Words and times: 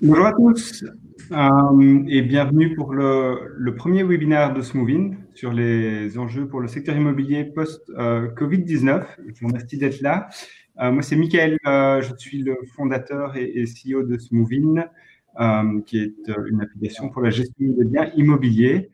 Bonjour 0.00 0.26
à 0.26 0.32
tous 0.32 0.84
euh, 1.32 2.04
et 2.06 2.22
bienvenue 2.22 2.76
pour 2.76 2.94
le, 2.94 3.52
le, 3.56 3.74
premier 3.74 4.04
webinaire 4.04 4.54
de 4.54 4.60
Smoovin 4.60 5.16
sur 5.34 5.52
les 5.52 6.16
enjeux 6.16 6.46
pour 6.46 6.60
le 6.60 6.68
secteur 6.68 6.96
immobilier 6.96 7.44
post-Covid-19. 7.44 9.04
je 9.26 9.40
vous 9.40 9.48
remercie 9.48 9.76
d'être 9.76 10.00
là. 10.00 10.28
Euh, 10.80 10.92
moi, 10.92 11.02
c'est 11.02 11.16
Michael, 11.16 11.58
euh, 11.66 12.00
je 12.00 12.14
suis 12.16 12.44
le 12.44 12.56
fondateur 12.76 13.36
et, 13.36 13.64
CEO 13.64 14.04
de 14.04 14.16
Smoovin, 14.18 14.84
euh, 15.40 15.80
qui 15.84 15.98
est 15.98 16.30
une 16.48 16.60
application 16.60 17.08
pour 17.08 17.22
la 17.22 17.30
gestion 17.30 17.56
des 17.58 17.84
biens 17.84 18.08
immobiliers. 18.14 18.90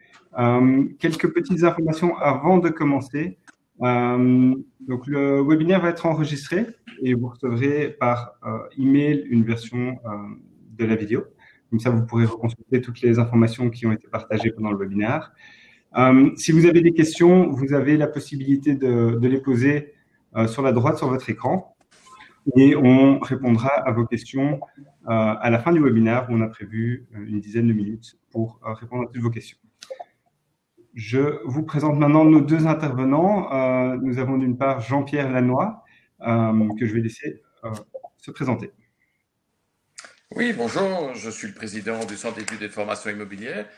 quelques 0.98 1.34
petites 1.34 1.64
informations 1.64 2.16
avant 2.16 2.56
de 2.56 2.70
commencer. 2.70 3.36
donc, 3.78 5.06
le 5.06 5.42
webinaire 5.42 5.82
va 5.82 5.90
être 5.90 6.06
enregistré 6.06 6.64
et 7.02 7.12
vous 7.12 7.28
recevrez 7.28 7.94
par 8.00 8.38
email 8.78 9.22
une 9.28 9.44
version 9.44 9.98
de 10.76 10.84
la 10.84 10.96
vidéo. 10.96 11.24
Comme 11.70 11.80
ça, 11.80 11.90
vous 11.90 12.06
pourrez 12.06 12.24
reconsulter 12.24 12.80
toutes 12.80 13.00
les 13.00 13.18
informations 13.18 13.70
qui 13.70 13.86
ont 13.86 13.92
été 13.92 14.06
partagées 14.08 14.52
pendant 14.52 14.70
le 14.70 14.78
webinaire. 14.78 15.32
Euh, 15.96 16.30
si 16.36 16.52
vous 16.52 16.66
avez 16.66 16.80
des 16.80 16.92
questions, 16.92 17.50
vous 17.50 17.72
avez 17.72 17.96
la 17.96 18.08
possibilité 18.08 18.74
de, 18.74 19.18
les 19.22 19.40
poser 19.40 19.92
euh, 20.36 20.46
sur 20.48 20.62
la 20.62 20.72
droite 20.72 20.98
sur 20.98 21.08
votre 21.08 21.28
écran 21.30 21.76
et 22.56 22.76
on 22.76 23.20
répondra 23.20 23.68
à 23.68 23.92
vos 23.92 24.04
questions 24.04 24.60
euh, 25.08 25.34
à 25.40 25.50
la 25.50 25.58
fin 25.58 25.72
du 25.72 25.80
webinaire 25.80 26.26
où 26.28 26.34
on 26.34 26.40
a 26.42 26.48
prévu 26.48 27.06
une 27.12 27.40
dizaine 27.40 27.68
de 27.68 27.72
minutes 27.72 28.18
pour 28.30 28.60
répondre 28.62 29.04
à 29.04 29.06
toutes 29.06 29.22
vos 29.22 29.30
questions. 29.30 29.58
Je 30.94 31.40
vous 31.44 31.62
présente 31.62 31.98
maintenant 31.98 32.24
nos 32.24 32.40
deux 32.40 32.66
intervenants. 32.66 33.96
Nous 33.96 34.18
avons 34.18 34.36
d'une 34.36 34.56
part 34.56 34.80
Jean-Pierre 34.80 35.30
Lannoy, 35.30 35.74
que 36.20 36.86
je 36.86 36.94
vais 36.94 37.00
laisser 37.00 37.42
se 38.18 38.30
présenter. 38.30 38.70
Oui, 40.36 40.52
bonjour, 40.52 41.14
je 41.14 41.30
suis 41.30 41.46
le 41.46 41.54
président 41.54 42.04
du 42.06 42.16
Centre 42.16 42.38
d'études 42.38 42.60
et 42.60 42.66
de 42.66 42.72
formation 42.72 43.08
immobilière. 43.08 43.68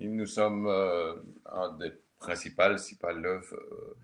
Nous 0.00 0.26
sommes 0.26 0.66
euh, 0.66 1.14
un 1.46 1.76
des 1.78 1.92
principaux, 2.18 2.76
si 2.78 2.98
pas 2.98 3.12
le 3.12 3.40
euh, 3.52 3.96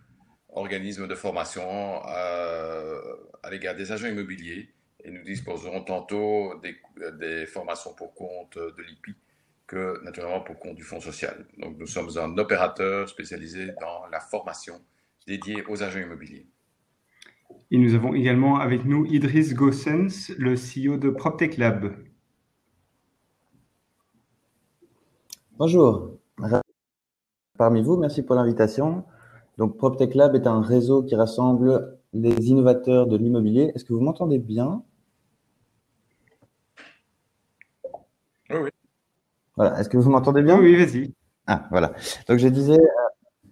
organisme 0.51 1.09
de 1.09 1.17
formation 1.17 2.01
euh, 2.07 3.01
à 3.43 3.51
l'égard 3.51 3.75
des 3.75 3.91
agents 3.91 4.07
immobiliers 4.07 4.73
et 5.03 5.11
nous 5.11 5.25
disposerons 5.25 5.83
tantôt 5.83 6.55
des, 6.61 6.77
des 7.19 7.45
formations 7.45 7.93
pour 7.95 8.15
compte 8.15 8.57
de 8.57 8.83
l'IPI 8.85 9.17
que 9.67 10.01
naturellement 10.05 10.43
pour 10.43 10.61
compte 10.61 10.77
du 10.77 10.85
Fonds 10.85 11.01
social. 11.01 11.45
Donc 11.59 11.77
nous 11.77 11.89
sommes 11.89 12.17
un 12.19 12.39
opérateur 12.39 13.09
spécialisé 13.09 13.73
dans 13.81 14.07
la 14.13 14.21
formation 14.21 14.81
dédiée 15.27 15.65
aux 15.67 15.83
agents 15.83 15.99
immobiliers. 15.99 16.47
Et 17.71 17.79
nous 17.79 17.95
avons 17.95 18.15
également 18.15 18.59
avec 18.59 18.85
nous 18.85 19.05
Idriss 19.07 19.55
Gossens, 19.55 20.33
le 20.39 20.55
CEO 20.55 20.99
de 20.99 21.11
PropTech 21.11 21.57
Lab. 21.57 21.97
Bonjour. 25.59 26.19
Parmi 27.59 27.83
vous, 27.83 27.97
merci 27.97 28.23
pour 28.23 28.37
l'invitation. 28.37 29.05
Donc, 29.59 29.77
PropTech 29.79 30.15
Lab 30.15 30.35
est 30.35 30.47
un 30.47 30.61
réseau 30.61 31.03
qui 31.03 31.15
rassemble 31.17 31.99
les 32.13 32.49
innovateurs 32.49 33.07
de 33.07 33.17
l'immobilier. 33.17 33.73
Est-ce 33.75 33.85
que 33.85 33.95
vous 33.95 34.01
m'entendez 34.01 34.39
bien? 34.39 34.83
Oui, 38.51 38.57
oui. 38.63 38.71
Voilà. 39.57 39.81
Est-ce 39.81 39.89
que 39.89 39.97
vous 39.97 40.11
m'entendez 40.11 40.43
bien? 40.43 40.61
Oui, 40.61 40.77
vas-y. 40.77 41.15
Ah, 41.47 41.67
voilà. 41.71 41.95
Donc, 42.29 42.39
je 42.39 42.49
disais, 42.49 42.79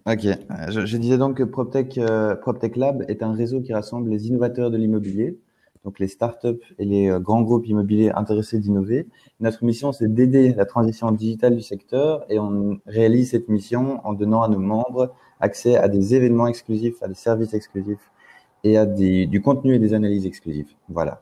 Ok, 0.07 0.27
je, 0.69 0.85
je, 0.85 0.97
disais 0.97 1.17
donc 1.17 1.37
que 1.37 1.43
PropTech, 1.43 1.97
euh, 1.97 2.35
PropTech 2.35 2.75
Lab 2.75 3.03
est 3.07 3.23
un 3.23 3.33
réseau 3.33 3.61
qui 3.61 3.73
rassemble 3.73 4.11
les 4.11 4.27
innovateurs 4.27 4.69
de 4.69 4.77
l'immobilier, 4.77 5.39
donc 5.83 5.97
les 5.97 6.07
startups 6.07 6.61
et 6.77 6.85
les 6.85 7.09
euh, 7.09 7.19
grands 7.19 7.41
groupes 7.41 7.65
immobiliers 7.65 8.11
intéressés 8.11 8.59
d'innover. 8.59 9.07
Notre 9.39 9.63
mission, 9.63 9.91
c'est 9.93 10.13
d'aider 10.13 10.53
la 10.53 10.65
transition 10.65 11.11
digitale 11.11 11.55
du 11.55 11.63
secteur 11.63 12.23
et 12.29 12.37
on 12.37 12.79
réalise 12.85 13.31
cette 13.31 13.49
mission 13.49 13.99
en 14.05 14.13
donnant 14.13 14.43
à 14.43 14.47
nos 14.47 14.59
membres 14.59 15.11
accès 15.39 15.75
à 15.75 15.87
des 15.87 16.13
événements 16.13 16.45
exclusifs, 16.45 17.01
à 17.01 17.07
des 17.07 17.15
services 17.15 17.55
exclusifs 17.55 18.11
et 18.63 18.77
à 18.77 18.85
du 18.85 19.41
contenu 19.41 19.73
et 19.73 19.79
des 19.79 19.95
analyses 19.95 20.27
exclusives. 20.27 20.69
Voilà. 20.87 21.19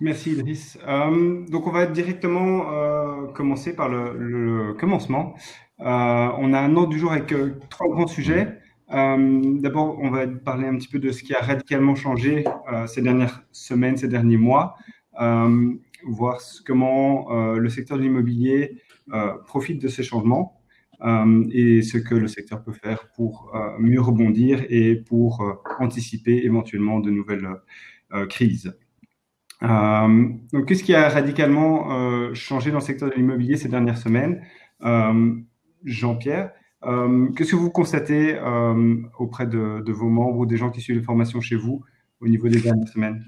Merci 0.00 0.32
Idriss. 0.32 0.78
Euh, 0.88 1.44
donc 1.50 1.66
on 1.66 1.70
va 1.70 1.84
directement 1.84 2.72
euh, 2.72 3.26
commencer 3.26 3.76
par 3.76 3.90
le 3.90 4.74
commencement. 4.80 5.34
Euh, 5.82 6.28
on 6.38 6.52
a 6.52 6.60
un 6.60 6.76
ordre 6.76 6.90
du 6.90 6.98
jour 6.98 7.12
avec 7.12 7.32
euh, 7.32 7.58
trois 7.70 7.88
grands 7.88 8.06
sujets. 8.06 8.58
Euh, 8.92 9.58
d'abord, 9.60 9.98
on 10.00 10.10
va 10.10 10.26
parler 10.26 10.66
un 10.66 10.76
petit 10.76 10.88
peu 10.88 10.98
de 10.98 11.10
ce 11.10 11.22
qui 11.22 11.34
a 11.34 11.40
radicalement 11.40 11.94
changé 11.94 12.44
ces 12.88 13.02
dernières 13.02 13.42
semaines, 13.52 13.96
ces 13.96 14.08
derniers 14.08 14.36
mois, 14.36 14.76
voir 16.04 16.40
comment 16.66 17.54
le 17.54 17.68
secteur 17.68 17.98
de 17.98 18.02
l'immobilier 18.02 18.82
profite 19.46 19.80
de 19.80 19.86
ces 19.86 20.02
changements 20.02 20.60
et 21.52 21.82
ce 21.82 21.98
que 21.98 22.16
le 22.16 22.26
secteur 22.26 22.64
peut 22.64 22.72
faire 22.72 23.10
pour 23.14 23.52
mieux 23.78 24.00
rebondir 24.00 24.64
et 24.68 24.96
pour 24.96 25.40
anticiper 25.78 26.44
éventuellement 26.44 26.98
de 26.98 27.10
nouvelles 27.10 27.48
crises. 28.28 28.76
Donc, 29.62 30.66
qu'est-ce 30.66 30.82
qui 30.82 30.94
a 30.94 31.08
radicalement 31.08 32.34
changé 32.34 32.72
dans 32.72 32.78
le 32.78 32.84
secteur 32.84 33.08
de 33.08 33.14
l'immobilier 33.14 33.56
ces 33.56 33.68
dernières 33.68 33.98
semaines? 33.98 34.42
Jean-Pierre, 35.84 36.52
euh, 36.84 37.30
qu'est-ce 37.32 37.50
que 37.50 37.56
vous 37.56 37.70
constatez 37.70 38.38
euh, 38.38 39.02
auprès 39.18 39.46
de, 39.46 39.92
vos 39.92 40.08
membres 40.08 40.38
ou 40.38 40.46
des 40.46 40.56
gens 40.56 40.70
qui 40.70 40.80
suivent 40.80 40.98
les 40.98 41.02
formations 41.04 41.40
chez 41.40 41.56
vous 41.56 41.84
au 42.20 42.28
niveau 42.28 42.48
des 42.48 42.60
dernières 42.60 42.88
semaines? 42.88 43.24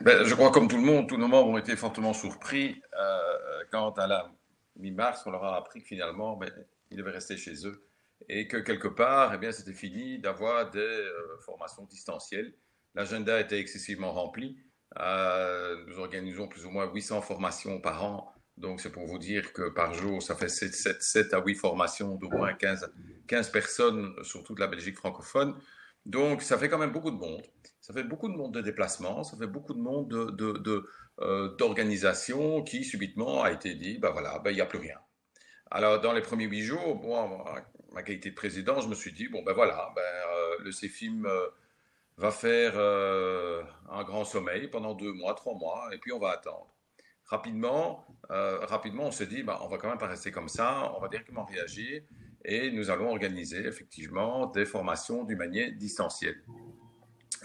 Ben, 0.00 0.24
Je 0.24 0.34
crois 0.34 0.50
comme 0.50 0.68
tout 0.68 0.76
le 0.76 0.82
monde, 0.82 1.08
tous 1.08 1.16
nos 1.16 1.28
membres 1.28 1.50
ont 1.50 1.58
été 1.58 1.76
fortement 1.76 2.12
surpris 2.12 2.80
euh, 2.98 3.64
quand 3.70 3.98
à 3.98 4.06
la 4.06 4.32
mi-mars, 4.76 5.22
on 5.26 5.30
leur 5.30 5.44
a 5.44 5.56
appris 5.56 5.80
que 5.80 5.86
finalement, 5.86 6.36
ben, 6.36 6.50
ils 6.90 6.96
devaient 6.96 7.10
rester 7.10 7.36
chez 7.36 7.66
eux 7.66 7.84
et 8.28 8.46
que 8.46 8.58
quelque 8.58 8.88
part, 8.88 9.38
eh 9.42 9.52
c'était 9.52 9.72
fini 9.72 10.18
d'avoir 10.18 10.70
des 10.70 11.04
formations 11.44 11.84
distancielles. 11.84 12.54
L'agenda 12.94 13.40
était 13.40 13.58
excessivement 13.58 14.12
rempli. 14.12 14.58
Nous 14.96 15.98
organisons 15.98 16.46
plus 16.46 16.66
ou 16.66 16.70
moins 16.70 16.90
800 16.92 17.22
formations 17.22 17.80
par 17.80 18.04
an 18.04 18.32
donc, 18.60 18.80
c'est 18.80 18.90
pour 18.90 19.06
vous 19.06 19.18
dire 19.18 19.52
que 19.52 19.70
par 19.70 19.94
jour, 19.94 20.22
ça 20.22 20.34
fait 20.34 20.48
7, 20.48 20.74
7, 20.74 21.02
7 21.02 21.34
à 21.34 21.42
8 21.44 21.54
formations 21.54 22.14
d'au 22.16 22.28
moins 22.28 22.52
15, 22.52 22.92
15 23.26 23.50
personnes 23.50 24.14
sur 24.22 24.44
toute 24.44 24.58
la 24.58 24.66
Belgique 24.66 24.96
francophone. 24.96 25.54
Donc, 26.06 26.42
ça 26.42 26.58
fait 26.58 26.68
quand 26.68 26.78
même 26.78 26.92
beaucoup 26.92 27.10
de 27.10 27.16
monde. 27.16 27.42
Ça 27.80 27.94
fait 27.94 28.04
beaucoup 28.04 28.28
de 28.28 28.36
monde 28.36 28.52
de 28.52 28.60
déplacement, 28.60 29.24
ça 29.24 29.36
fait 29.36 29.46
beaucoup 29.46 29.74
de 29.74 29.80
monde 29.80 30.08
d'organisation 31.58 32.38
de, 32.38 32.44
de, 32.54 32.60
euh, 32.60 32.64
qui 32.64 32.84
subitement 32.84 33.42
a 33.42 33.50
été 33.50 33.74
dit, 33.74 33.98
ben 33.98 34.10
voilà, 34.10 34.38
ben, 34.38 34.50
il 34.50 34.56
n'y 34.56 34.60
a 34.60 34.66
plus 34.66 34.78
rien. 34.78 34.98
Alors, 35.70 36.00
dans 36.00 36.12
les 36.12 36.20
premiers 36.22 36.46
huit 36.46 36.62
jours, 36.62 36.96
moi, 36.96 37.54
ma 37.92 38.02
qualité 38.02 38.30
de 38.30 38.34
président, 38.34 38.80
je 38.80 38.88
me 38.88 38.94
suis 38.94 39.12
dit, 39.12 39.28
bon, 39.28 39.42
ben 39.42 39.52
voilà, 39.52 39.92
ben, 39.94 40.02
euh, 40.02 40.56
le 40.60 40.70
CFIM 40.70 41.24
euh, 41.26 41.48
va 42.16 42.30
faire 42.30 42.72
euh, 42.76 43.62
un 43.90 44.04
grand 44.04 44.24
sommeil 44.24 44.68
pendant 44.68 44.94
deux 44.94 45.12
mois, 45.12 45.34
trois 45.34 45.54
mois, 45.54 45.88
et 45.92 45.98
puis 45.98 46.12
on 46.12 46.18
va 46.18 46.30
attendre 46.30 46.70
rapidement, 47.30 48.06
euh, 48.30 48.58
rapidement, 48.66 49.04
on 49.04 49.10
s'est 49.12 49.26
dit, 49.26 49.42
bah, 49.42 49.60
on 49.62 49.68
va 49.68 49.78
quand 49.78 49.88
même 49.88 49.98
pas 49.98 50.08
rester 50.08 50.30
comme 50.30 50.48
ça, 50.48 50.92
on 50.96 51.00
va 51.00 51.08
directement 51.08 51.44
réagir 51.44 52.02
et 52.44 52.70
nous 52.70 52.90
allons 52.90 53.10
organiser 53.10 53.66
effectivement 53.66 54.46
des 54.46 54.66
formations 54.66 55.24
d'une 55.24 55.38
manière 55.38 55.70
distancielle. 55.72 56.42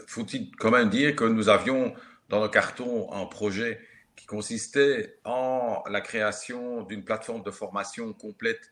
Faut-il 0.08 0.54
quand 0.56 0.72
même 0.72 0.90
dire 0.90 1.16
que 1.16 1.24
nous 1.24 1.50
avions 1.50 1.94
dans 2.30 2.42
nos 2.42 2.50
cartons 2.50 3.12
un 3.14 3.26
projet 3.26 3.80
qui 4.16 4.26
consistait 4.26 5.20
en 5.24 5.84
la 5.90 6.02
création 6.02 6.84
d'une 6.84 7.04
plateforme 7.04 7.44
de 7.44 7.52
formation 7.52 8.14
complète 8.14 8.72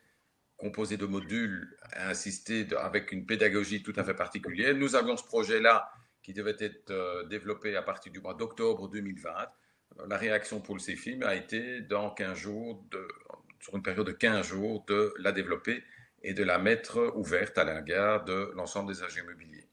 composée 0.57 0.97
de 0.97 1.05
modules 1.05 1.77
insistés 1.95 2.65
avec 2.77 3.11
une 3.11 3.25
pédagogie 3.25 3.83
tout 3.83 3.93
à 3.97 4.03
fait 4.03 4.13
particulière. 4.13 4.73
Nous 4.75 4.95
avions 4.95 5.17
ce 5.17 5.23
projet-là 5.23 5.91
qui 6.23 6.33
devait 6.33 6.55
être 6.59 6.91
euh, 6.91 7.25
développé 7.25 7.75
à 7.75 7.81
partir 7.81 8.11
du 8.11 8.21
mois 8.21 8.33
d'octobre 8.33 8.87
2020 8.89 9.29
la 10.07 10.17
réaction 10.17 10.59
pour 10.59 10.75
le 10.75 10.81
CFIM 10.81 11.21
a 11.23 11.35
été 11.35 11.81
dans 11.81 12.09
15 12.09 12.37
jours, 12.37 12.83
de, 12.91 13.07
sur 13.59 13.75
une 13.75 13.83
période 13.83 14.07
de 14.07 14.11
15 14.11 14.47
jours, 14.47 14.83
de 14.87 15.13
la 15.19 15.31
développer 15.31 15.83
et 16.21 16.33
de 16.33 16.43
la 16.43 16.57
mettre 16.57 17.13
ouverte 17.15 17.57
à 17.57 17.63
l'égard 17.63 18.23
de 18.23 18.51
l'ensemble 18.55 18.93
des 18.93 19.03
agents 19.03 19.21
immobiliers. 19.21 19.67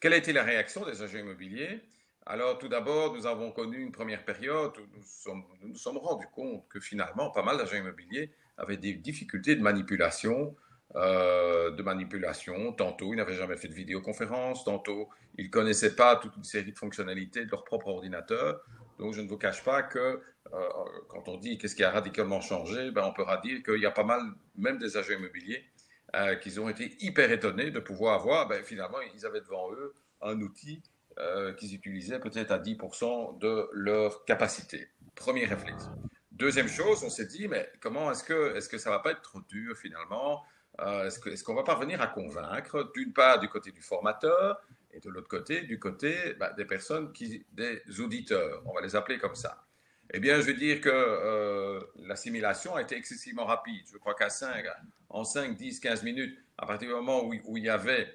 Quelle 0.00 0.14
a 0.14 0.16
été 0.16 0.32
la 0.32 0.42
réaction 0.42 0.84
des 0.84 1.02
agents 1.02 1.18
immobiliers? 1.18 1.80
Alors, 2.26 2.58
tout 2.58 2.68
d'abord, 2.68 3.14
nous 3.14 3.26
avons 3.26 3.50
connu 3.50 3.82
une 3.82 3.92
première 3.92 4.24
période 4.24 4.72
où 4.78 4.86
nous, 4.94 5.68
nous 5.68 5.76
sommes 5.76 5.98
rendus 5.98 6.28
compte 6.32 6.66
que 6.68 6.80
finalement, 6.80 7.30
pas 7.30 7.42
mal 7.42 7.56
d'agents 7.56 7.76
immobiliers 7.76 8.30
avaient 8.56 8.76
des 8.76 8.94
difficultés 8.94 9.56
de 9.56 9.62
manipulation, 9.62 10.54
euh, 10.96 11.70
de 11.70 11.82
manipulation. 11.82 12.72
Tantôt, 12.72 13.12
ils 13.12 13.16
n'avaient 13.16 13.34
jamais 13.34 13.56
fait 13.56 13.68
de 13.68 13.74
vidéoconférence, 13.74 14.64
tantôt, 14.64 15.08
ils 15.36 15.46
ne 15.46 15.50
connaissaient 15.50 15.94
pas 15.94 16.16
toute 16.16 16.36
une 16.36 16.44
série 16.44 16.72
de 16.72 16.78
fonctionnalités 16.78 17.44
de 17.44 17.50
leur 17.50 17.64
propre 17.64 17.88
ordinateur. 17.88 18.60
Donc, 19.00 19.14
je 19.14 19.22
ne 19.22 19.28
vous 19.28 19.38
cache 19.38 19.64
pas 19.64 19.82
que 19.82 19.98
euh, 19.98 20.68
quand 21.08 21.26
on 21.28 21.38
dit 21.38 21.56
qu'est-ce 21.56 21.74
qui 21.74 21.82
a 21.82 21.90
radicalement 21.90 22.42
changé, 22.42 22.90
ben, 22.90 23.02
on 23.04 23.14
pourra 23.14 23.38
dire 23.38 23.62
qu'il 23.62 23.80
y 23.80 23.86
a 23.86 23.90
pas 23.90 24.04
mal, 24.04 24.20
même 24.56 24.78
des 24.78 24.98
agents 24.98 25.14
immobiliers, 25.14 25.64
euh, 26.14 26.34
qui 26.36 26.58
ont 26.58 26.68
été 26.68 26.96
hyper 27.00 27.32
étonnés 27.32 27.70
de 27.70 27.80
pouvoir 27.80 28.20
avoir, 28.20 28.46
ben, 28.46 28.62
finalement, 28.62 28.98
ils 29.14 29.24
avaient 29.24 29.40
devant 29.40 29.72
eux 29.72 29.94
un 30.20 30.38
outil 30.42 30.82
euh, 31.18 31.54
qu'ils 31.54 31.74
utilisaient 31.74 32.20
peut-être 32.20 32.50
à 32.50 32.58
10% 32.58 33.38
de 33.38 33.70
leur 33.72 34.24
capacité. 34.26 34.88
Premier 35.14 35.46
réflexe. 35.46 35.88
Deuxième 36.30 36.68
chose, 36.68 37.02
on 37.02 37.10
s'est 37.10 37.26
dit, 37.26 37.48
mais 37.48 37.70
comment 37.80 38.10
est-ce 38.10 38.24
que, 38.24 38.54
est-ce 38.54 38.68
que 38.68 38.76
ça 38.76 38.90
va 38.90 38.98
pas 38.98 39.12
être 39.12 39.22
trop 39.22 39.40
dur 39.48 39.76
finalement? 39.78 40.42
Euh, 40.80 41.06
Est-ce, 41.06 41.18
que, 41.18 41.30
est-ce 41.30 41.42
qu'on 41.42 41.54
va 41.54 41.62
parvenir 41.62 42.02
à 42.02 42.06
convaincre, 42.06 42.90
d'une 42.94 43.12
part 43.12 43.38
du 43.38 43.48
côté 43.48 43.72
du 43.72 43.82
formateur 43.82 44.60
et 44.92 45.00
de 45.00 45.08
l'autre 45.08 45.28
côté, 45.28 45.62
du 45.62 45.78
côté 45.78 46.34
bah, 46.38 46.52
des 46.56 46.64
personnes, 46.64 47.12
qui, 47.12 47.44
des 47.52 47.82
auditeurs, 48.00 48.62
on 48.66 48.72
va 48.72 48.80
les 48.80 48.96
appeler 48.96 49.18
comme 49.18 49.34
ça. 49.34 49.64
Eh 50.12 50.18
bien, 50.18 50.40
je 50.40 50.46
veux 50.46 50.54
dire 50.54 50.80
que 50.80 50.90
euh, 50.92 51.80
l'assimilation 51.98 52.74
a 52.74 52.82
été 52.82 52.96
excessivement 52.96 53.44
rapide. 53.44 53.84
Je 53.92 53.98
crois 53.98 54.14
qu'à 54.14 54.28
5, 54.28 54.64
en 55.08 55.24
5, 55.24 55.56
10, 55.56 55.78
15 55.78 56.02
minutes, 56.02 56.36
à 56.58 56.66
partir 56.66 56.88
du 56.88 56.94
moment 56.94 57.24
où, 57.24 57.56
il 57.56 57.64
y 57.64 57.68
avait 57.68 58.12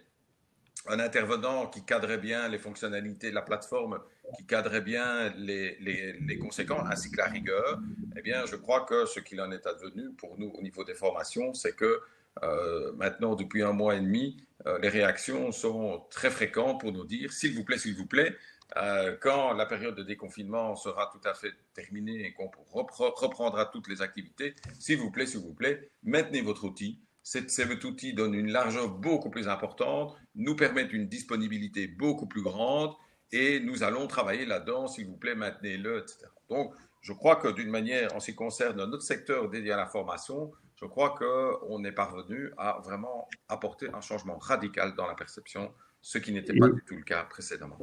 un 0.88 1.00
intervenant 1.00 1.68
qui 1.68 1.84
cadrait 1.86 2.18
bien 2.18 2.50
les 2.50 2.60
fonctionnalités 2.60 3.30
de 3.30 3.36
la 3.36 3.42
plateforme, 3.42 4.00
qui 4.38 4.46
cadrait 4.46 4.82
bien 4.82 5.34
les, 5.38 6.38
conséquences 6.40 6.88
ainsi 6.92 7.12
que 7.12 7.18
la 7.18 7.28
rigueur, 7.28 7.80
eh 8.18 8.22
bien, 8.22 8.46
je 8.46 8.58
crois 8.58 8.86
que 8.86 9.06
ce 9.06 9.22
qu'il 9.22 9.40
en 9.40 9.52
est 9.52 9.66
advenu 9.66 10.12
pour 10.18 10.38
nous 10.38 10.50
au 10.50 10.62
niveau 10.62 10.84
des 10.84 10.96
formations, 10.96 11.54
c'est 11.54 11.76
que 11.76 12.02
euh, 12.44 12.92
maintenant, 12.94 13.36
depuis 13.36 13.64
un 13.64 13.72
mois 13.72 13.96
et 13.96 14.00
demi, 14.00 14.38
euh, 14.68 14.80
les 14.80 14.90
réactions 14.90 15.52
sont 15.52 16.06
très 16.10 16.30
fréquentes 16.30 16.82
pour 16.82 16.92
nous 16.92 17.06
dire, 17.06 17.32
s'il 17.32 17.54
vous 17.56 17.64
plaît, 17.64 17.78
s'il 17.78 17.96
vous 17.96 18.06
plaît, 18.06 18.36
euh, 18.78 19.16
quand 19.22 19.54
la 19.54 19.66
période 19.66 19.96
de 19.96 20.04
déconfinement 20.04 20.76
sera 20.76 21.10
tout 21.12 21.28
à 21.28 21.34
fait 21.34 21.54
terminée 21.74 22.26
et 22.26 22.34
qu'on 22.34 22.50
reprendra 22.72 23.66
toutes 23.66 23.88
les 23.88 24.02
activités, 24.02 24.56
s'il 24.80 24.98
vous 24.98 25.12
plaît, 25.12 25.28
s'il 25.28 25.42
vous 25.42 25.54
plaît, 25.54 25.90
maintenez 26.04 26.42
votre 26.42 26.66
outil, 26.66 27.00
cet 27.24 27.84
outil 27.84 28.14
donne 28.14 28.34
une 28.34 28.52
largeur 28.52 28.90
beaucoup 28.90 29.30
plus 29.30 29.48
importante, 29.48 30.16
nous 30.36 30.56
permet 30.56 30.84
une 30.84 31.08
disponibilité 31.08 31.88
beaucoup 31.88 32.28
plus 32.28 32.44
grande 32.44 32.94
et 33.32 33.60
nous 33.60 33.84
allons 33.84 34.08
travailler 34.08 34.46
là-dedans, 34.46 34.88
s'il 34.88 35.08
vous 35.08 35.18
plaît, 35.18 35.36
maintenez-le, 35.36 36.00
etc. 36.00 36.28
Donc, 36.50 36.74
je 37.02 37.14
crois 37.14 37.36
que 37.36 37.48
d'une 37.48 37.70
manière, 37.70 38.16
en 38.16 38.20
ce 38.20 38.32
qui 38.32 38.36
concerne 38.36 38.78
notre 38.78 39.04
secteur 39.04 39.50
dédié 39.50 39.72
à 39.72 39.78
la 39.78 39.88
formation, 39.88 40.52
je 40.76 40.86
crois 40.86 41.16
qu'on 41.18 41.84
est 41.84 41.92
parvenu 41.92 42.52
à 42.58 42.80
vraiment 42.84 43.28
apporter 43.48 43.88
un 43.94 44.02
changement 44.02 44.38
radical 44.38 44.94
dans 44.96 45.08
la 45.08 45.14
perception, 45.14 45.72
ce 46.02 46.18
qui 46.18 46.34
n'était 46.34 46.54
pas 46.54 46.70
du 46.70 46.84
tout 46.86 46.96
le 46.96 47.04
cas 47.04 47.24
précédemment. 47.24 47.78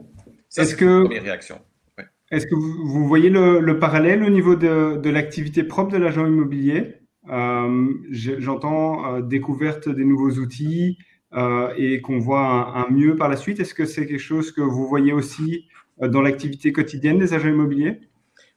Est-ce 0.57 0.77
que, 0.77 1.09
réaction. 1.21 1.61
Est-ce 2.31 2.47
que 2.47 2.55
vous, 2.55 3.07
voyez 3.07 3.31
le, 3.31 3.79
parallèle 3.79 4.23
au 4.23 4.31
niveau 4.31 4.57
de, 4.57 4.97
de 4.97 5.11
l'activité 5.11 5.65
propre 5.65 5.93
de 5.93 5.99
l'agent 5.99 6.27
immobilier? 6.27 7.03
Euh, 7.31 7.93
j'entends 8.11 9.15
euh, 9.15 9.21
découverte 9.21 9.89
des 9.89 10.05
nouveaux 10.05 10.33
outils 10.33 10.99
euh, 11.35 11.73
et 11.77 12.01
qu'on 12.01 12.19
voit 12.19 12.77
un, 12.77 12.91
mieux 12.91 13.17
par 13.17 13.29
la 13.29 13.37
suite. 13.37 13.61
Est-ce 13.61 13.75
que 13.75 13.87
c'est 13.87 14.07
quelque 14.07 14.19
chose 14.19 14.53
que 14.53 14.61
vous 14.61 14.87
voyez 14.87 15.13
aussi 15.13 15.69
dans 16.01 16.23
l'activité 16.23 16.73
quotidienne 16.73 17.19
des 17.19 17.33
agents 17.33 17.49
immobiliers? 17.49 18.01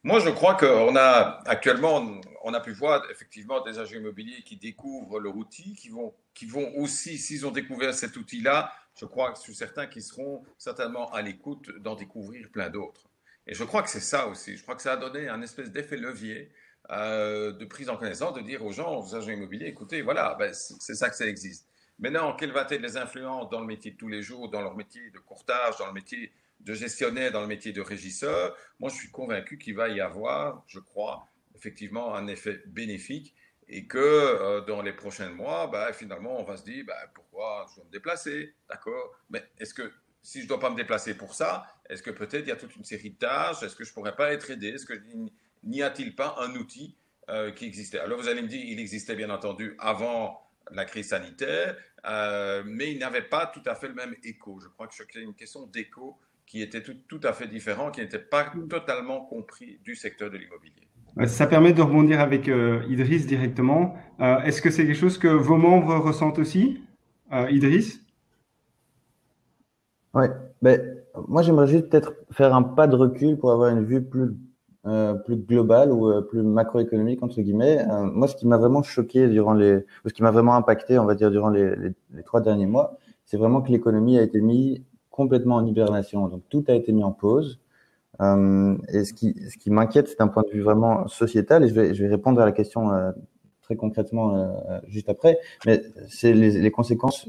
Moi, 0.04 0.20
je 0.20 0.30
crois 0.30 0.56
qu'on 0.56 0.96
a 0.96 1.40
actuellement, 1.46 2.22
on 2.48 2.54
a 2.54 2.60
pu 2.62 2.74
voir 2.74 3.10
effectivement 3.10 3.62
des 3.62 3.80
agents 3.80 3.96
immobiliers 3.96 4.44
qui 4.44 4.56
découvrent 4.56 5.20
leur 5.20 5.36
outil, 5.36 5.74
qui 5.74 5.90
vont, 5.90 6.14
qui 6.36 6.46
vont 6.46 6.76
aussi, 6.78 7.18
s'ils 7.18 7.44
ont 7.48 7.52
découvert 7.52 7.92
cet 7.96 8.16
outil-là, 8.16 8.72
je 9.00 9.06
crois 9.06 9.32
que 9.32 9.40
je 9.40 9.42
suis 9.42 9.56
certain 9.56 9.88
qu'ils 9.88 10.04
seront 10.04 10.44
certainement 10.60 11.12
à 11.12 11.24
l'écoute 11.24 11.72
d'en 11.80 11.96
découvrir 11.96 12.48
plein 12.52 12.70
d'autres. 12.70 13.10
Et 13.48 13.56
je 13.56 13.64
crois 13.64 13.82
que 13.82 13.90
c'est 13.90 14.00
ça 14.00 14.28
aussi. 14.28 14.58
Je 14.58 14.62
crois 14.62 14.76
que 14.76 14.84
ça 14.84 14.94
a 14.94 14.98
donné 14.98 15.28
un 15.28 15.42
espèce 15.42 15.72
d'effet 15.72 15.98
levier 15.98 16.52
euh, 16.92 17.52
de 17.52 17.66
prise 17.66 17.90
en 17.90 17.98
connaissance, 17.98 18.36
de 18.36 18.42
dire 18.42 18.64
aux 18.64 18.72
gens, 18.72 18.96
aux 19.02 19.16
agents 19.16 19.32
immobiliers, 19.32 19.66
écoutez, 19.66 20.04
voilà, 20.04 20.36
ben, 20.38 20.54
c'est 20.54 20.94
ça 20.94 21.10
que 21.10 21.16
ça 21.16 21.26
existe. 21.26 21.68
Maintenant, 21.98 22.36
quelles 22.36 22.52
vont 22.52 22.60
être 22.60 22.80
les 22.80 22.96
influences 22.96 23.50
dans 23.50 23.60
le 23.60 23.66
métier 23.66 23.90
de 23.90 23.98
tous 23.98 24.08
les 24.08 24.22
jours, 24.22 24.52
dans 24.52 24.62
leur 24.62 24.76
métier 24.76 25.10
de 25.10 25.18
courtage, 25.18 25.78
dans 25.80 25.88
le 25.88 25.94
métier 25.94 26.32
de 26.60 26.74
gestionnaire, 26.76 27.32
dans 27.32 27.42
le 27.42 27.48
métier 27.48 27.74
de 27.74 27.82
régisseur? 27.82 28.56
Moi, 28.80 28.92
je 28.92 28.98
suis 28.98 29.10
convaincu 29.10 29.58
qu'il 29.58 29.76
va 29.76 29.90
y 29.90 30.00
avoir, 30.00 30.64
je 30.68 30.78
crois, 30.78 31.28
effectivement 31.56 32.16
un 32.16 32.28
effet 32.28 32.62
bénéfique 32.68 33.36
et 33.68 33.88
que 33.88 33.98
euh, 33.98 34.62
dans 34.62 34.82
les 34.82 34.94
prochains 34.94 35.30
mois, 35.30 35.68
ben, 35.68 35.92
finalement, 35.94 36.40
on 36.40 36.44
va 36.44 36.58
se 36.58 36.64
dire, 36.64 36.86
ben, 36.86 36.94
pourquoi 37.14 37.66
je 37.70 37.76
dois 37.76 37.86
me 37.86 37.92
déplacer 37.92 38.54
D'accord? 38.70 39.16
Mais 39.30 39.44
est-ce 39.60 39.74
que 39.74 39.92
si 40.22 40.40
je 40.40 40.44
ne 40.44 40.50
dois 40.50 40.60
pas 40.60 40.70
me 40.70 40.76
déplacer 40.76 41.16
pour 41.16 41.34
ça, 41.36 41.68
est-ce 41.90 42.02
que 42.02 42.10
peut-être 42.10 42.46
il 42.46 42.50
y 42.50 42.52
a 42.52 42.56
toute 42.56 42.76
une 42.76 42.84
série 42.84 43.12
de 43.12 43.18
tâches? 43.18 43.62
Est-ce 43.64 43.76
que 43.76 43.84
je 43.84 43.92
ne 43.92 43.94
pourrais 43.94 44.16
pas 44.16 44.34
être 44.34 44.50
aidé? 44.50 44.70
Est-ce 44.70 44.86
que 44.86 45.00
n'y 45.64 45.84
a-t-il 45.84 46.16
pas 46.16 46.36
un 46.40 46.56
outil 46.56 46.98
euh, 47.30 47.52
qui 47.52 47.66
existait? 47.66 48.00
Alors 48.00 48.20
vous 48.20 48.28
allez 48.28 48.42
me 48.42 48.48
dire, 48.48 48.64
il 48.64 48.80
existait 48.80 49.16
bien 49.16 49.30
entendu 49.30 49.76
avant 49.78 50.42
la 50.72 50.86
crise 50.86 51.10
sanitaire, 51.10 51.78
euh, 52.06 52.64
mais 52.66 52.92
il 52.92 53.00
n'avait 53.00 53.22
pas 53.22 53.46
tout 53.46 53.62
à 53.68 53.76
fait 53.76 53.88
le 53.88 53.94
même 53.94 54.16
écho. 54.24 54.60
Je 54.60 54.68
crois 54.68 54.88
que 54.88 54.96
c'est 54.96 55.22
une 55.22 55.36
question 55.36 55.68
d'écho 55.68 56.18
qui 56.46 56.62
était 56.62 56.82
tout, 56.82 57.22
à 57.24 57.34
fait 57.34 57.48
différent, 57.48 57.92
qui 57.92 58.02
n'était 58.02 58.20
pas 58.20 58.52
totalement 58.70 59.26
compris 59.26 59.80
du 59.84 59.96
secteur 59.96 60.30
de 60.30 60.38
l'immobilier. 60.38 60.88
Ça 61.28 61.48
permet 61.48 61.72
de 61.72 61.82
rebondir 61.82 62.20
avec 62.20 62.50
euh, 62.50 62.84
Idriss 62.90 63.26
directement. 63.26 63.96
Est-ce 64.20 64.62
que 64.62 64.70
c'est 64.70 64.86
quelque 64.86 64.98
chose 64.98 65.18
que 65.18 65.28
vos 65.28 65.56
membres 65.58 65.96
ressentent 65.96 66.40
aussi, 66.40 66.82
Idriss? 67.32 68.02
Oui, 70.14 70.26
ben, 70.62 70.82
moi 71.28 71.42
j'aimerais 71.42 71.68
juste 71.68 71.90
peut-être 71.90 72.14
faire 72.32 72.56
un 72.56 72.64
pas 72.64 72.88
de 72.88 72.96
recul 72.96 73.38
pour 73.38 73.52
avoir 73.52 73.70
une 73.70 73.84
vue 73.84 74.04
plus 74.04 74.32
euh, 74.88 75.16
plus 75.16 75.36
global 75.38 75.92
ou 75.92 76.12
euh, 76.12 76.22
plus 76.22 76.44
macroéconomique 76.44 77.24
entre 77.24 77.42
guillemets. 77.42 77.84
Euh, 77.90 78.04
moi, 78.04 78.28
ce 78.28 78.36
qui 78.36 78.46
m'a 78.46 78.58
vraiment 78.58 78.84
choqué 78.84 79.28
durant 79.28 79.56
les, 79.56 79.78
ou 79.78 80.10
ce 80.10 80.14
qui 80.14 80.22
m'a 80.22 80.30
vraiment 80.30 80.54
impacté, 80.54 81.00
on 81.00 81.06
va 81.06 81.16
dire 81.16 81.32
durant 81.32 81.50
les 81.50 81.74
trois 82.24 82.40
derniers 82.40 82.68
mois, 82.68 82.96
c'est 83.26 83.38
vraiment 83.38 83.64
que 83.64 83.72
l'économie 83.72 84.20
a 84.20 84.22
été 84.22 84.42
mise 84.42 84.84
complètement 85.10 85.56
en 85.56 85.66
hibernation. 85.66 86.28
Donc 86.28 86.44
tout 86.50 86.64
a 86.68 86.74
été 86.74 86.92
mis 86.94 87.04
en 87.04 87.12
pause. 87.12 87.60
Et 88.20 89.04
ce 89.04 89.14
qui, 89.14 89.36
ce 89.50 89.58
qui 89.58 89.70
m'inquiète, 89.70 90.08
c'est 90.08 90.22
un 90.22 90.28
point 90.28 90.44
de 90.44 90.50
vue 90.50 90.62
vraiment 90.62 91.08
sociétal. 91.08 91.64
Et 91.64 91.68
je 91.68 91.74
vais, 91.74 91.94
je 91.94 92.04
vais 92.04 92.10
répondre 92.10 92.42
à 92.42 92.46
la 92.46 92.52
question 92.52 92.90
très 93.62 93.76
concrètement 93.76 94.54
juste 94.88 95.10
après. 95.10 95.38
Mais 95.66 95.82
c'est 96.10 96.34
les, 96.34 96.52
les, 96.52 96.72
conséquences 96.72 97.28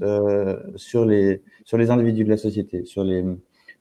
sur 0.76 1.04
les 1.04 1.42
sur 1.64 1.78
les 1.78 1.90
individus 1.90 2.24
de 2.24 2.30
la 2.30 2.36
société, 2.36 2.84
sur 2.84 3.04
les 3.04 3.24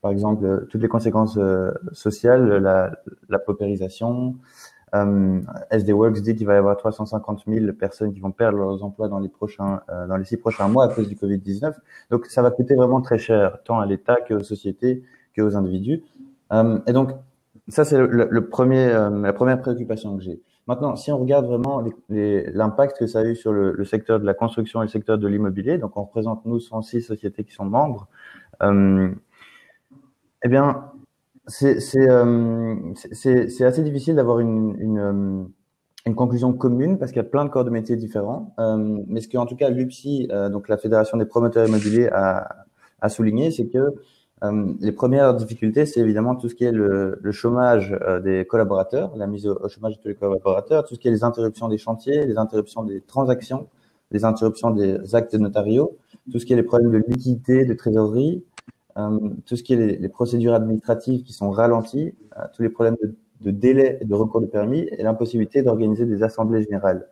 par 0.06 0.12
exemple, 0.12 0.68
toutes 0.70 0.84
les 0.84 0.88
conséquences 0.88 1.36
euh, 1.38 1.72
sociales, 1.92 2.58
la, 2.58 2.92
la 3.28 3.40
paupérisation. 3.40 4.36
Euh, 4.94 5.42
SD 5.72 5.94
Works 5.94 6.22
dit 6.22 6.36
qu'il 6.36 6.46
va 6.46 6.54
y 6.54 6.58
avoir 6.58 6.78
350 6.78 7.46
000 7.48 7.74
personnes 7.74 8.14
qui 8.14 8.20
vont 8.20 8.30
perdre 8.30 8.60
leurs 8.60 8.84
emplois 8.84 9.08
dans 9.08 9.18
les 9.18 9.30
prochains, 9.30 9.82
euh, 9.90 10.06
dans 10.06 10.16
les 10.16 10.26
six 10.26 10.38
prochains 10.38 10.68
mois 10.68 10.86
à 10.86 10.94
cause 10.94 11.10
du 11.10 11.16
Covid-19. 11.16 11.74
Donc, 12.12 12.28
ça 12.28 12.44
va 12.44 12.52
coûter 12.52 12.76
vraiment 12.76 13.02
très 13.02 13.18
cher, 13.18 13.58
tant 13.64 13.80
à 13.80 13.88
l'État 13.88 14.18
qu'aux 14.28 14.44
sociétés, 14.44 15.02
qu'aux 15.36 15.56
individus. 15.56 16.04
Euh, 16.54 16.80
et 16.88 16.94
donc, 16.94 17.12
ça, 17.68 17.86
c'est 17.86 17.98
le, 17.98 18.48
premier, 18.48 18.88
euh, 18.88 19.10
la 19.22 19.34
première 19.34 19.60
préoccupation 19.60 20.16
que 20.18 20.24
j'ai. 20.24 20.42
Maintenant, 20.68 20.96
si 20.96 21.12
on 21.12 21.20
regarde 21.20 21.46
vraiment 21.46 21.84
l'impact 22.10 22.98
que 22.98 23.08
ça 23.08 23.20
a 23.20 23.24
eu 23.24 23.36
sur 23.36 23.54
le, 23.54 23.84
secteur 23.86 24.20
de 24.20 24.26
la 24.26 24.34
construction 24.34 24.82
et 24.82 24.86
le 24.86 24.90
secteur 24.90 25.18
de 25.18 25.28
l'immobilier, 25.28 25.78
donc 25.78 25.96
on 25.96 26.04
représente 26.04 26.46
nous 26.46 26.60
106 26.60 27.02
sociétés 27.02 27.44
qui 27.44 27.54
sont 27.54 27.66
membres. 27.66 28.08
Euh, 28.64 29.10
eh 30.44 30.48
bien, 30.48 30.92
c'est 31.48 31.78
assez 32.10 33.84
difficile 33.84 34.16
d'avoir 34.16 34.40
une, 34.40 35.48
conclusion 36.16 36.54
commune 36.54 36.98
parce 37.00 37.12
qu'il 37.12 37.22
y 37.22 37.26
a 37.26 37.30
plein 37.30 37.46
de 37.46 37.50
corps 37.50 37.66
de 37.66 37.70
métiers 37.72 37.96
différents. 37.96 38.56
Mais 39.08 39.22
ce 39.22 39.28
qu'en 39.28 39.46
tout 39.46 39.56
cas 39.56 39.70
l'UPSI, 39.70 40.30
donc 40.52 40.68
la 40.68 40.78
Fédération 40.78 41.18
des 41.18 41.26
promoteurs 41.26 41.68
immobiliers, 41.68 42.10
a 42.10 43.10
souligné, 43.10 43.52
c'est 43.52 43.68
que 43.68 43.94
les 44.42 44.92
premières 44.92 45.34
difficultés, 45.34 45.86
c'est 45.86 46.02
évidemment 46.02 46.36
tout 46.36 46.50
ce 46.50 46.56
qui 46.56 46.66
est 46.66 46.72
le, 46.72 47.20
chômage 47.32 47.98
des 48.24 48.46
collaborateurs, 48.46 49.16
la 49.16 49.28
mise 49.28 49.48
au, 49.48 49.68
chômage 49.70 49.98
de 49.98 50.02
tous 50.02 50.08
les 50.10 50.16
collaborateurs, 50.16 50.86
tout 50.86 50.96
ce 50.96 51.00
qui 51.00 51.08
est 51.08 51.12
les 51.12 51.24
interruptions 51.24 51.68
des 51.68 51.78
chantiers, 51.78 52.26
les 52.26 52.38
interruptions 52.38 52.84
des 52.84 53.02
transactions, 53.02 53.68
les 54.12 54.26
interruptions 54.26 54.72
des 54.72 55.16
actes 55.16 55.34
notariaux, 55.36 55.98
tout 56.32 56.40
ce 56.40 56.46
qui 56.46 56.54
est 56.54 56.56
les 56.56 56.64
problèmes 56.64 56.92
de 56.92 56.98
liquidité, 56.98 57.66
de 57.66 57.74
trésorerie, 57.74 58.44
euh, 58.98 59.20
tout 59.46 59.56
ce 59.56 59.64
qui 59.64 59.74
est 59.74 59.98
les, 59.98 60.10
procédures 60.10 60.54
administratives 60.54 61.24
qui 61.24 61.34
sont 61.34 61.50
ralenties, 61.52 62.14
euh, 62.38 62.44
tous 62.56 62.62
les 62.62 62.70
problèmes 62.70 62.96
de, 63.04 63.14
de, 63.42 63.52
délai 63.52 63.98
et 64.02 64.06
de 64.06 64.14
recours 64.14 64.42
de 64.42 64.46
permis 64.46 64.88
et 64.98 65.04
l'impossibilité 65.04 65.64
d'organiser 65.64 66.06
des 66.06 66.24
assemblées 66.24 66.64
générales, 66.64 67.08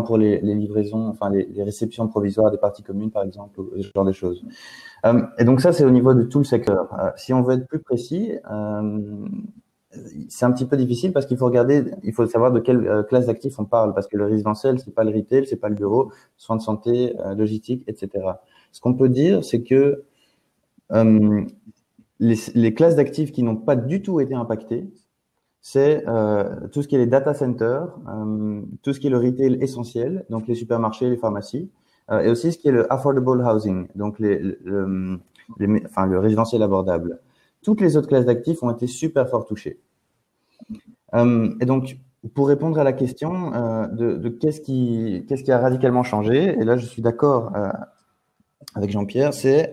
pour 0.00 0.16
les, 0.16 0.40
livraisons, 0.40 1.08
enfin 1.08 1.28
les, 1.28 1.62
réceptions 1.62 2.08
provisoires 2.08 2.50
des 2.50 2.56
parties 2.56 2.82
communes 2.82 3.10
par 3.10 3.24
exemple, 3.24 3.60
ce 3.76 3.90
genre 3.94 4.06
de 4.06 4.12
choses. 4.12 4.42
Euh, 5.04 5.20
et 5.38 5.44
donc 5.44 5.60
ça 5.60 5.74
c'est 5.74 5.84
au 5.84 5.90
niveau 5.90 6.14
de 6.14 6.22
tout 6.22 6.38
le 6.38 6.44
secteur. 6.44 6.88
si 7.16 7.34
on 7.34 7.42
veut 7.42 7.56
être 7.56 7.66
plus 7.66 7.80
précis, 7.80 8.32
c'est 10.30 10.46
un 10.46 10.52
petit 10.52 10.64
peu 10.64 10.78
difficile 10.78 11.12
parce 11.12 11.26
qu'il 11.26 11.36
faut 11.36 11.44
regarder, 11.44 11.84
il 12.02 12.14
faut 12.14 12.26
savoir 12.26 12.52
de 12.52 12.60
quelle 12.60 13.04
classe 13.10 13.26
d'actifs 13.26 13.58
on 13.58 13.66
parle 13.66 13.92
parce 13.92 14.06
que 14.06 14.16
le 14.16 14.24
résidentiel 14.24 14.78
c'est 14.78 14.94
pas 14.94 15.04
le 15.04 15.10
retail, 15.10 15.46
c'est 15.46 15.56
pas 15.56 15.68
le 15.68 15.74
bureau, 15.74 16.10
soins 16.38 16.56
de 16.56 16.62
santé, 16.62 17.14
logistique, 17.36 17.84
etc. 17.88 18.24
Ce 18.70 18.80
qu'on 18.80 18.94
peut 18.94 19.10
dire 19.10 19.44
c'est 19.44 19.62
que 19.62 20.04
euh, 20.92 21.44
les, 22.18 22.36
les, 22.54 22.74
classes 22.74 22.96
d'actifs 22.96 23.32
qui 23.32 23.42
n'ont 23.42 23.56
pas 23.56 23.76
du 23.76 24.02
tout 24.02 24.20
été 24.20 24.34
impactées, 24.34 24.90
c'est 25.62 26.02
euh, 26.08 26.66
tout 26.72 26.82
ce 26.82 26.88
qui 26.88 26.96
est 26.96 26.98
les 26.98 27.06
data 27.06 27.34
centers, 27.34 27.96
euh, 28.08 28.62
tout 28.82 28.92
ce 28.92 28.98
qui 28.98 29.06
est 29.06 29.10
le 29.10 29.18
retail 29.18 29.58
essentiel, 29.60 30.26
donc 30.28 30.48
les 30.48 30.56
supermarchés, 30.56 31.08
les 31.08 31.16
pharmacies, 31.16 31.70
euh, 32.10 32.18
et 32.18 32.28
aussi 32.28 32.52
ce 32.52 32.58
qui 32.58 32.66
est 32.66 32.72
le 32.72 32.92
affordable 32.92 33.40
housing, 33.40 33.86
donc 33.94 34.18
les, 34.18 34.40
le, 34.40 35.20
résidentiel 36.18 36.64
abordable. 36.64 37.20
Toutes 37.62 37.80
les 37.80 37.96
autres 37.96 38.08
classes 38.08 38.24
d'actifs 38.24 38.60
ont 38.64 38.72
été 38.72 38.88
super 38.88 39.28
fort 39.28 39.46
touchées. 39.46 39.78
Et 41.14 41.66
donc, 41.66 41.98
pour 42.34 42.48
répondre 42.48 42.78
à 42.78 42.84
la 42.84 42.92
question 42.92 43.50
de, 43.92 44.28
qu'est-ce 44.30 44.62
qui, 44.62 45.52
a 45.52 45.58
radicalement 45.58 46.02
changé, 46.02 46.58
et 46.58 46.64
là 46.64 46.76
je 46.76 46.86
suis 46.86 47.02
d'accord 47.02 47.52
avec 48.74 48.90
Jean-Pierre, 48.90 49.34
c'est 49.34 49.70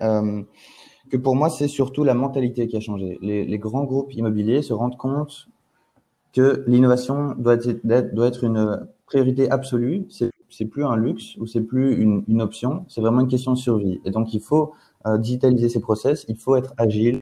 que 1.10 1.18
pour 1.18 1.36
moi 1.36 1.50
c'est 1.50 1.70
surtout 1.70 2.04
la 2.04 2.14
mentalité 2.14 2.68
qui 2.68 2.76
a 2.78 2.82
changé. 2.82 3.18
Les, 3.22 3.58
grands 3.58 3.86
groupes 3.86 4.14
immobiliers 4.14 4.62
se 4.62 4.74
rendent 4.74 4.98
compte 4.98 5.48
que 6.34 6.64
l'innovation 6.68 7.36
doit 7.38 7.56
être, 7.56 8.14
doit 8.14 8.28
être 8.28 8.44
une 8.44 8.88
priorité 9.06 9.50
absolue. 9.50 10.06
C'est, 10.10 10.30
c'est 10.50 10.66
plus 10.66 10.86
un 10.86 10.96
luxe 10.96 11.36
ou 11.38 11.48
c'est 11.48 11.62
plus 11.62 11.96
une, 11.96 12.24
une 12.28 12.42
option, 12.42 12.86
c'est 12.88 13.02
vraiment 13.02 13.22
une 13.22 13.28
question 13.28 13.54
de 13.54 13.58
survie. 13.58 14.02
Et 14.06 14.12
donc 14.12 14.34
il 14.34 14.42
faut 14.42 14.74
euh, 15.06 15.18
digitaliser 15.18 15.70
ces 15.70 15.80
process, 15.80 16.26
il 16.28 16.38
faut 16.38 16.56
être 16.56 16.74
agile, 16.78 17.20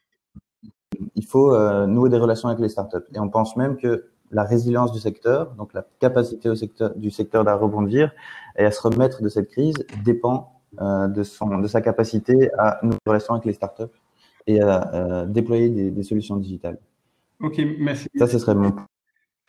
il 1.15 1.25
faut 1.25 1.53
euh, 1.53 1.85
nouer 1.85 2.09
des 2.09 2.17
relations 2.17 2.49
avec 2.49 2.61
les 2.61 2.69
startups. 2.69 3.05
Et 3.13 3.19
on 3.19 3.29
pense 3.29 3.55
même 3.55 3.77
que 3.77 4.05
la 4.31 4.43
résilience 4.43 4.91
du 4.91 4.99
secteur, 4.99 5.53
donc 5.55 5.73
la 5.73 5.85
capacité 5.99 6.49
au 6.49 6.55
secteur, 6.55 6.95
du 6.95 7.11
secteur 7.11 7.47
à 7.47 7.55
rebondir 7.55 8.11
et 8.57 8.65
à 8.65 8.71
se 8.71 8.81
remettre 8.81 9.21
de 9.21 9.29
cette 9.29 9.49
crise 9.49 9.75
dépend 10.03 10.53
euh, 10.81 11.07
de, 11.07 11.23
son, 11.23 11.59
de 11.59 11.67
sa 11.67 11.81
capacité 11.81 12.49
à 12.57 12.79
nouer 12.83 12.97
des 13.05 13.09
relations 13.09 13.33
avec 13.33 13.45
les 13.45 13.53
startups 13.53 13.83
et 14.47 14.61
à 14.61 15.25
déployer 15.27 15.69
des, 15.69 15.91
des, 15.91 16.03
solutions 16.03 16.37
digitales. 16.37 16.77
Ok, 17.41 17.61
merci. 17.79 18.07
Ça, 18.15 18.27
ce 18.27 18.39
serait 18.39 18.55
mon 18.55 18.73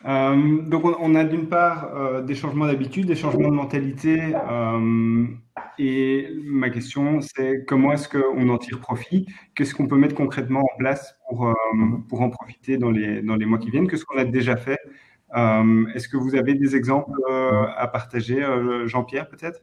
euh, 0.05 0.62
donc, 0.62 0.85
on, 0.85 1.14
a 1.17 1.25
d'une 1.25 1.49
part 1.49 1.95
euh, 1.95 2.23
des 2.23 2.35
changements 2.37 2.67
d'habitude, 2.67 3.07
des 3.07 3.17
changements 3.17 3.49
de 3.49 3.55
mentalité. 3.55 4.33
Euh, 4.35 5.26
et 5.78 6.28
ma 6.45 6.71
question, 6.71 7.21
c'est 7.21 7.64
comment 7.67 7.93
est-ce 7.93 8.09
qu'on 8.09 8.49
en 8.49 8.59
tire 8.59 8.81
profit? 8.81 9.26
Qu'est-ce 9.55 9.75
qu'on 9.75 9.88
peut 9.88 9.97
mettre 9.97 10.14
concrètement 10.14 10.61
en 10.61 10.78
place 10.78 11.17
pour, 11.28 11.52
pour 12.09 12.21
en 12.21 12.31
profiter 12.31 12.78
dans 12.78 12.90
les, 12.90 13.23
dans 13.23 13.37
les 13.37 13.47
mois 13.47 13.59
qui 13.59 13.71
viennent? 13.71 13.88
Qu'est-ce 13.88 14.05
qu'on 14.05 14.19
a 14.19 14.25
déjà 14.25 14.57
fait? 14.57 14.78
Est-ce 15.35 16.09
que 16.09 16.17
vous 16.17 16.37
avez 16.37 16.55
des 16.55 16.76
exemples 16.76 17.12
à 17.28 17.88
partager, 17.88 18.45
Jean-Pierre, 18.87 19.28
peut-être? 19.28 19.62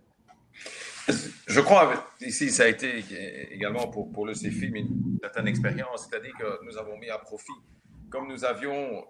Je 1.47 1.59
crois, 1.61 1.93
ici, 2.21 2.49
ça 2.49 2.63
a 2.63 2.67
été 2.67 3.03
également 3.51 3.87
pour, 3.87 4.11
pour 4.11 4.25
le 4.25 4.33
CFIM 4.33 4.75
une 4.75 5.17
certaine 5.21 5.47
expérience, 5.47 6.09
c'est-à-dire 6.09 6.33
que 6.37 6.65
nous 6.65 6.77
avons 6.77 6.97
mis 6.97 7.09
à 7.09 7.17
profit, 7.19 7.53
comme 8.09 8.27
nous 8.27 8.43
avions 8.43 9.05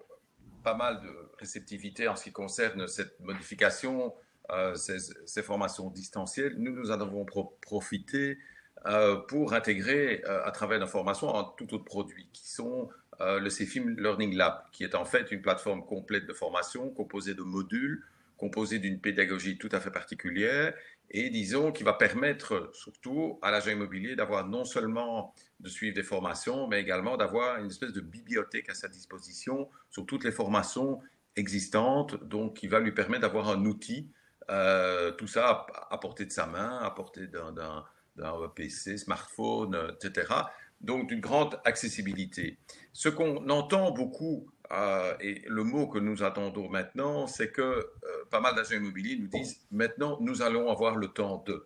pas 0.65 0.73
mal 0.73 0.99
de 0.99 1.09
réceptivité 1.39 2.07
en 2.07 2.15
ce 2.15 2.23
qui 2.23 2.31
concerne 2.31 2.87
cette 2.87 3.19
modification, 3.19 4.13
euh, 4.49 4.73
ces, 4.73 5.43
formations 5.43 5.91
distancielles. 5.91 6.55
Nous, 6.57 6.71
nous 6.71 6.89
en 6.89 6.99
avons 6.99 7.23
pro 7.23 7.55
profité 7.61 8.39
euh, 8.87 9.15
pour 9.15 9.53
intégrer 9.53 10.23
euh, 10.25 10.43
à 10.43 10.51
travers 10.51 10.79
nos 10.79 10.87
formations 10.87 11.33
un 11.35 11.53
tout 11.55 11.71
autre 11.75 11.85
produit 11.85 12.27
qui 12.33 12.49
sont 12.49 12.89
le 13.21 13.47
CFIM 13.47 13.95
Learning 13.97 14.35
Lab, 14.35 14.63
qui 14.73 14.83
est 14.83 14.93
en 14.93 15.05
fait 15.05 15.31
une 15.31 15.41
plateforme 15.41 15.85
complète 15.85 16.25
de 16.25 16.33
formation 16.33 16.89
composée 16.89 17.33
de 17.33 17.43
modules, 17.43 18.03
composée 18.37 18.79
d'une 18.79 18.99
pédagogie 18.99 19.57
tout 19.57 19.69
à 19.71 19.79
fait 19.79 19.91
particulière 19.91 20.73
et 21.11 21.29
disons 21.29 21.71
qui 21.71 21.83
va 21.83 21.93
permettre 21.93 22.71
surtout 22.73 23.39
à 23.41 23.51
l'agent 23.51 23.71
immobilier 23.71 24.15
d'avoir 24.15 24.47
non 24.47 24.65
seulement 24.65 25.33
de 25.59 25.69
suivre 25.69 25.95
des 25.95 26.03
formations, 26.03 26.67
mais 26.67 26.81
également 26.81 27.17
d'avoir 27.17 27.57
une 27.59 27.67
espèce 27.67 27.93
de 27.93 28.01
bibliothèque 28.01 28.69
à 28.69 28.73
sa 28.73 28.87
disposition 28.87 29.69
sur 29.89 30.05
toutes 30.05 30.23
les 30.23 30.31
formations 30.31 30.99
existantes, 31.35 32.23
donc 32.23 32.57
qui 32.57 32.67
va 32.67 32.79
lui 32.79 32.91
permettre 32.91 33.21
d'avoir 33.21 33.49
un 33.49 33.65
outil, 33.65 34.09
euh, 34.49 35.11
tout 35.11 35.27
ça 35.27 35.65
à, 35.89 35.97
portée 35.97 36.25
de 36.25 36.31
sa 36.31 36.45
main, 36.47 36.79
à 36.79 36.91
portée 36.91 37.27
d'un 37.27 38.49
PC, 38.55 38.97
smartphone, 38.97 39.93
etc. 40.01 40.33
Donc 40.81 41.09
d'une 41.09 41.21
grande 41.21 41.59
accessibilité. 41.65 42.57
Ce 42.93 43.09
qu'on 43.09 43.49
entend 43.49 43.91
beaucoup 43.91 44.47
euh, 44.71 45.15
et 45.19 45.43
le 45.47 45.63
mot 45.63 45.87
que 45.87 45.99
nous 45.99 46.23
attendons 46.23 46.69
maintenant, 46.69 47.27
c'est 47.27 47.51
que 47.51 47.61
euh, 47.61 47.87
pas 48.35 48.41
mal 48.41 48.55
d'agents 48.55 48.75
immobiliers 48.75 49.15
nous 49.15 49.27
disent 49.27 49.61
maintenant, 49.71 50.17
nous 50.19 50.41
allons 50.41 50.69
avoir 50.69 50.97
le 50.97 51.07
temps 51.07 51.41
de. 51.47 51.65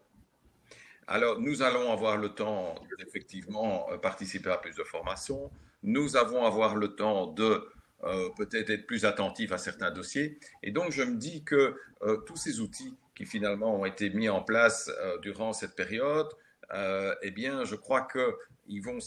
Alors, 1.07 1.39
nous 1.39 1.63
allons 1.63 1.91
avoir 1.91 2.17
le 2.17 2.29
temps 2.29 2.75
d'effectivement 2.99 3.91
euh, 3.91 3.97
participer 3.97 4.51
à 4.51 4.57
plus 4.57 4.75
de 4.75 4.83
formations. 4.83 5.49
Nous 5.81 6.15
allons 6.15 6.45
avoir 6.45 6.75
le 6.75 6.89
temps 6.89 7.25
de 7.25 7.67
euh, 8.03 8.29
peut-être 8.37 8.69
être 8.69 8.85
plus 8.85 9.03
attentifs 9.05 9.51
à 9.51 9.57
certains 9.57 9.89
dossiers. 9.89 10.39
Et 10.61 10.69
donc, 10.69 10.91
je 10.91 11.01
me 11.01 11.15
dis 11.15 11.43
que 11.43 11.75
euh, 12.03 12.17
tous 12.17 12.35
ces 12.35 12.59
outils 12.59 12.95
qui 13.15 13.25
finalement 13.25 13.75
ont 13.75 13.85
été 13.85 14.11
mis 14.11 14.29
en 14.29 14.43
place 14.43 14.91
durant 15.23 15.51
cette 15.53 15.75
période, 15.75 16.29
eh 17.23 17.31
bien, 17.31 17.65
je 17.65 17.75
crois 17.75 18.07
qu'ils 18.07 18.81
vont 18.83 18.99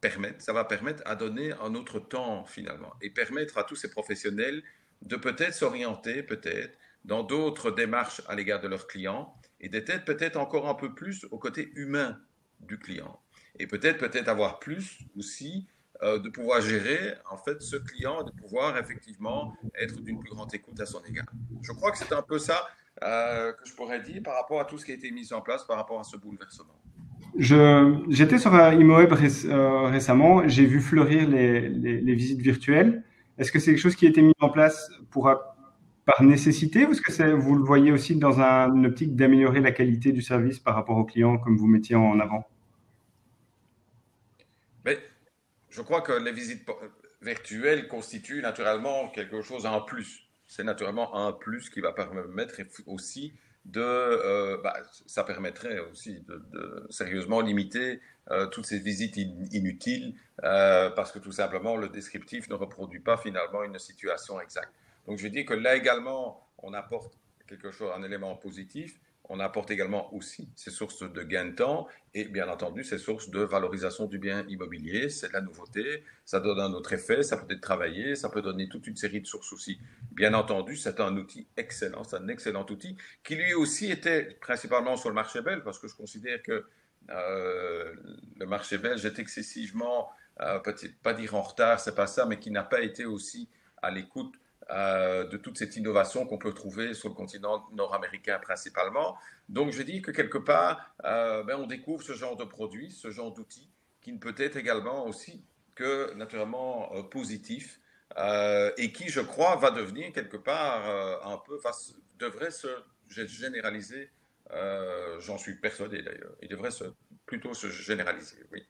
permettre, 0.00 0.42
ça 0.42 0.54
va 0.54 0.64
permettre 0.64 1.02
à 1.04 1.14
donner 1.14 1.52
un 1.52 1.74
autre 1.74 2.00
temps 2.00 2.46
finalement 2.46 2.94
et 3.02 3.10
permettre 3.10 3.58
à 3.58 3.64
tous 3.64 3.76
ces 3.76 3.90
professionnels 3.90 4.64
de 5.02 5.16
peut-être 5.16 5.54
s'orienter 5.54 6.22
peut-être 6.22 6.76
dans 7.06 7.22
d'autres 7.22 7.70
démarches 7.70 8.20
à 8.28 8.34
l'égard 8.34 8.60
de 8.60 8.68
leurs 8.68 8.86
clients 8.86 9.32
et 9.60 9.68
d'être 9.68 10.04
peut-être 10.04 10.36
encore 10.36 10.68
un 10.68 10.74
peu 10.74 10.94
plus 10.94 11.24
au 11.30 11.38
côté 11.38 11.72
humain 11.76 12.18
du 12.60 12.78
client 12.78 13.18
et 13.58 13.66
peut-être 13.66 13.98
peut-être 13.98 14.28
avoir 14.28 14.58
plus 14.58 14.98
aussi 15.16 15.66
euh, 16.02 16.18
de 16.18 16.28
pouvoir 16.28 16.60
gérer 16.60 17.14
en 17.30 17.38
fait 17.38 17.62
ce 17.62 17.76
client 17.76 18.22
de 18.22 18.32
pouvoir 18.32 18.76
effectivement 18.76 19.54
être 19.80 20.02
d'une 20.02 20.18
plus 20.18 20.30
grande 20.30 20.52
écoute 20.52 20.78
à 20.80 20.86
son 20.86 21.02
égard. 21.04 21.26
Je 21.62 21.72
crois 21.72 21.90
que 21.92 21.98
c'est 21.98 22.12
un 22.12 22.22
peu 22.22 22.38
ça 22.38 22.66
euh, 23.02 23.52
que 23.52 23.66
je 23.66 23.74
pourrais 23.74 24.00
dire 24.00 24.22
par 24.22 24.34
rapport 24.34 24.60
à 24.60 24.64
tout 24.64 24.76
ce 24.76 24.84
qui 24.84 24.90
a 24.90 24.94
été 24.94 25.10
mis 25.10 25.32
en 25.32 25.40
place 25.40 25.64
par 25.64 25.76
rapport 25.76 26.00
à 26.00 26.04
ce 26.04 26.16
bouleversement. 26.16 26.78
J'étais 27.38 28.38
sur 28.38 28.54
euh, 28.54 29.86
récemment, 29.88 30.48
j'ai 30.48 30.66
vu 30.66 30.80
fleurir 30.80 31.28
les, 31.28 31.68
les 31.68 32.14
visites 32.14 32.40
virtuelles. 32.40 33.04
Est-ce 33.38 33.52
que 33.52 33.58
c'est 33.58 33.72
quelque 33.72 33.80
chose 33.80 33.96
qui 33.96 34.06
a 34.06 34.08
été 34.08 34.22
mis 34.22 34.32
en 34.40 34.48
place 34.48 34.90
pour, 35.10 35.28
par 36.06 36.22
nécessité 36.22 36.86
ou 36.86 36.92
est-ce 36.92 37.02
que 37.02 37.32
vous 37.32 37.56
le 37.56 37.64
voyez 37.64 37.90
aussi 37.92 38.14
dans 38.16 38.40
un, 38.40 38.72
une 38.72 38.86
optique 38.86 39.16
d'améliorer 39.16 39.60
la 39.60 39.72
qualité 39.72 40.12
du 40.12 40.22
service 40.22 40.60
par 40.60 40.76
rapport 40.76 40.96
aux 40.96 41.04
clients 41.04 41.36
comme 41.36 41.58
vous 41.58 41.66
mettiez 41.66 41.96
en 41.96 42.18
avant? 42.20 42.48
Mais 44.84 44.98
Je 45.68 45.82
crois 45.82 46.00
que 46.00 46.12
les 46.12 46.32
visites 46.32 46.64
virtuelles 47.20 47.88
constituent 47.88 48.40
naturellement 48.40 49.08
quelque 49.08 49.42
chose 49.42 49.66
en 49.66 49.82
plus. 49.82 50.22
C'est 50.46 50.62
naturellement 50.62 51.16
un 51.16 51.32
plus 51.32 51.68
qui 51.68 51.80
va 51.80 51.92
permettre 51.92 52.62
aussi 52.86 53.34
de, 53.64 53.80
euh, 53.80 54.58
bah, 54.62 54.76
ça 55.06 55.24
permettrait 55.24 55.80
aussi 55.80 56.24
de, 56.28 56.86
sérieusement 56.88 57.40
limiter 57.40 58.00
euh, 58.30 58.46
toutes 58.46 58.66
ces 58.66 58.78
visites 58.78 59.18
in 59.18 59.44
inutiles 59.50 60.14
euh, 60.44 60.88
parce 60.90 61.10
que 61.10 61.18
tout 61.18 61.32
simplement 61.32 61.76
le 61.76 61.88
descriptif 61.88 62.48
ne 62.48 62.54
reproduit 62.54 63.00
pas 63.00 63.16
finalement 63.16 63.64
une 63.64 63.80
situation 63.80 64.40
exacte. 64.40 64.72
Donc 65.06 65.18
je 65.18 65.28
dis 65.28 65.44
que 65.44 65.54
là 65.54 65.76
également 65.76 66.48
on 66.58 66.72
apporte 66.72 67.18
quelque 67.48 67.70
chose, 67.70 67.90
un 67.94 68.02
élément 68.02 68.34
positif, 68.36 68.98
on 69.28 69.40
apporte 69.40 69.70
également 69.70 70.14
aussi 70.14 70.48
ces 70.54 70.70
sources 70.70 71.02
de 71.02 71.22
gain 71.22 71.46
de 71.46 71.54
temps 71.54 71.88
et 72.14 72.24
bien 72.24 72.48
entendu 72.48 72.84
ces 72.84 72.98
sources 72.98 73.28
de 73.28 73.40
valorisation 73.40 74.06
du 74.06 74.18
bien 74.18 74.46
immobilier. 74.48 75.08
C'est 75.10 75.28
de 75.28 75.32
la 75.32 75.40
nouveauté, 75.40 76.04
ça 76.24 76.38
donne 76.40 76.60
un 76.60 76.72
autre 76.72 76.92
effet, 76.92 77.22
ça 77.22 77.36
peut 77.36 77.52
être 77.52 77.60
travaillé, 77.60 78.14
ça 78.14 78.28
peut 78.28 78.42
donner 78.42 78.68
toute 78.68 78.86
une 78.86 78.96
série 78.96 79.20
de 79.20 79.26
sources 79.26 79.52
aussi. 79.52 79.80
Bien 80.12 80.32
entendu, 80.34 80.76
c'est 80.76 81.00
un 81.00 81.16
outil 81.16 81.46
excellent, 81.56 82.04
c'est 82.04 82.16
un 82.16 82.28
excellent 82.28 82.66
outil 82.70 82.96
qui 83.24 83.34
lui 83.34 83.54
aussi 83.54 83.90
était 83.90 84.36
principalement 84.40 84.96
sur 84.96 85.08
le 85.08 85.14
marché 85.14 85.40
belge 85.42 85.62
parce 85.64 85.78
que 85.78 85.88
je 85.88 85.96
considère 85.96 86.40
que 86.42 86.64
euh, 87.10 87.94
le 88.38 88.46
marché 88.46 88.78
belge 88.78 89.04
est 89.04 89.18
excessivement, 89.18 90.10
euh, 90.40 90.60
pas 91.02 91.14
dire 91.14 91.34
en 91.34 91.42
retard, 91.42 91.80
c'est 91.80 91.94
pas 91.94 92.06
ça, 92.06 92.26
mais 92.26 92.38
qui 92.38 92.50
n'a 92.50 92.62
pas 92.62 92.80
été 92.80 93.04
aussi 93.04 93.48
à 93.82 93.90
l'écoute 93.90 94.34
de 94.70 95.36
toute 95.36 95.58
cette 95.58 95.76
innovation 95.76 96.26
qu'on 96.26 96.38
peut 96.38 96.52
trouver 96.52 96.92
sur 96.94 97.08
le 97.08 97.14
continent 97.14 97.66
nord-américain 97.72 98.38
principalement. 98.40 99.16
Donc 99.48 99.70
je 99.70 99.82
dis 99.82 100.02
que 100.02 100.10
quelque 100.10 100.38
part, 100.38 100.94
euh, 101.04 101.44
ben, 101.44 101.56
on 101.56 101.66
découvre 101.66 102.02
ce 102.02 102.14
genre 102.14 102.36
de 102.36 102.44
produit, 102.44 102.90
ce 102.90 103.10
genre 103.10 103.32
d'outils, 103.32 103.70
qui 104.00 104.12
ne 104.12 104.18
peut 104.18 104.34
être 104.38 104.56
également 104.56 105.06
aussi 105.06 105.44
que 105.74 106.12
naturellement 106.14 106.92
euh, 106.94 107.02
positif 107.02 107.80
euh, 108.18 108.72
et 108.76 108.92
qui, 108.92 109.08
je 109.08 109.20
crois, 109.20 109.56
va 109.56 109.70
devenir 109.70 110.12
quelque 110.12 110.36
part 110.36 110.88
euh, 110.88 111.16
un 111.24 111.38
peu, 111.38 111.60
devrait 112.18 112.50
se 112.50 112.68
généraliser. 113.08 114.10
Euh, 114.52 115.20
j'en 115.20 115.38
suis 115.38 115.56
persuadé 115.56 116.02
d'ailleurs. 116.02 116.34
Il 116.40 116.48
devrait 116.48 116.70
plutôt 117.26 117.52
se 117.54 117.68
généraliser, 117.68 118.44
oui. 118.52 118.66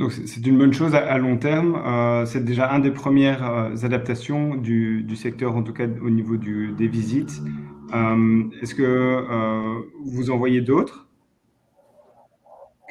Donc 0.00 0.12
c'est 0.12 0.46
une 0.46 0.56
bonne 0.56 0.72
chose 0.72 0.94
à, 0.94 1.18
long 1.18 1.36
terme. 1.36 1.76
Euh, 1.76 2.24
c'est 2.24 2.42
déjà 2.42 2.72
un 2.72 2.78
des 2.78 2.90
premières 2.90 3.44
euh, 3.44 3.76
adaptations 3.82 4.54
du, 4.54 5.02
du, 5.02 5.14
secteur, 5.14 5.54
en 5.54 5.62
tout 5.62 5.74
cas 5.74 5.84
au 6.02 6.08
niveau 6.08 6.38
du, 6.38 6.72
des 6.72 6.88
visites. 6.88 7.42
Euh, 7.94 8.44
Est-ce 8.62 8.74
que 8.74 8.82
euh, 8.82 9.80
vous 10.06 10.30
en 10.30 10.38
voyez 10.38 10.62
d'autres? 10.62 11.06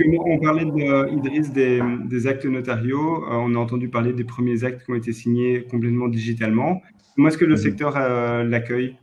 On 0.06 0.40
parlait 0.40 0.66
de, 0.66 1.12
Idriss 1.12 1.52
des, 1.52 1.82
des, 2.06 2.28
actes 2.28 2.46
notariaux. 2.46 3.26
On 3.28 3.56
a 3.56 3.58
entendu 3.58 3.90
parler 3.90 4.14
des 4.14 4.24
premiers 4.24 4.64
actes 4.64 4.86
qui 4.86 4.92
ont 4.92 4.96
été 4.96 5.12
signés 5.12 5.66
complètement 5.70 6.08
digitalement. 6.08 6.82
Comment 7.16 7.30
est-ce 7.30 7.40
que 7.40 7.44
le 7.44 7.56
mmh. 7.56 7.58
secteur 7.58 8.00
l'accueille, 8.46 8.96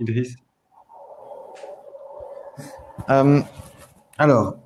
Idriss 0.00 0.36
Alors, 4.18 4.58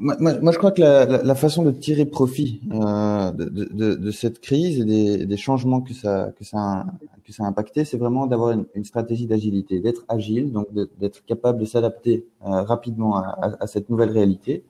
moi, 0.00 0.52
je 0.52 0.58
crois 0.58 0.72
que 0.72 0.80
la, 0.80 1.34
façon 1.34 1.62
de 1.62 1.70
tirer 1.70 2.06
profit 2.06 2.62
euh, 2.72 3.30
de, 3.32 4.10
cette 4.10 4.40
crise 4.40 4.80
et 4.80 5.26
des, 5.26 5.36
changements 5.36 5.82
que 5.82 5.92
ça, 5.92 6.32
que 6.38 6.44
ça, 6.44 6.58
a, 6.58 6.86
que 7.24 7.32
ça 7.32 7.44
a 7.44 7.46
impacté, 7.46 7.84
c'est 7.84 7.98
vraiment 7.98 8.26
d'avoir 8.26 8.52
une, 8.52 8.84
stratégie 8.84 9.26
d'agilité, 9.26 9.80
d'être 9.80 10.04
agile, 10.08 10.52
donc 10.52 10.68
d'être 10.72 11.24
capable 11.26 11.58
de 11.58 11.66
s'adapter 11.66 12.26
euh, 12.46 12.62
rapidement 12.62 13.16
à, 13.16 13.66
cette 13.66 13.90
nouvelle 13.90 14.10
réalité. 14.10 14.64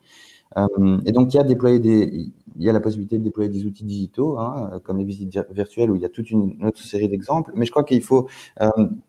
Euh, 0.56 0.98
et 1.06 1.12
donc, 1.12 1.32
il 1.32 1.36
y 1.36 1.40
a 1.40 1.44
déployer 1.44 1.78
des, 1.78 2.26
il 2.56 2.64
y 2.64 2.68
a 2.68 2.72
la 2.72 2.80
possibilité 2.80 3.16
de 3.16 3.22
déployer 3.22 3.48
des 3.48 3.64
outils 3.66 3.84
digitaux, 3.84 4.36
hein, 4.38 4.80
comme 4.82 4.98
les 4.98 5.04
visites 5.04 5.38
virtuelles, 5.52 5.92
où 5.92 5.94
il 5.94 6.02
y 6.02 6.04
a 6.04 6.08
toute 6.08 6.28
une, 6.32 6.56
autre 6.66 6.82
série 6.82 7.08
d'exemples. 7.08 7.52
Mais 7.54 7.66
je 7.66 7.70
crois 7.70 7.84
qu'il 7.84 8.02
faut 8.02 8.26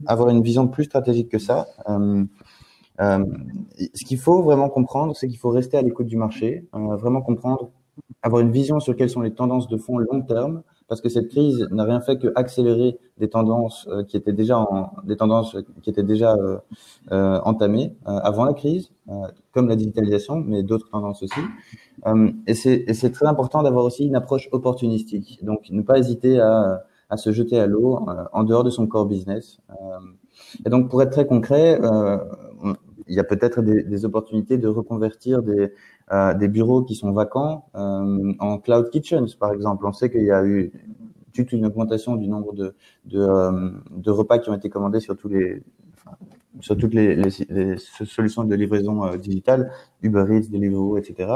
avoir 0.05 0.29
une 0.29 0.43
vision 0.43 0.67
plus 0.67 0.83
stratégique 0.83 1.29
que 1.29 1.39
ça. 1.39 1.67
Euh, 2.99 3.19
euh, 3.19 3.85
ce 3.93 4.05
qu'il 4.05 4.19
faut 4.19 4.41
vraiment 4.41 4.69
comprendre, 4.69 5.15
c'est 5.15 5.27
qu'il 5.27 5.37
faut 5.37 5.49
rester 5.49 5.77
à 5.77 5.81
l'écoute 5.81 6.07
du 6.07 6.17
marché, 6.17 6.67
euh, 6.75 6.95
vraiment 6.97 7.21
comprendre, 7.21 7.69
avoir 8.21 8.41
une 8.41 8.51
vision 8.51 8.79
sur 8.79 8.95
quelles 8.95 9.09
sont 9.09 9.21
les 9.21 9.33
tendances 9.33 9.67
de 9.67 9.77
fond 9.77 9.97
long 9.97 10.21
terme, 10.21 10.61
parce 10.87 11.01
que 11.01 11.09
cette 11.09 11.29
crise 11.29 11.67
n'a 11.71 11.85
rien 11.85 12.01
fait 12.01 12.17
que 12.17 12.27
accélérer 12.35 12.97
des 13.17 13.29
tendances 13.29 13.87
euh, 13.89 14.03
qui 14.03 14.17
étaient 14.17 14.33
déjà 14.33 14.59
en, 14.59 14.91
des 15.05 15.15
tendances 15.15 15.55
qui 15.81 15.89
étaient 15.89 16.03
déjà 16.03 16.35
euh, 17.11 17.39
entamées 17.43 17.95
avant 18.05 18.45
la 18.45 18.53
crise, 18.53 18.91
comme 19.51 19.67
la 19.67 19.75
digitalisation, 19.75 20.35
mais 20.45 20.63
d'autres 20.63 20.89
tendances 20.89 21.23
aussi. 21.23 21.41
et 22.47 22.53
c'est 22.53 23.11
très 23.11 23.25
important 23.25 23.63
d'avoir 23.63 23.85
aussi 23.85 24.05
une 24.05 24.15
approche 24.15 24.49
opportunistique. 24.51 25.39
Donc, 25.43 25.69
ne 25.69 25.81
pas 25.81 25.97
hésiter 25.97 26.39
à, 26.39 26.83
à 27.09 27.17
se 27.17 27.31
jeter 27.31 27.59
à 27.59 27.67
l'eau 27.67 28.05
en 28.33 28.43
dehors 28.43 28.63
de 28.63 28.69
son 28.69 28.87
core 28.87 29.05
business. 29.05 29.59
et 30.65 30.69
donc, 30.69 30.89
pour 30.89 31.01
être 31.01 31.11
très 31.11 31.25
concret, 31.25 31.79
il 33.11 33.15
y 33.15 33.19
a 33.19 33.25
peut-être 33.25 33.61
des, 33.61 34.05
opportunités 34.05 34.57
de 34.57 34.69
reconvertir 34.69 35.43
des, 35.43 35.73
euh, 36.13 36.33
des 36.33 36.47
bureaux 36.47 36.81
qui 36.81 36.95
sont 36.95 37.11
vacants 37.11 37.65
euh, 37.75 38.33
en 38.39 38.57
cloud 38.57 38.89
kitchens, 38.89 39.35
par 39.35 39.51
exemple. 39.51 39.85
On 39.85 39.91
sait 39.91 40.09
qu'il 40.09 40.23
y 40.23 40.31
a 40.31 40.45
eu 40.45 40.71
toute 41.33 41.51
une 41.51 41.65
augmentation 41.65 42.15
du 42.15 42.29
nombre 42.29 42.53
euh, 43.13 43.71
de 43.91 44.11
repas 44.11 44.39
qui 44.39 44.49
ont 44.49 44.53
été 44.53 44.69
commandés 44.69 45.01
sur 45.01 45.17
tous 45.17 45.27
les 45.27 45.61
sur 46.61 46.77
toutes 46.77 46.93
les, 46.93 47.17
solutions 47.79 48.43
de 48.43 48.55
livraison 48.55 49.15
digitale, 49.15 49.71
Uber 50.01 50.25
Eats, 50.29 50.49
Deliveroo, 50.49 50.97
etc. 50.97 51.31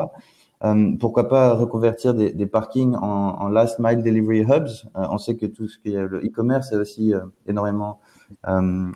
Pourquoi 0.99 1.29
pas 1.29 1.53
reconvertir 1.53 2.13
des, 2.13 2.45
parkings 2.45 2.95
en, 2.95 3.47
last 3.47 3.79
mile 3.79 4.03
delivery 4.03 4.41
hubs? 4.41 4.87
On 4.93 5.17
sait 5.17 5.35
que 5.35 5.45
tout 5.45 5.67
ce 5.67 5.79
qui 5.79 5.93
est 5.93 6.05
le 6.05 6.19
e-commerce 6.19 6.73
a 6.73 6.77
aussi 6.77 7.13
énormément 7.47 8.01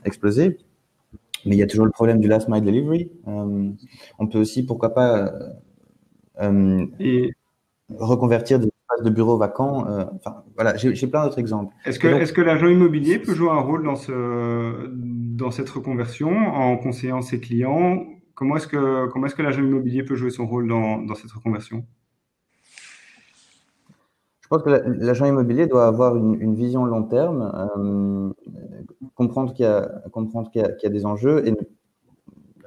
explosé. 0.03 0.57
Mais 1.46 1.55
il 1.55 1.60
y 1.60 1.63
a 1.63 1.67
toujours 1.67 1.86
le 1.86 1.91
problème 1.91 2.19
du 2.19 2.27
last 2.27 2.50
mile 2.50 2.63
delivery. 2.63 3.10
Euh, 3.27 3.69
on 4.19 4.27
peut 4.27 4.39
aussi, 4.39 4.65
pourquoi 4.65 4.93
pas, 4.93 5.17
euh, 5.17 5.29
euh 6.41 6.86
et... 7.00 7.31
reconvertir 7.89 8.60
des 8.60 8.67
espaces 8.67 9.03
de 9.03 9.10
bureaux 9.10 9.38
vacants. 9.38 9.88
Euh, 9.88 10.05
enfin, 10.15 10.43
voilà, 10.55 10.75
j'ai 10.75 11.08
plein 11.08 11.24
d'autres 11.24 11.39
exemples. 11.39 11.74
Est-ce 11.86 12.00
que, 12.00 12.08
est 12.08 12.34
que 12.34 12.41
l'agent 12.41 12.67
immobilier 12.67 13.19
peut 13.19 13.34
jouer 13.34 13.50
un 13.50 13.62
rôle 13.62 13.84
dans, 13.84 13.96
ce, 13.96 14.89
dans 14.93 15.51
cette 15.51 15.69
reconversion 15.69 16.29
en 16.29 16.77
conseillant 16.77 17.22
ses 17.22 17.39
clients? 17.39 18.05
Comment 18.36 18.58
est-ce 18.58 18.67
que, 18.67 19.08
comment 19.08 19.25
est-ce 19.25 19.36
que 19.36 19.41
l'agent 19.41 19.63
immobilier 19.63 20.03
peut 20.03 20.15
jouer 20.15 20.29
son 20.29 20.48
rôle 20.48 20.67
dans, 20.67 21.01
dans 21.01 21.15
cette 21.15 21.31
reconversion? 21.31 21.86
Pense 24.50 24.63
que 24.63 24.70
l'agent 24.70 25.25
immobilier 25.25 25.68
doit 25.68 25.86
avoir 25.86 26.15
une, 26.15 26.56
vision 26.56 26.84
long 26.86 27.03
terme, 27.03 27.53
euh, 27.77 28.32
comprendre 29.15 29.53
qu'il 29.53 29.65
y 29.65 30.86
a, 30.86 30.89
des 30.89 31.06
enjeux 31.06 31.48
et 31.48 31.53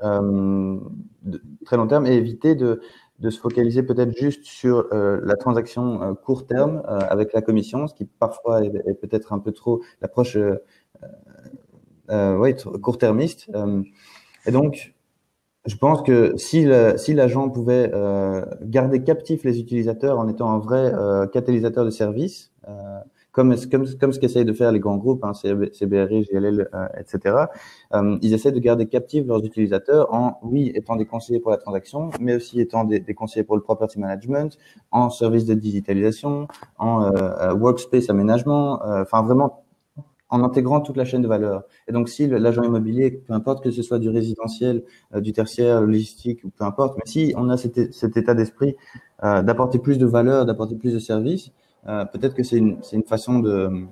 euh, 0.05 0.79
très 1.65 1.77
long 1.77 1.87
terme 1.89 2.07
et 2.07 2.15
éviter 2.15 2.55
de, 2.55 2.81
se 3.21 3.39
focaliser 3.39 3.83
peut-être 3.83 4.17
juste 4.17 4.45
sur 4.45 4.89
euh, 4.93 5.21
la 5.25 5.37
transaction 5.37 6.15
court 6.25 6.47
terme 6.47 6.83
avec 6.87 7.33
la 7.33 7.43
commission, 7.43 7.87
ce 7.87 7.95
qui 7.95 8.05
parfois 8.05 8.65
est, 8.65 8.95
peut-être 9.01 9.33
un 9.33 9.39
peu 9.39 9.53
trop 9.53 9.83
l'approche 10.01 10.39
court-termiste. 12.09 13.51
et 14.47 14.51
donc, 14.51 14.95
je 15.67 15.77
pense 15.77 16.03
que 16.03 16.35
si 16.37 16.65
l'agent 16.65 17.47
si 17.47 17.53
pouvait 17.53 17.91
euh, 17.95 18.45
garder 18.63 19.03
captifs 19.03 19.45
les 19.45 19.61
utilisateurs 19.61 20.19
en 20.19 20.29
étant 20.29 20.51
un 20.51 20.59
vrai 20.59 20.93
euh, 20.93 21.27
catalyseur 21.27 21.85
de 21.85 21.91
service, 21.91 22.51
euh, 22.69 22.73
comme, 23.33 23.57
comme, 23.71 23.87
comme 23.99 24.13
ce 24.13 24.21
qu'essayent 24.21 24.45
de 24.45 24.53
faire 24.53 24.73
les 24.73 24.81
grands 24.81 24.99
groupes, 24.99 25.25
hein, 25.25 25.33
CBRI, 25.33 26.29
GLL, 26.31 26.69
euh, 26.75 26.87
etc., 26.99 27.47
euh, 27.95 28.19
ils 28.23 28.35
essaient 28.35 28.53
de 28.53 28.59
garder 28.59 28.87
captifs 28.87 29.27
leurs 29.27 29.45
utilisateurs 29.45 30.13
en, 30.13 30.39
oui, 30.43 30.71
étant 30.75 30.97
des 30.97 31.07
conseillers 31.07 31.41
pour 31.41 31.51
la 31.51 31.57
transaction, 31.57 32.11
mais 32.21 32.37
aussi 32.37 32.61
étant 32.61 32.85
des, 32.85 33.01
des 33.01 33.15
conseillers 33.15 33.45
pour 33.45 33.57
le 33.57 33.63
property 33.63 33.99
management, 33.99 34.59
en 34.91 35.11
service 35.11 35.47
de 35.47 35.55
digitalisation, 35.55 36.47
en 36.79 37.05
euh, 37.05 37.55
workspace 37.55 38.11
aménagement, 38.11 38.81
enfin 38.85 39.23
vraiment 39.23 39.62
en 40.33 40.43
intégrant 40.43 40.81
toute 40.81 40.97
la 40.97 41.05
chaîne 41.05 41.21
de 41.21 41.29
valeur. 41.29 41.65
Et 41.87 41.93
donc, 41.93 42.09
si 42.09 42.27
l'agent 42.27 42.63
immobilier, 42.63 43.11
peu 43.11 43.35
importe 43.35 43.63
que 43.63 43.71
ce 43.71 43.83
soit 43.83 43.99
du 43.99 44.09
résidentiel, 44.09 44.83
euh, 45.15 45.21
du 45.21 45.33
tertiaire, 45.35 45.83
logistique, 45.83 46.43
ou 46.43 46.49
peu 46.49 46.65
importe, 46.65 46.97
mais 46.97 47.03
si 47.05 47.35
on 47.37 47.51
a 47.51 47.59
cet, 47.59 47.93
cet 47.93 48.17
état 48.17 48.35
d'esprit 48.35 48.75
euh, 49.25 49.43
d'apporter 49.43 49.79
plus 49.79 49.99
de 49.99 50.07
valeur, 50.07 50.47
d'apporter 50.47 50.75
plus 50.75 50.95
de 50.95 50.99
services, 50.99 51.53
euh, 51.87 52.07
peut-être 52.07 52.35
que 52.35 52.43
c'est 52.43 52.57
une, 52.57 52.79
une, 52.93 53.03
façon 53.03 53.41
de 53.41 53.85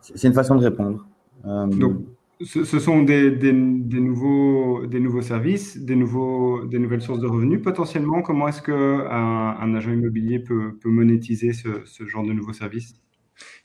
c'est 0.00 0.26
une 0.26 0.34
façon 0.34 0.54
de 0.54 0.64
répondre. 0.64 1.06
Donc, 1.44 1.96
ce, 2.40 2.64
ce 2.64 2.78
sont 2.78 3.02
des, 3.02 3.30
des, 3.30 3.52
des, 3.52 4.00
nouveaux, 4.00 4.86
des 4.86 5.00
nouveaux 5.00 5.22
services, 5.22 5.76
des, 5.78 5.96
nouveaux, 5.96 6.64
des 6.64 6.78
nouvelles 6.78 7.02
sources 7.02 7.20
de 7.20 7.26
revenus. 7.26 7.60
Potentiellement, 7.62 8.22
comment 8.22 8.48
est-ce 8.48 8.62
qu'un 8.62 9.56
un 9.60 9.74
agent 9.74 9.92
immobilier 9.92 10.38
peut, 10.38 10.76
peut 10.80 10.88
monétiser 10.88 11.52
ce, 11.52 11.68
ce 11.84 12.06
genre 12.06 12.24
de 12.24 12.32
nouveaux 12.32 12.54
services? 12.54 12.94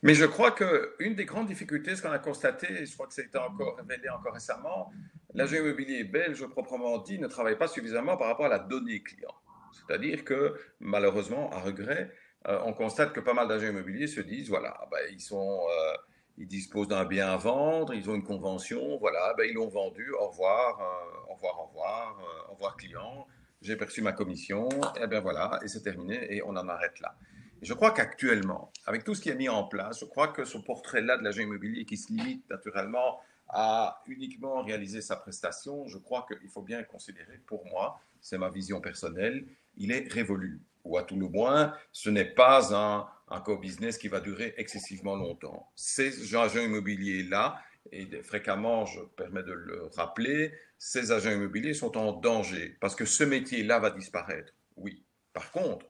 Mais 0.02 0.14
je 0.14 0.26
crois 0.26 0.52
qu'une 0.52 1.16
des 1.16 1.26
grandes 1.26 1.48
difficultés, 1.48 1.96
ce 1.96 2.02
qu'on 2.02 2.12
a 2.12 2.20
constaté, 2.20 2.68
et 2.72 2.86
je 2.86 2.94
crois 2.94 3.08
que 3.08 3.14
ça 3.14 3.22
a 3.22 3.26
été 3.26 3.38
encore 3.38 3.76
révélé 3.78 4.10
encore 4.10 4.34
récemment, 4.34 4.92
l'agent 5.34 5.58
immobilier 5.58 6.04
belge, 6.06 6.46
proprement 6.48 6.98
dit, 7.00 7.20
ne 7.20 7.28
travaille 7.28 7.58
pas 7.58 7.68
suffisamment 7.68 8.16
par 8.16 8.28
rapport 8.28 8.46
à 8.46 8.50
la 8.50 8.60
donnée 8.60 9.04
client. 9.04 9.34
C'est-à-dire 9.74 10.24
que, 10.24 10.56
malheureusement, 10.80 11.50
à 11.52 11.60
regret, 11.60 12.12
euh, 12.48 12.60
on 12.66 12.74
constate 12.74 13.12
que 13.12 13.20
pas 13.20 13.34
mal 13.34 13.48
d'agents 13.48 13.68
immobiliers 13.68 14.08
se 14.08 14.22
disent, 14.22 14.50
voilà, 14.50 14.80
ben, 14.90 15.00
ils, 15.12 15.20
sont, 15.20 15.60
euh, 15.68 15.94
ils 16.38 16.48
disposent 16.48 16.88
d'un 16.88 17.04
bien 17.04 17.28
à 17.30 17.38
vendre, 17.38 17.94
ils 17.94 18.10
ont 18.10 18.16
une 18.16 18.24
convention, 18.24 18.98
voilà, 19.00 19.34
ben, 19.38 19.46
ils 19.50 19.56
l'ont 19.56 19.68
vendu, 19.68 20.12
au 20.14 20.30
revoir, 20.30 20.80
euh, 20.80 21.32
au 21.32 21.34
revoir, 21.36 21.60
au 21.60 21.66
revoir, 21.66 22.48
au 22.50 22.54
revoir 22.54 22.78
client, 22.78 23.28
j'ai 23.62 23.76
perçu 23.76 24.02
ma 24.02 24.14
commission, 24.14 24.70
et 25.02 25.08
bien 25.08 25.20
voilà, 25.20 25.60
et 25.64 25.68
c'est 25.68 25.82
terminé, 25.82 26.34
et 26.34 26.42
on 26.44 26.52
en 26.52 26.68
arrête 26.70 26.98
là. 27.02 27.16
Je 27.62 27.74
crois 27.74 27.92
qu'actuellement, 27.92 28.72
avec 28.86 29.04
tout 29.04 29.16
ce 29.16 29.22
qui 29.22 29.30
est 29.30 29.36
mis 29.36 29.50
en 29.50 29.64
place, 29.64 30.00
je 30.00 30.06
crois 30.06 30.30
que 30.30 30.46
ce 30.46 30.58
portrait-là 30.58 31.18
de 31.18 31.24
l'agent 31.24 31.42
immobilier 31.42 31.86
qui 31.86 31.98
se 31.98 32.12
limite 32.12 32.50
naturellement 32.50 33.20
à 33.50 34.02
uniquement 34.08 34.62
réaliser 34.64 35.02
sa 35.02 35.16
prestation, 35.16 35.88
je 35.88 35.98
crois 35.98 36.26
qu'il 36.28 36.50
faut 36.50 36.62
bien 36.62 36.84
considérer, 36.84 37.40
pour 37.48 37.66
moi, 37.66 38.00
c'est 38.22 38.38
ma 38.38 38.50
vision 38.50 38.80
personnelle, 38.80 39.46
il 39.78 39.92
est 39.92 40.12
révolu. 40.12 40.62
Ou 40.86 40.98
à 40.98 41.04
tout 41.04 41.20
le 41.20 41.28
moins, 41.28 41.74
ce 41.92 42.10
n'est 42.10 42.26
pas 42.26 42.74
un, 42.74 43.08
un 43.30 43.42
co-business 43.42 43.98
qui 43.98 44.08
va 44.08 44.22
durer 44.22 44.54
excessivement 44.58 45.16
longtemps. 45.16 45.70
Ces 45.76 46.36
agents 46.36 46.62
immobiliers-là, 46.62 47.62
et 47.92 48.08
fréquemment, 48.24 48.86
je 48.86 49.02
permets 49.02 49.44
de 49.44 49.52
le 49.52 49.90
rappeler, 49.96 50.54
ces 50.78 51.12
agents 51.12 51.32
immobiliers 51.32 51.74
sont 51.74 51.98
en 51.98 52.14
danger 52.14 52.78
parce 52.80 52.96
que 52.96 53.06
ce 53.06 53.24
métier-là 53.24 53.80
va 53.80 53.90
disparaître. 53.90 54.54
Oui. 54.78 55.04
Par 55.34 55.52
contre, 55.52 55.86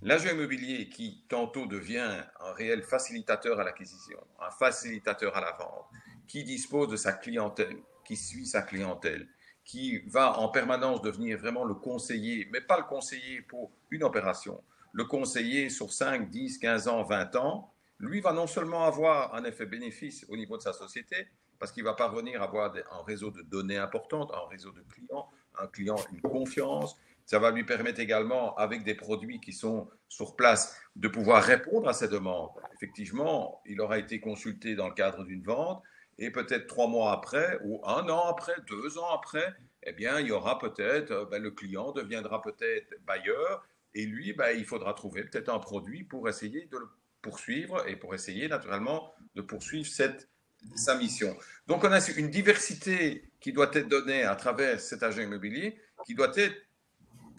L'agent 0.00 0.30
immobilier 0.30 0.88
qui 0.88 1.24
tantôt 1.28 1.66
devient 1.66 2.22
un 2.40 2.52
réel 2.52 2.84
facilitateur 2.84 3.58
à 3.58 3.64
l'acquisition, 3.64 4.20
un 4.40 4.50
facilitateur 4.52 5.36
à 5.36 5.40
la 5.40 5.52
vente, 5.58 5.86
qui 6.28 6.44
dispose 6.44 6.88
de 6.88 6.96
sa 6.96 7.12
clientèle, 7.12 7.78
qui 8.04 8.16
suit 8.16 8.46
sa 8.46 8.62
clientèle, 8.62 9.28
qui 9.64 9.98
va 10.06 10.38
en 10.38 10.50
permanence 10.50 11.02
devenir 11.02 11.38
vraiment 11.38 11.64
le 11.64 11.74
conseiller, 11.74 12.48
mais 12.52 12.60
pas 12.60 12.78
le 12.78 12.84
conseiller 12.84 13.42
pour 13.42 13.72
une 13.90 14.04
opération, 14.04 14.62
le 14.92 15.04
conseiller 15.04 15.68
sur 15.68 15.92
5, 15.92 16.30
10, 16.30 16.58
15 16.58 16.86
ans, 16.86 17.02
20 17.02 17.34
ans, 17.34 17.74
lui 17.98 18.20
va 18.20 18.32
non 18.32 18.46
seulement 18.46 18.84
avoir 18.84 19.34
un 19.34 19.42
effet 19.42 19.66
bénéfice 19.66 20.24
au 20.28 20.36
niveau 20.36 20.56
de 20.56 20.62
sa 20.62 20.72
société, 20.72 21.26
parce 21.58 21.72
qu'il 21.72 21.82
va 21.82 21.94
parvenir 21.94 22.40
à 22.40 22.44
avoir 22.44 22.72
un 22.92 23.02
réseau 23.02 23.32
de 23.32 23.42
données 23.42 23.78
importantes, 23.78 24.30
un 24.32 24.48
réseau 24.48 24.70
de 24.70 24.82
clients, 24.82 25.28
un 25.58 25.66
client, 25.66 25.96
une 26.12 26.20
confiance, 26.20 26.96
ça 27.28 27.38
va 27.38 27.50
lui 27.50 27.62
permettre 27.62 28.00
également, 28.00 28.54
avec 28.54 28.84
des 28.84 28.94
produits 28.94 29.38
qui 29.38 29.52
sont 29.52 29.90
sur 30.08 30.34
place, 30.34 30.80
de 30.96 31.08
pouvoir 31.08 31.44
répondre 31.44 31.86
à 31.86 31.92
ces 31.92 32.08
demandes. 32.08 32.48
Effectivement, 32.74 33.60
il 33.66 33.82
aura 33.82 33.98
été 33.98 34.18
consulté 34.18 34.74
dans 34.74 34.88
le 34.88 34.94
cadre 34.94 35.24
d'une 35.24 35.42
vente 35.42 35.82
et 36.16 36.30
peut-être 36.30 36.66
trois 36.66 36.88
mois 36.88 37.12
après, 37.12 37.58
ou 37.64 37.82
un 37.84 38.08
an 38.08 38.28
après, 38.28 38.54
deux 38.66 38.96
ans 38.96 39.10
après, 39.14 39.54
eh 39.82 39.92
bien, 39.92 40.18
il 40.20 40.28
y 40.28 40.32
aura 40.32 40.58
peut-être, 40.58 41.10
euh, 41.10 41.26
ben, 41.26 41.42
le 41.42 41.50
client 41.50 41.92
deviendra 41.92 42.40
peut-être 42.40 42.94
bailleur 43.06 43.62
et 43.92 44.06
lui, 44.06 44.32
ben, 44.32 44.56
il 44.56 44.64
faudra 44.64 44.94
trouver 44.94 45.22
peut-être 45.24 45.50
un 45.50 45.58
produit 45.58 46.04
pour 46.04 46.30
essayer 46.30 46.64
de 46.72 46.78
le 46.78 46.88
poursuivre 47.20 47.86
et 47.86 47.96
pour 47.96 48.14
essayer 48.14 48.48
naturellement 48.48 49.12
de 49.34 49.42
poursuivre 49.42 49.86
cette, 49.86 50.30
sa 50.76 50.96
mission. 50.96 51.36
Donc, 51.66 51.84
on 51.84 51.92
a 51.92 52.00
une 52.16 52.30
diversité 52.30 53.30
qui 53.38 53.52
doit 53.52 53.70
être 53.74 53.88
donnée 53.88 54.22
à 54.22 54.34
travers 54.34 54.80
cet 54.80 55.02
agent 55.02 55.20
immobilier 55.20 55.78
qui 56.06 56.14
doit 56.14 56.32
être 56.36 56.56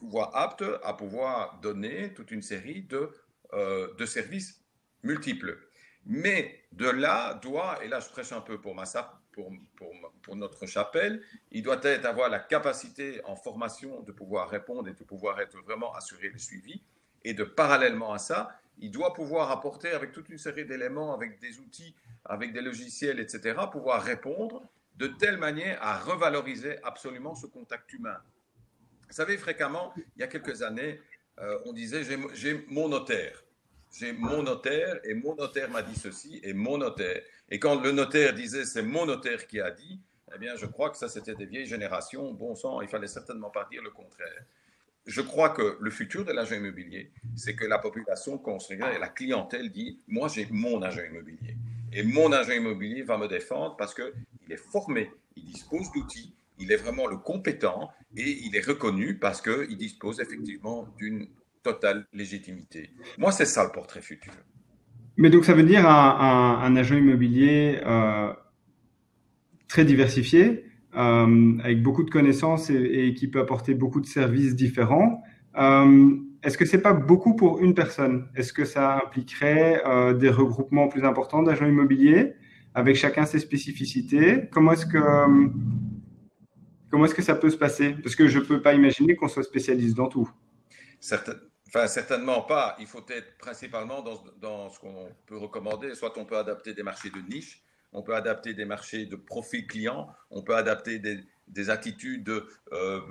voient 0.01 0.35
aptes 0.37 0.65
à 0.83 0.93
pouvoir 0.93 1.59
donner 1.61 2.13
toute 2.13 2.31
une 2.31 2.41
série 2.41 2.81
de, 2.81 3.11
de 3.53 4.05
services 4.05 4.63
multiples. 5.03 5.57
Mais 6.05 6.63
de 6.71 6.89
là 6.89 7.35
doit, 7.35 7.83
et 7.83 7.87
là 7.87 7.99
je 7.99 8.09
prêche 8.09 8.31
un 8.31 8.41
peu 8.41 8.59
pour, 8.59 8.75
ma, 8.75 8.83
pour, 9.31 9.51
pour, 9.75 9.91
pour 10.21 10.35
notre 10.35 10.65
chapelle, 10.65 11.21
il 11.51 11.63
doit 11.63 11.79
être, 11.83 12.05
avoir 12.05 12.29
la 12.29 12.39
capacité 12.39 13.21
en 13.25 13.35
formation 13.35 14.01
de 14.01 14.11
pouvoir 14.11 14.49
répondre 14.49 14.89
et 14.89 14.93
de 14.93 15.03
pouvoir 15.03 15.39
être 15.39 15.57
vraiment 15.61 15.93
assuré 15.93 16.29
le 16.29 16.37
suivi. 16.37 16.81
Et 17.23 17.33
de 17.33 17.43
parallèlement 17.43 18.13
à 18.13 18.17
ça, 18.17 18.49
il 18.77 18.91
doit 18.91 19.13
pouvoir 19.13 19.51
apporter 19.51 19.89
avec 19.91 20.13
toute 20.13 20.29
une 20.29 20.37
série 20.37 20.65
d'éléments, 20.65 21.13
avec 21.13 21.39
des 21.39 21.59
outils, 21.59 21.93
avec 22.23 22.53
des 22.53 22.61
logiciels, 22.61 23.19
etc., 23.19 23.59
pouvoir 23.71 24.01
répondre 24.01 24.63
de 24.95 25.07
telle 25.07 25.37
manière 25.37 25.77
à 25.81 25.97
revaloriser 25.97 26.81
absolument 26.83 27.35
ce 27.35 27.45
contact 27.45 27.91
humain. 27.93 28.17
Vous 29.09 29.15
savez, 29.15 29.37
fréquemment, 29.37 29.93
il 30.15 30.21
y 30.21 30.23
a 30.23 30.27
quelques 30.27 30.61
années, 30.61 31.01
euh, 31.39 31.57
on 31.65 31.73
disait 31.73 32.03
j'ai 32.33 32.65
mon 32.67 32.89
notaire. 32.89 33.43
J'ai 33.91 34.13
mon 34.13 34.43
notaire 34.43 34.99
et 35.03 35.15
mon 35.15 35.35
notaire 35.35 35.69
m'a 35.69 35.81
dit 35.81 35.99
ceci 35.99 36.39
et 36.43 36.53
mon 36.53 36.77
notaire. 36.77 37.23
Et 37.49 37.57
quand 37.57 37.81
le 37.81 37.91
notaire 37.91 38.33
disait 38.35 38.65
c'est 38.65 38.83
mon 38.83 39.07
notaire 39.07 39.47
qui 39.47 39.59
a 39.59 39.71
dit, 39.71 39.99
eh 40.35 40.37
bien, 40.37 40.55
je 40.55 40.67
crois 40.67 40.91
que 40.91 40.97
ça, 40.97 41.09
c'était 41.09 41.33
des 41.33 41.47
vieilles 41.47 41.65
générations. 41.65 42.31
Bon 42.33 42.53
sang, 42.53 42.81
il 42.81 42.87
fallait 42.87 43.07
certainement 43.07 43.49
pas 43.49 43.67
dire 43.71 43.81
le 43.81 43.89
contraire. 43.89 44.43
Je 45.07 45.21
crois 45.21 45.49
que 45.49 45.77
le 45.79 45.89
futur 45.89 46.23
de 46.23 46.31
l'agent 46.31 46.55
immobilier, 46.55 47.11
c'est 47.35 47.55
que 47.55 47.65
la 47.65 47.79
population 47.79 48.37
construira 48.37 48.93
et 48.93 48.99
la 48.99 49.07
clientèle 49.07 49.71
dit 49.71 49.99
Moi, 50.07 50.27
j'ai 50.27 50.47
mon 50.51 50.83
agent 50.83 51.01
immobilier. 51.03 51.57
Et 51.91 52.03
mon 52.03 52.31
agent 52.31 52.53
immobilier 52.53 53.01
va 53.01 53.17
me 53.17 53.27
défendre 53.27 53.75
parce 53.75 53.95
qu'il 53.95 54.13
est 54.51 54.57
formé, 54.57 55.11
il 55.35 55.45
dispose 55.45 55.91
d'outils, 55.93 56.35
il 56.59 56.71
est 56.71 56.77
vraiment 56.77 57.07
le 57.07 57.17
compétent 57.17 57.89
et 58.15 58.37
il 58.43 58.55
est 58.55 58.65
reconnu 58.65 59.17
parce 59.17 59.41
qu'il 59.41 59.77
dispose 59.77 60.19
effectivement 60.19 60.87
d'une 60.97 61.27
totale 61.63 62.05
légitimité. 62.13 62.91
Moi, 63.17 63.31
c'est 63.31 63.45
ça 63.45 63.63
le 63.63 63.71
portrait 63.71 64.01
futur. 64.01 64.33
Mais 65.17 65.29
donc, 65.29 65.45
ça 65.45 65.53
veut 65.53 65.63
dire 65.63 65.87
un, 65.87 66.75
agent 66.75 66.95
immobilier 66.95 67.79
euh, 67.85 68.31
très 69.67 69.83
diversifié, 69.83 70.65
euh, 70.95 71.57
avec 71.63 71.83
beaucoup 71.83 72.03
de 72.03 72.09
connaissances 72.09 72.69
et, 72.69 73.13
qui 73.15 73.27
peut 73.27 73.39
apporter 73.39 73.73
beaucoup 73.73 73.99
de 73.99 74.05
services 74.05 74.55
différents. 74.55 75.21
Euh, 75.57 76.15
est-ce 76.41 76.57
que 76.57 76.65
c'est 76.65 76.81
pas 76.81 76.93
beaucoup 76.93 77.35
pour 77.35 77.59
une 77.59 77.73
personne? 77.73 78.29
Est-ce 78.35 78.53
que 78.53 78.63
ça 78.63 79.01
impliquerait 79.03 79.83
des 80.17 80.29
regroupements 80.29 80.87
plus 80.87 81.03
importants 81.03 81.43
d'agents 81.43 81.67
immobiliers 81.67 82.33
avec 82.73 82.95
chacun 82.95 83.25
ses 83.25 83.39
spécificités? 83.39 84.47
Comment 84.51 84.71
est-ce 84.71 84.85
que 84.85 84.99
comment 86.89 87.05
est-ce 87.05 87.15
que 87.15 87.21
ça 87.21 87.35
peut 87.35 87.49
se 87.49 87.57
passer? 87.57 87.93
Parce 87.93 88.15
que 88.15 88.27
je 88.27 88.39
peux 88.39 88.61
pas 88.61 88.73
imaginer 88.73 89.15
qu'on 89.15 89.27
soit 89.27 89.43
spécialiste 89.43 89.95
dans 89.95 90.07
tout. 90.07 90.29
certainement 90.99 92.41
pas. 92.41 92.75
Il 92.79 92.87
faut 92.87 93.05
être 93.09 93.37
principalement 93.37 94.01
dans, 94.01 94.69
ce 94.69 94.79
qu'on 94.79 95.09
peut 95.25 95.37
recommander. 95.37 95.95
Soit 95.95 96.17
on 96.17 96.25
peut 96.25 96.37
adapter 96.37 96.73
des 96.73 96.83
marchés 96.83 97.09
de 97.09 97.19
niche, 97.21 97.61
on 97.93 98.01
peut 98.01 98.15
adapter 98.15 98.53
des 98.53 98.65
marchés 98.65 99.05
de 99.05 99.15
profil 99.15 99.67
client, 99.67 100.09
on 100.29 100.41
peut 100.41 100.55
adapter 100.55 100.99
des, 100.99 101.69
attitudes 101.69 102.43
euh, 102.71 103.01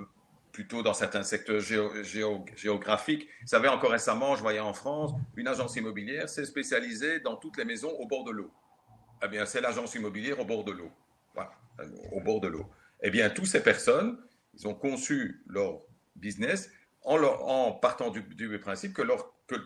plutôt 0.51 0.81
dans 0.81 0.93
certains 0.93 1.23
secteurs 1.23 1.61
géographiques. 1.61 3.27
Vous 3.41 3.47
savez, 3.47 3.67
encore 3.67 3.91
récemment, 3.91 4.35
je 4.35 4.41
voyais 4.41 4.59
en 4.59 4.73
France, 4.73 5.11
une 5.35 5.47
agence 5.47 5.75
immobilière 5.75 6.29
s'est 6.29 6.45
spécialisée 6.45 7.19
dans 7.19 7.35
toutes 7.35 7.57
les 7.57 7.65
maisons 7.65 7.91
au 7.99 8.07
bord 8.07 8.23
de 8.23 8.31
l'eau. 8.31 8.51
Eh 9.23 9.27
bien, 9.27 9.45
c'est 9.45 9.61
l'agence 9.61 9.95
immobilière 9.95 10.39
au 10.39 10.45
bord 10.45 10.63
de 10.63 10.71
l'eau. 10.71 10.91
Voilà, 11.33 11.51
au 12.13 12.21
bord 12.21 12.39
de 12.39 12.47
l'eau. 12.47 12.65
Eh 13.01 13.09
bien, 13.09 13.29
toutes 13.29 13.47
ces 13.47 13.63
personnes, 13.63 14.17
ils 14.53 14.67
ont 14.67 14.75
conçu 14.75 15.43
leur 15.47 15.81
business 16.15 16.69
en, 17.03 17.71
partant 17.71 18.09
du, 18.09 18.59
principe 18.59 18.93
que, 18.93 19.03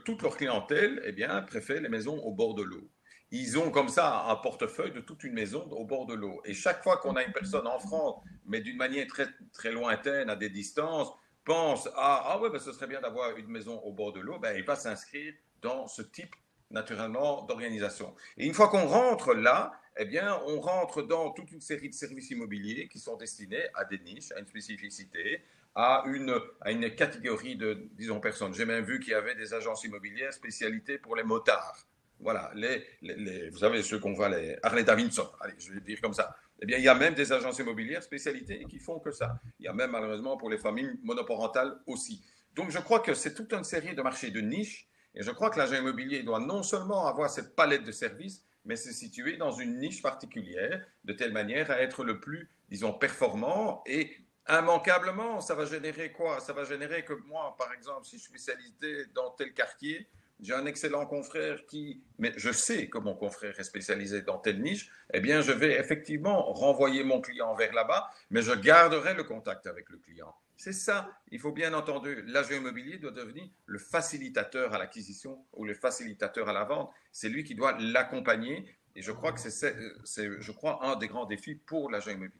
toute 0.05 0.21
leur 0.21 0.37
clientèle 0.37 1.01
eh 1.03 1.11
bien, 1.11 1.41
préfère 1.41 1.81
les 1.81 1.89
maisons 1.89 2.17
au 2.19 2.31
bord 2.31 2.53
de 2.55 2.63
l'eau 2.63 2.89
ils 3.35 3.57
ont 3.57 3.71
comme 3.71 3.89
ça 3.89 4.25
un 4.27 4.35
portefeuille 4.35 4.91
de 4.91 4.99
toute 4.99 5.23
une 5.23 5.33
maison 5.33 5.63
au 5.71 5.85
bord 5.85 6.05
de 6.05 6.13
l'eau. 6.13 6.39
Et 6.45 6.53
chaque 6.53 6.83
fois 6.83 6.97
qu'on 6.97 7.15
a 7.15 7.23
une 7.23 7.31
personne 7.31 7.65
en 7.65 7.79
France, 7.79 8.21
mais 8.45 8.61
d'une 8.61 8.77
manière 8.77 9.07
très, 9.07 9.25
très 9.51 9.71
lointaine, 9.71 10.29
à 10.29 10.35
des 10.35 10.51
distances, 10.51 11.11
pense 11.43 11.87
à 11.95 12.25
Ah 12.27 12.39
ouais, 12.39 12.51
ben, 12.51 12.59
ce 12.59 12.71
serait 12.71 12.85
bien 12.85 13.01
d'avoir 13.01 13.35
une 13.35 13.47
maison 13.47 13.79
au 13.79 13.91
bord 13.91 14.13
de 14.13 14.19
l'eau, 14.19 14.37
ben, 14.37 14.55
il 14.55 14.63
va 14.63 14.75
s'inscrire 14.75 15.33
dans 15.63 15.87
ce 15.87 16.03
type, 16.03 16.35
naturellement, 16.73 17.43
d'organisation. 17.43 18.13
Et 18.37 18.45
une 18.45 18.53
fois 18.53 18.67
qu'on 18.67 18.85
rentre 18.85 19.33
là, 19.33 19.71
eh 19.97 20.05
bien, 20.05 20.39
on 20.47 20.59
rentre 20.59 21.03
dans 21.03 21.31
toute 21.31 21.51
une 21.51 21.61
série 21.61 21.89
de 21.89 21.93
services 21.93 22.31
immobiliers 22.31 22.87
qui 22.87 22.99
sont 22.99 23.15
destinés 23.15 23.63
à 23.75 23.85
des 23.85 23.99
niches, 23.99 24.31
à 24.31 24.39
une 24.39 24.47
spécificité, 24.47 25.41
à 25.75 26.03
une, 26.07 26.35
à 26.61 26.71
une 26.71 26.93
catégorie 26.95 27.55
de, 27.55 27.87
disons, 27.93 28.19
personnes. 28.19 28.53
J'ai 28.53 28.65
même 28.65 28.83
vu 28.83 28.99
qu'il 28.99 29.11
y 29.11 29.15
avait 29.15 29.35
des 29.35 29.53
agences 29.53 29.83
immobilières 29.83 30.33
spécialisées 30.33 30.97
pour 30.97 31.15
les 31.15 31.23
motards. 31.23 31.87
Voilà, 32.19 32.51
les, 32.55 32.85
les, 33.01 33.49
vous 33.49 33.59
savez, 33.59 33.83
ceux 33.83 33.99
qu'on 33.99 34.13
voit, 34.13 34.29
les 34.29 34.57
Harley 34.63 34.83
Davidson, 34.83 35.29
allez, 35.41 35.55
je 35.57 35.73
vais 35.73 35.81
dire 35.81 35.99
comme 36.01 36.13
ça. 36.13 36.35
Eh 36.61 36.65
bien, 36.65 36.77
il 36.77 36.83
y 36.83 36.87
a 36.87 36.95
même 36.95 37.13
des 37.13 37.33
agences 37.33 37.59
immobilières 37.59 38.03
spécialisées 38.03 38.63
qui 38.69 38.79
font 38.79 38.99
que 38.99 39.11
ça. 39.11 39.39
Il 39.59 39.65
y 39.65 39.67
a 39.67 39.73
même, 39.73 39.91
malheureusement, 39.91 40.37
pour 40.37 40.49
les 40.49 40.57
familles 40.57 40.97
monoparentales 41.03 41.79
aussi. 41.85 42.23
Donc, 42.53 42.69
je 42.69 42.79
crois 42.79 42.99
que 42.99 43.13
c'est 43.13 43.33
toute 43.33 43.51
une 43.51 43.63
série 43.63 43.95
de 43.95 44.01
marchés 44.01 44.31
de 44.31 44.39
niche. 44.39 44.87
Et 45.15 45.23
je 45.23 45.31
crois 45.31 45.49
que 45.49 45.59
l'agent 45.59 45.75
immobilier 45.75 46.23
doit 46.23 46.39
non 46.39 46.63
seulement 46.63 47.07
avoir 47.07 47.29
cette 47.29 47.55
palette 47.55 47.83
de 47.83 47.91
services, 47.91 48.43
mais 48.65 48.75
se 48.75 48.91
situer 48.91 49.37
dans 49.37 49.51
une 49.51 49.77
niche 49.79 50.01
particulière, 50.01 50.85
de 51.03 51.13
telle 51.13 51.33
manière 51.33 51.69
à 51.69 51.79
être 51.79 52.03
le 52.03 52.19
plus, 52.19 52.49
disons, 52.69 52.93
performant 52.93 53.83
et 53.85 54.17
immanquablement, 54.49 55.41
ça 55.41 55.55
va 55.55 55.65
générer 55.65 56.11
quoi? 56.11 56.39
Ça 56.39 56.53
va 56.53 56.63
générer 56.63 57.03
que 57.05 57.13
moi, 57.13 57.55
par 57.57 57.73
exemple, 57.73 58.05
si 58.05 58.17
je 58.17 58.21
suis 58.23 58.29
spécialisé 58.29 59.05
dans 59.13 59.31
tel 59.31 59.53
quartier, 59.53 60.07
j'ai 60.39 60.53
un 60.53 60.65
excellent 60.65 61.05
confrère 61.05 61.65
qui, 61.65 62.01
mais 62.17 62.33
je 62.35 62.51
sais 62.51 62.87
que 62.89 62.97
mon 62.97 63.15
confrère 63.15 63.57
est 63.57 63.63
spécialisé 63.63 64.21
dans 64.23 64.37
telle 64.37 64.61
niche, 64.61 64.89
eh 65.13 65.21
bien, 65.21 65.41
je 65.41 65.51
vais 65.51 65.79
effectivement 65.79 66.51
renvoyer 66.51 67.03
mon 67.03 67.21
client 67.21 67.53
vers 67.55 67.73
là-bas, 67.73 68.11
mais 68.29 68.41
je 68.41 68.51
garderai 68.51 69.13
le 69.13 69.23
contact 69.23 69.67
avec 69.67 69.89
le 69.89 69.97
client. 69.97 70.33
C'est 70.57 70.73
ça. 70.73 71.09
Il 71.31 71.39
faut 71.39 71.51
bien 71.51 71.73
entendu, 71.73 72.23
l'agent 72.27 72.55
immobilier 72.55 72.97
doit 72.97 73.11
devenir 73.11 73.43
le 73.65 73.79
facilitateur 73.79 74.73
à 74.73 74.77
l'acquisition 74.77 75.45
ou 75.53 75.65
le 75.65 75.73
facilitateur 75.73 76.47
à 76.47 76.53
la 76.53 76.63
vente. 76.63 76.91
C'est 77.11 77.29
lui 77.29 77.43
qui 77.43 77.55
doit 77.55 77.77
l'accompagner. 77.79 78.65
Et 78.95 79.01
je 79.01 79.11
crois 79.11 79.31
que 79.31 79.39
c'est, 79.39 79.75
je 80.05 80.51
crois, 80.51 80.85
un 80.85 80.95
des 80.95 81.07
grands 81.07 81.25
défis 81.25 81.55
pour 81.55 81.89
l'agent 81.89 82.11
immobilier. 82.11 82.39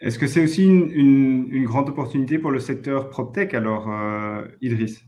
Est-ce 0.00 0.18
que 0.18 0.26
c'est 0.26 0.42
aussi 0.42 0.66
une, 0.66 1.64
grande 1.64 1.90
opportunité 1.90 2.38
pour 2.38 2.50
le 2.50 2.58
secteur 2.58 3.10
PropTech 3.10 3.54
alors, 3.54 3.90
euh, 3.90 4.46
Idriss? 4.60 5.04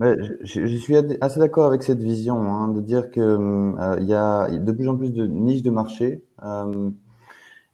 Je, 0.00 0.76
suis 0.76 0.96
assez 1.20 1.40
d'accord 1.40 1.66
avec 1.66 1.82
cette 1.82 2.00
vision, 2.00 2.40
hein, 2.40 2.68
de 2.68 2.80
dire 2.80 3.10
que 3.10 3.20
euh, 3.20 3.96
il 4.00 4.06
y 4.06 4.14
a 4.14 4.48
de 4.48 4.72
plus 4.72 4.88
en 4.88 4.96
plus 4.96 5.12
de 5.12 5.26
niches 5.26 5.62
de 5.62 5.70
marché. 5.70 6.22
Euh, 6.42 6.90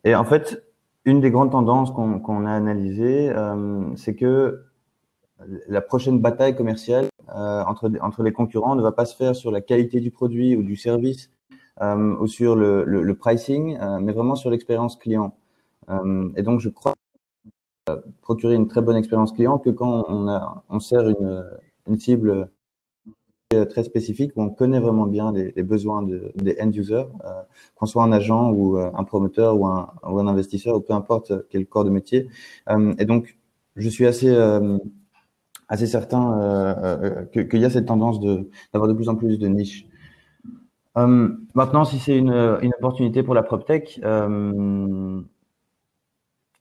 et 0.02 0.14
en 0.14 0.24
fait, 0.24 0.65
une 1.06 1.20
des 1.20 1.30
grandes 1.30 1.52
tendances 1.52 1.90
qu'on 1.90 2.46
a 2.46 2.52
analysées, 2.52 3.30
euh, 3.30 3.82
c'est 3.96 4.14
que 4.14 4.64
la 5.68 5.80
prochaine 5.80 6.20
bataille 6.20 6.54
commerciale 6.56 7.08
entre, 7.28 7.90
entre 8.00 8.22
les 8.22 8.32
concurrents 8.32 8.74
ne 8.74 8.82
va 8.82 8.92
pas 8.92 9.04
se 9.04 9.16
faire 9.16 9.34
sur 9.34 9.50
la 9.50 9.60
qualité 9.60 10.00
du 10.00 10.10
produit 10.10 10.56
ou 10.56 10.62
du 10.62 10.76
service 10.76 11.30
ou 11.80 12.26
sur 12.26 12.56
le, 12.56 12.84
le, 12.84 13.14
pricing, 13.14 13.76
mais 14.00 14.12
vraiment 14.12 14.34
sur 14.34 14.48
l'expérience 14.48 14.96
client. 14.96 15.36
et 15.90 16.42
donc, 16.42 16.60
je 16.60 16.70
crois 16.70 16.94
procurer 18.22 18.54
une 18.54 18.66
très 18.66 18.80
bonne 18.80 18.96
expérience 18.96 19.32
client 19.32 19.58
que 19.58 19.68
quand 19.68 20.06
on, 20.08 20.26
a, 20.28 20.64
on 20.70 20.80
sert 20.80 21.06
une 21.06 21.44
une 21.86 21.98
cible 21.98 22.30
euh, 22.30 22.44
très 23.48 23.84
spécifique 23.84 24.32
où 24.34 24.42
on 24.42 24.50
connaît 24.50 24.80
vraiment 24.80 25.06
bien 25.06 25.32
les, 25.32 25.62
besoins 25.62 26.02
des 26.02 26.56
end 26.60 26.72
users, 26.72 27.04
euh, 27.24 27.42
qu'on 27.76 27.86
soit 27.86 28.02
un 28.02 28.10
agent 28.10 28.50
ou 28.50 28.76
euh, 28.76 28.90
un 28.92 29.04
promoteur 29.04 29.56
ou 29.56 29.66
un, 29.66 29.92
ou 30.02 30.18
un, 30.18 30.26
investisseur 30.26 30.76
ou 30.76 30.80
peu 30.80 30.94
importe 30.94 31.32
quel 31.48 31.64
corps 31.66 31.84
de 31.84 31.90
métier. 31.90 32.28
et 32.98 33.04
donc, 33.04 33.36
je 33.76 33.88
suis 33.88 34.06
assez 34.06 34.34
assez 35.68 35.86
certain 35.86 36.98
qu'il 37.32 37.60
y 37.60 37.64
a 37.64 37.70
cette 37.70 37.86
tendance 37.86 38.18
d'avoir 38.20 38.88
de 38.88 38.94
plus 38.94 39.08
en 39.08 39.14
plus 39.14 39.38
de 39.38 39.46
niches. 39.46 39.86
maintenant, 40.96 41.84
si 41.84 41.98
c'est 42.00 42.16
une, 42.16 42.32
une 42.62 42.72
opportunité 42.78 43.22
pour 43.22 43.34
la 43.34 43.44
PropTech, 43.44 44.00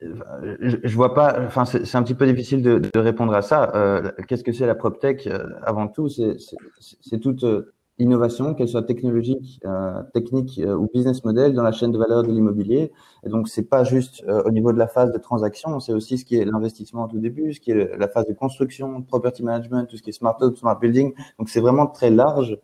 je, 0.02 0.78
je, 0.84 0.96
vois 0.96 1.14
pas. 1.14 1.38
Enfin, 1.46 1.66
c'est 1.66 1.96
un 1.96 2.04
petit 2.04 2.16
peu 2.16 2.26
difficile 2.26 2.62
de, 2.62 2.80
de 2.80 3.00
répondre 3.00 3.34
à 3.34 3.42
ça. 3.42 3.72
Euh, 3.76 4.12
Qu'est-ce 4.28 4.44
que 4.44 4.52
c'est 4.52 4.66
la 4.66 4.76
PropTech 4.76 5.28
euh, 5.28 5.48
Avant 5.64 5.88
tout, 5.88 6.10
c'est 6.10 7.20
toute 7.20 7.44
euh, 7.44 7.74
innovation, 7.98 8.54
qu'elle 8.54 8.68
soit 8.68 8.84
technologique, 8.84 9.62
euh, 9.66 10.04
technique 10.14 10.60
euh, 10.60 10.76
ou 10.76 10.90
business 10.94 11.24
model 11.24 11.54
dans 11.54 11.64
la 11.64 11.72
chaîne 11.72 11.92
de 11.92 11.98
valeur 11.98 12.24
de 12.24 12.32
l'immobilier. 12.32 12.92
Et 13.26 13.30
donc, 13.30 13.48
c'est 13.48 13.70
pas 13.70 13.84
juste 13.84 14.24
au 14.46 14.52
niveau 14.52 14.74
de 14.74 14.78
la 14.78 14.88
phase 14.88 15.12
de 15.12 15.18
transaction, 15.18 15.80
c'est 15.80 15.94
aussi 15.94 16.18
ce 16.18 16.26
qui 16.26 16.36
est 16.36 16.46
l'investissement 16.46 17.08
au 17.12 17.18
début, 17.18 17.54
ce 17.54 17.60
qui 17.60 17.72
est 17.72 17.98
la 17.98 18.08
phase 18.08 18.28
de 18.28 18.34
construction, 18.34 19.02
property 19.02 19.44
management, 19.44 19.86
tout 19.86 19.98
ce 19.98 20.04
qui 20.04 20.10
est 20.10 20.14
smart 20.14 20.38
home, 20.42 20.56
smart 20.56 20.78
building. 20.80 21.14
Donc, 21.40 21.50
c'est 21.50 21.62
vraiment 21.62 21.88
très 21.88 22.10
large. 22.10 22.58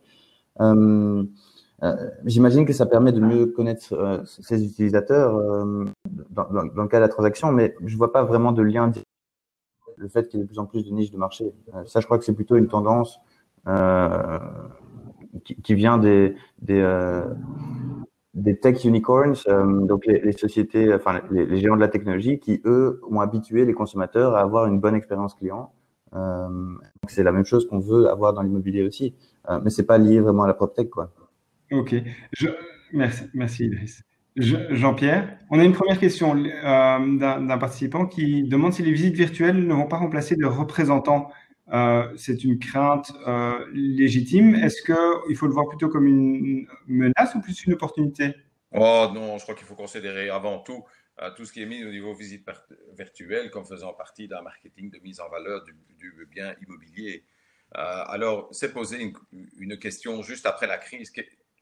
Euh, 1.82 1.96
euh, 1.96 2.10
j'imagine 2.24 2.64
que 2.64 2.72
ça 2.72 2.86
permet 2.86 3.12
de 3.12 3.20
mieux 3.20 3.46
connaître 3.46 3.92
euh, 3.92 4.22
ses 4.24 4.64
utilisateurs 4.64 5.36
euh, 5.36 5.84
dans, 6.30 6.48
dans, 6.50 6.82
le 6.82 6.88
cas 6.88 6.98
de 6.98 7.02
la 7.02 7.08
transaction, 7.08 7.52
mais 7.52 7.74
je 7.84 7.96
vois 7.96 8.12
pas 8.12 8.22
vraiment 8.22 8.52
de 8.52 8.62
lien 8.62 8.92
le 9.96 10.08
fait 10.08 10.28
qu'il 10.28 10.38
y 10.38 10.42
ait 10.42 10.44
de 10.44 10.48
plus 10.48 10.58
en 10.58 10.66
plus 10.66 10.84
de 10.84 10.90
niches 10.92 11.10
de 11.10 11.18
marché. 11.18 11.52
ça, 11.86 12.00
je 12.00 12.06
crois 12.06 12.18
que 12.18 12.24
c'est 12.24 12.34
plutôt 12.34 12.56
une 12.56 12.68
tendance 12.68 13.18
qui, 15.44 15.60
qui, 15.62 15.74
vient 15.74 15.98
des, 15.98 16.34
des, 16.60 16.82
des 18.34 18.58
tech 18.58 18.84
unicorns, 18.84 19.34
donc 19.86 20.06
les, 20.06 20.20
les, 20.20 20.32
sociétés, 20.32 20.92
enfin 20.92 21.20
les, 21.30 21.46
les, 21.46 21.58
géants 21.58 21.76
de 21.76 21.80
la 21.80 21.88
technologie, 21.88 22.40
qui 22.40 22.60
eux 22.64 23.00
ont 23.08 23.20
habitué 23.20 23.64
les 23.64 23.74
consommateurs 23.74 24.34
à 24.34 24.40
avoir 24.40 24.66
une 24.66 24.80
bonne 24.80 24.94
expérience 24.94 25.34
client. 25.34 25.72
Euh, 26.14 26.74
c'est 27.08 27.22
la 27.22 27.32
même 27.32 27.44
chose 27.44 27.66
qu'on 27.66 27.78
veut 27.78 28.10
avoir 28.10 28.32
dans 28.34 28.42
l'immobilier 28.42 28.82
aussi, 28.82 29.14
euh, 29.48 29.60
mais 29.62 29.70
c'est 29.70 29.86
pas 29.86 29.98
lié 29.98 30.20
vraiment 30.20 30.42
à 30.42 30.46
la 30.46 30.54
PropTech, 30.54 30.90
quoi. 30.90 31.10
Ok, 31.72 31.94
merci, 32.92 33.24
merci 33.32 33.64
Idriss. 33.64 34.04
Jean-Pierre, 34.36 35.38
on 35.50 35.58
a 35.58 35.64
une 35.64 35.72
première 35.72 35.98
question 35.98 36.34
euh, 36.36 37.18
d'un 37.18 37.58
participant 37.58 38.06
qui 38.06 38.44
demande 38.44 38.72
si 38.72 38.82
les 38.82 38.92
visites 38.92 39.14
virtuelles 39.14 39.66
ne 39.66 39.74
vont 39.74 39.86
pas 39.86 39.98
remplacer 39.98 40.36
de 40.36 40.46
représentants. 40.46 41.30
Euh, 41.72 42.10
c'est 42.16 42.42
une 42.44 42.58
crainte 42.58 43.12
euh, 43.26 43.66
légitime. 43.72 44.54
Est-ce 44.54 44.82
qu'il 44.82 45.36
faut 45.36 45.46
le 45.46 45.52
voir 45.52 45.68
plutôt 45.68 45.88
comme 45.88 46.06
une 46.06 46.66
menace 46.86 47.34
ou 47.34 47.40
plus 47.40 47.64
une 47.64 47.74
opportunité? 47.74 48.34
Oh 48.72 49.08
non, 49.14 49.36
je 49.38 49.42
crois 49.42 49.54
qu'il 49.54 49.66
faut 49.66 49.74
considérer 49.74 50.30
avant 50.30 50.58
tout 50.60 50.84
tout 51.36 51.44
ce 51.44 51.52
qui 51.52 51.62
est 51.62 51.66
mis 51.66 51.84
au 51.84 51.90
niveau 51.90 52.14
visite 52.14 52.44
virtuelle 52.96 53.50
comme 53.50 53.64
faisant 53.66 53.92
partie 53.92 54.28
d'un 54.28 54.42
marketing 54.42 54.90
de 54.90 54.98
mise 55.00 55.20
en 55.20 55.28
valeur 55.28 55.62
du, 55.62 56.26
bien 56.30 56.54
immobilier. 56.66 57.24
Alors, 57.74 58.48
c'est 58.50 58.72
poser 58.72 59.12
une, 59.60 59.78
question 59.78 60.22
juste 60.22 60.46
après 60.46 60.66
la 60.66 60.78
crise, 60.78 61.12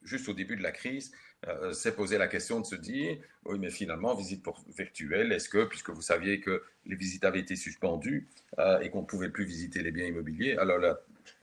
juste 0.03 0.29
au 0.29 0.35
début 0.35 0.57
de 0.57 0.63
la 0.63 0.73
crise, 0.73 1.13
euh, 1.49 1.73
c'est 1.73 1.95
poser 1.95 2.19
la 2.19 2.29
question 2.29 2.61
de 2.61 2.67
se 2.67 2.75
dire, 2.75 3.19
oui, 3.45 3.59
mais 3.59 3.71
finalement, 3.71 4.15
visite 4.15 4.45
virtuelle, 4.77 5.33
est-ce 5.33 5.49
que, 5.49 5.65
puisque 5.65 5.91
vous 5.91 6.03
saviez 6.03 6.41
que 6.41 6.63
les 6.87 6.97
visites 6.97 7.25
avaient 7.25 7.41
été 7.41 7.57
suspendues 7.57 8.29
euh, 8.59 8.81
et 8.81 8.91
qu'on 8.91 9.03
ne 9.03 9.07
pouvait 9.07 9.31
plus 9.31 9.45
visiter 9.45 9.83
les 9.83 9.91
biens 9.91 10.07
immobiliers, 10.07 10.57
alors 10.57 10.79
là, 10.79 11.01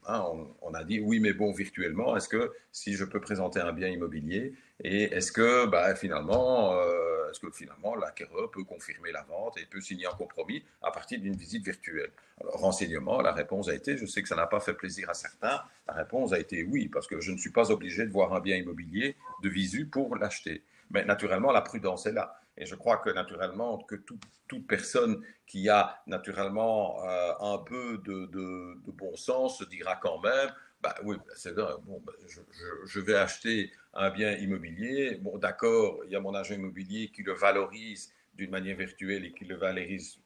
hein, 0.07 0.25
on, 0.61 0.73
a 0.73 0.83
dit, 0.83 0.99
oui, 0.99 1.19
mais 1.19 1.33
bon, 1.33 1.51
virtuellement, 1.51 2.15
est-ce 2.17 2.27
que 2.27 2.51
si 2.71 2.95
je 2.95 3.05
peux 3.05 3.19
présenter 3.19 3.59
un 3.59 3.73
bien 3.73 3.87
immobilier, 3.87 4.53
et 4.83 5.03
est-ce 5.03 5.31
que 5.31 5.65
bah, 5.65 5.95
finalement, 5.95 6.73
euh, 6.73 7.29
est-ce 7.29 7.39
que 7.39 7.51
finalement 7.51 7.95
l'acquéreur 7.95 8.49
peut 8.51 8.63
confirmer 8.63 9.11
la 9.11 9.23
vente 9.23 9.57
et 9.57 9.65
peut 9.65 9.81
signer 9.81 10.05
un 10.07 10.15
compromis 10.15 10.63
à 10.81 10.91
partir 10.91 11.19
d'une 11.19 11.35
visite 11.35 11.63
virtuelle? 11.63 12.11
Alors, 12.41 12.59
renseignement, 12.59 13.21
la 13.21 13.31
réponse 13.31 13.69
a 13.69 13.73
été, 13.73 13.97
je 13.97 14.05
sais 14.05 14.21
que 14.21 14.27
ça 14.27 14.35
n'a 14.35 14.47
pas 14.47 14.59
fait 14.59 14.73
plaisir 14.73 15.09
à 15.09 15.13
certains, 15.13 15.61
la 15.87 15.93
réponse 15.93 16.33
a 16.33 16.39
été 16.39 16.63
oui, 16.63 16.87
parce 16.89 17.07
que 17.07 17.19
je 17.19 17.31
ne 17.31 17.37
suis 17.37 17.51
pas 17.51 17.71
obligé 17.71 18.05
de 18.05 18.11
voir 18.11 18.33
un 18.33 18.39
bien 18.39 18.55
immobilier 18.55 19.15
de 19.43 19.49
visu 19.49 19.87
pour 19.87 20.15
l'acheter. 20.15 20.63
Mais 20.91 21.03
naturellement, 21.03 21.51
la 21.51 21.61
prudence 21.61 22.05
est 22.05 22.13
là. 22.13 22.39
Et 22.57 22.65
je 22.65 22.75
crois 22.75 22.97
que 22.97 23.09
naturellement, 23.09 23.77
que 23.79 23.95
tout, 23.95 24.19
toute 24.47 24.67
personne 24.67 25.23
qui 25.45 25.69
a 25.69 26.01
naturellement 26.07 27.03
euh, 27.03 27.33
un 27.39 27.57
peu 27.59 27.99
de, 27.99 28.91
bon 28.91 29.15
sens 29.15 29.59
se 29.59 29.65
dira 29.65 29.95
quand 29.95 30.19
même, 30.21 30.49
bah 30.81 30.95
oui, 31.03 31.17
c'est 31.35 31.51
vrai, 31.51 31.73
bon, 31.83 32.01
bah, 32.05 32.13
je, 32.27 32.39
je, 32.85 32.99
vais 32.99 33.15
acheter 33.15 33.71
un 33.93 34.09
bien 34.11 34.33
immobilier. 34.37 35.15
Bon, 35.21 35.37
d'accord, 35.37 36.01
il 36.05 36.11
y 36.11 36.15
a 36.15 36.19
mon 36.19 36.35
agent 36.35 36.53
immobilier 36.53 37.09
qui 37.09 37.23
le 37.23 37.33
valorise 37.33 38.13
d'une 38.35 38.51
manière 38.51 38.77
virtuelle 38.77 39.25
et 39.25 39.33
qui 39.33 39.45
le 39.45 39.55
valorise 39.55 40.19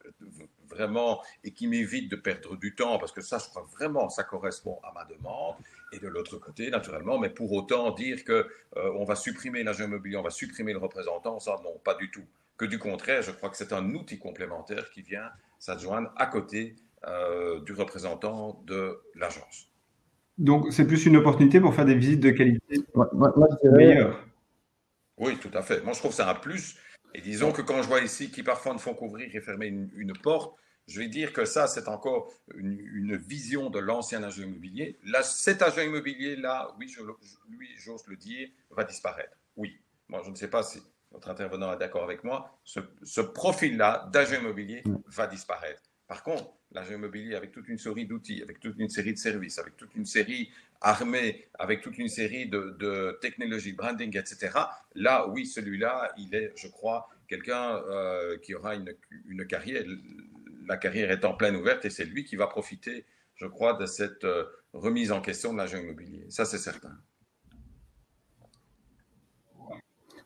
vraiment 0.67 1.21
et 1.43 1.51
qui 1.51 1.67
m'évite 1.67 2.11
de 2.11 2.17
perdre 2.17 2.57
du 2.57 2.75
temps 2.75 2.99
parce 2.99 3.11
que 3.11 3.21
ça, 3.21 3.37
je 3.39 3.49
crois 3.49 3.67
vraiment, 3.71 4.09
ça 4.09 4.23
correspond 4.23 4.79
à 4.83 4.91
ma 4.91 5.05
demande. 5.05 5.55
Et 5.93 5.99
de 5.99 6.07
l'autre 6.07 6.37
côté, 6.37 6.69
naturellement, 6.69 7.19
mais 7.19 7.29
pour 7.29 7.51
autant 7.51 7.91
dire 7.91 8.23
que 8.23 8.47
euh, 8.77 8.91
on 8.95 9.03
va 9.03 9.15
supprimer 9.15 9.63
l'agent 9.63 9.85
immobilier, 9.85 10.17
on 10.17 10.23
va 10.23 10.29
supprimer 10.29 10.73
le 10.73 10.79
représentant, 10.79 11.39
ça 11.39 11.59
non, 11.63 11.77
pas 11.83 11.95
du 11.95 12.09
tout. 12.11 12.23
Que 12.57 12.65
du 12.65 12.79
contraire, 12.79 13.21
je 13.21 13.31
crois 13.31 13.49
que 13.49 13.57
c'est 13.57 13.73
un 13.73 13.93
outil 13.93 14.17
complémentaire 14.17 14.89
qui 14.91 15.01
vient 15.01 15.29
s'adjoindre 15.59 16.13
à 16.15 16.27
côté 16.27 16.75
euh, 17.07 17.59
du 17.61 17.73
représentant 17.73 18.63
de 18.65 18.99
l'agence. 19.15 19.67
Donc, 20.37 20.71
c'est 20.71 20.87
plus 20.87 21.05
une 21.05 21.17
opportunité 21.17 21.59
pour 21.59 21.73
faire 21.75 21.85
des 21.85 21.95
visites 21.95 22.19
de 22.19 22.31
qualité. 22.31 22.79
Oui, 25.17 25.37
tout 25.37 25.51
à 25.53 25.61
fait. 25.61 25.83
Moi, 25.83 25.93
je 25.93 25.99
trouve 25.99 26.11
que 26.11 26.17
c'est 26.17 26.23
un 26.23 26.33
plus. 26.33 26.77
Et 27.13 27.21
disons 27.21 27.51
que 27.51 27.61
quand 27.61 27.81
je 27.81 27.87
vois 27.87 28.01
ici 28.01 28.31
qui 28.31 28.43
parfois 28.43 28.73
ne 28.73 28.79
font 28.79 28.93
qu'ouvrir 28.93 29.29
et 29.33 29.41
fermer 29.41 29.67
une, 29.67 29.89
une, 29.95 30.13
porte, 30.13 30.55
je 30.91 30.99
vais 30.99 31.07
dire 31.07 31.31
que 31.31 31.45
ça, 31.45 31.67
c'est 31.67 31.87
encore 31.87 32.33
une, 32.55 33.15
vision 33.15 33.69
de 33.69 33.79
l'ancien 33.79 34.23
agent 34.23 34.43
immobilier. 34.43 34.99
Cet 35.23 35.61
agent 35.61 35.81
immobilier-là, 35.81 36.75
oui, 36.77 36.93
lui, 37.49 37.69
j'ose 37.77 38.05
le 38.07 38.17
dire, 38.17 38.49
va 38.71 38.83
disparaître. 38.83 39.37
Oui. 39.55 39.79
Moi, 40.09 40.21
je 40.25 40.29
ne 40.29 40.35
sais 40.35 40.49
pas 40.49 40.63
si 40.63 40.81
votre 41.11 41.29
intervenant 41.29 41.73
est 41.73 41.77
d'accord 41.77 42.03
avec 42.03 42.23
moi. 42.23 42.59
Ce, 42.63 42.79
ce 43.03 43.21
profil-là 43.21 44.09
d'agent 44.11 44.39
immobilier 44.39 44.83
va 45.07 45.27
disparaître. 45.27 45.81
Par 46.07 46.23
contre, 46.23 46.51
l'agent 46.71 46.95
immobilier 46.95 47.35
avec 47.35 47.53
toute 47.53 47.69
une 47.69 47.77
série 47.77 48.05
d'outils, 48.05 48.41
avec 48.41 48.59
toute 48.59 48.77
une 48.77 48.89
série 48.89 49.13
de 49.13 49.17
services, 49.17 49.59
avec 49.59 49.77
toute 49.77 49.95
une 49.95 50.05
série 50.05 50.51
armée, 50.81 51.47
avec 51.57 51.81
toute 51.81 51.97
une 51.97 52.09
série 52.09 52.47
de, 52.47 52.75
de 52.79 53.17
technologies, 53.21 53.71
branding, 53.71 54.17
etc. 54.17 54.51
Là, 54.95 55.27
oui, 55.29 55.45
celui-là, 55.45 56.11
il 56.17 56.35
est, 56.35 56.51
je 56.57 56.67
crois, 56.67 57.07
quelqu'un 57.27 57.77
euh, 57.77 58.37
qui 58.39 58.53
aura 58.55 58.75
une, 58.75 58.93
une, 59.29 59.45
carrière. 59.47 59.83
La 60.67 60.77
carrière 60.77 61.11
est 61.11 61.25
en 61.25 61.33
pleine 61.33 61.55
ouverte 61.55 61.85
et 61.85 61.89
c'est 61.89 62.05
lui 62.05 62.23
qui 62.23 62.35
va 62.35 62.47
profiter, 62.47 63.05
je 63.35 63.45
crois, 63.45 63.73
de 63.73 63.85
cette 63.85 64.23
euh, 64.23 64.45
remise 64.73 65.11
en 65.11 65.21
question 65.21 65.53
de 65.53 65.57
l'agent 65.57 65.77
immobilier. 65.77 66.25
Ça, 66.29 66.45
c'est 66.45 66.57
certain. 66.57 66.91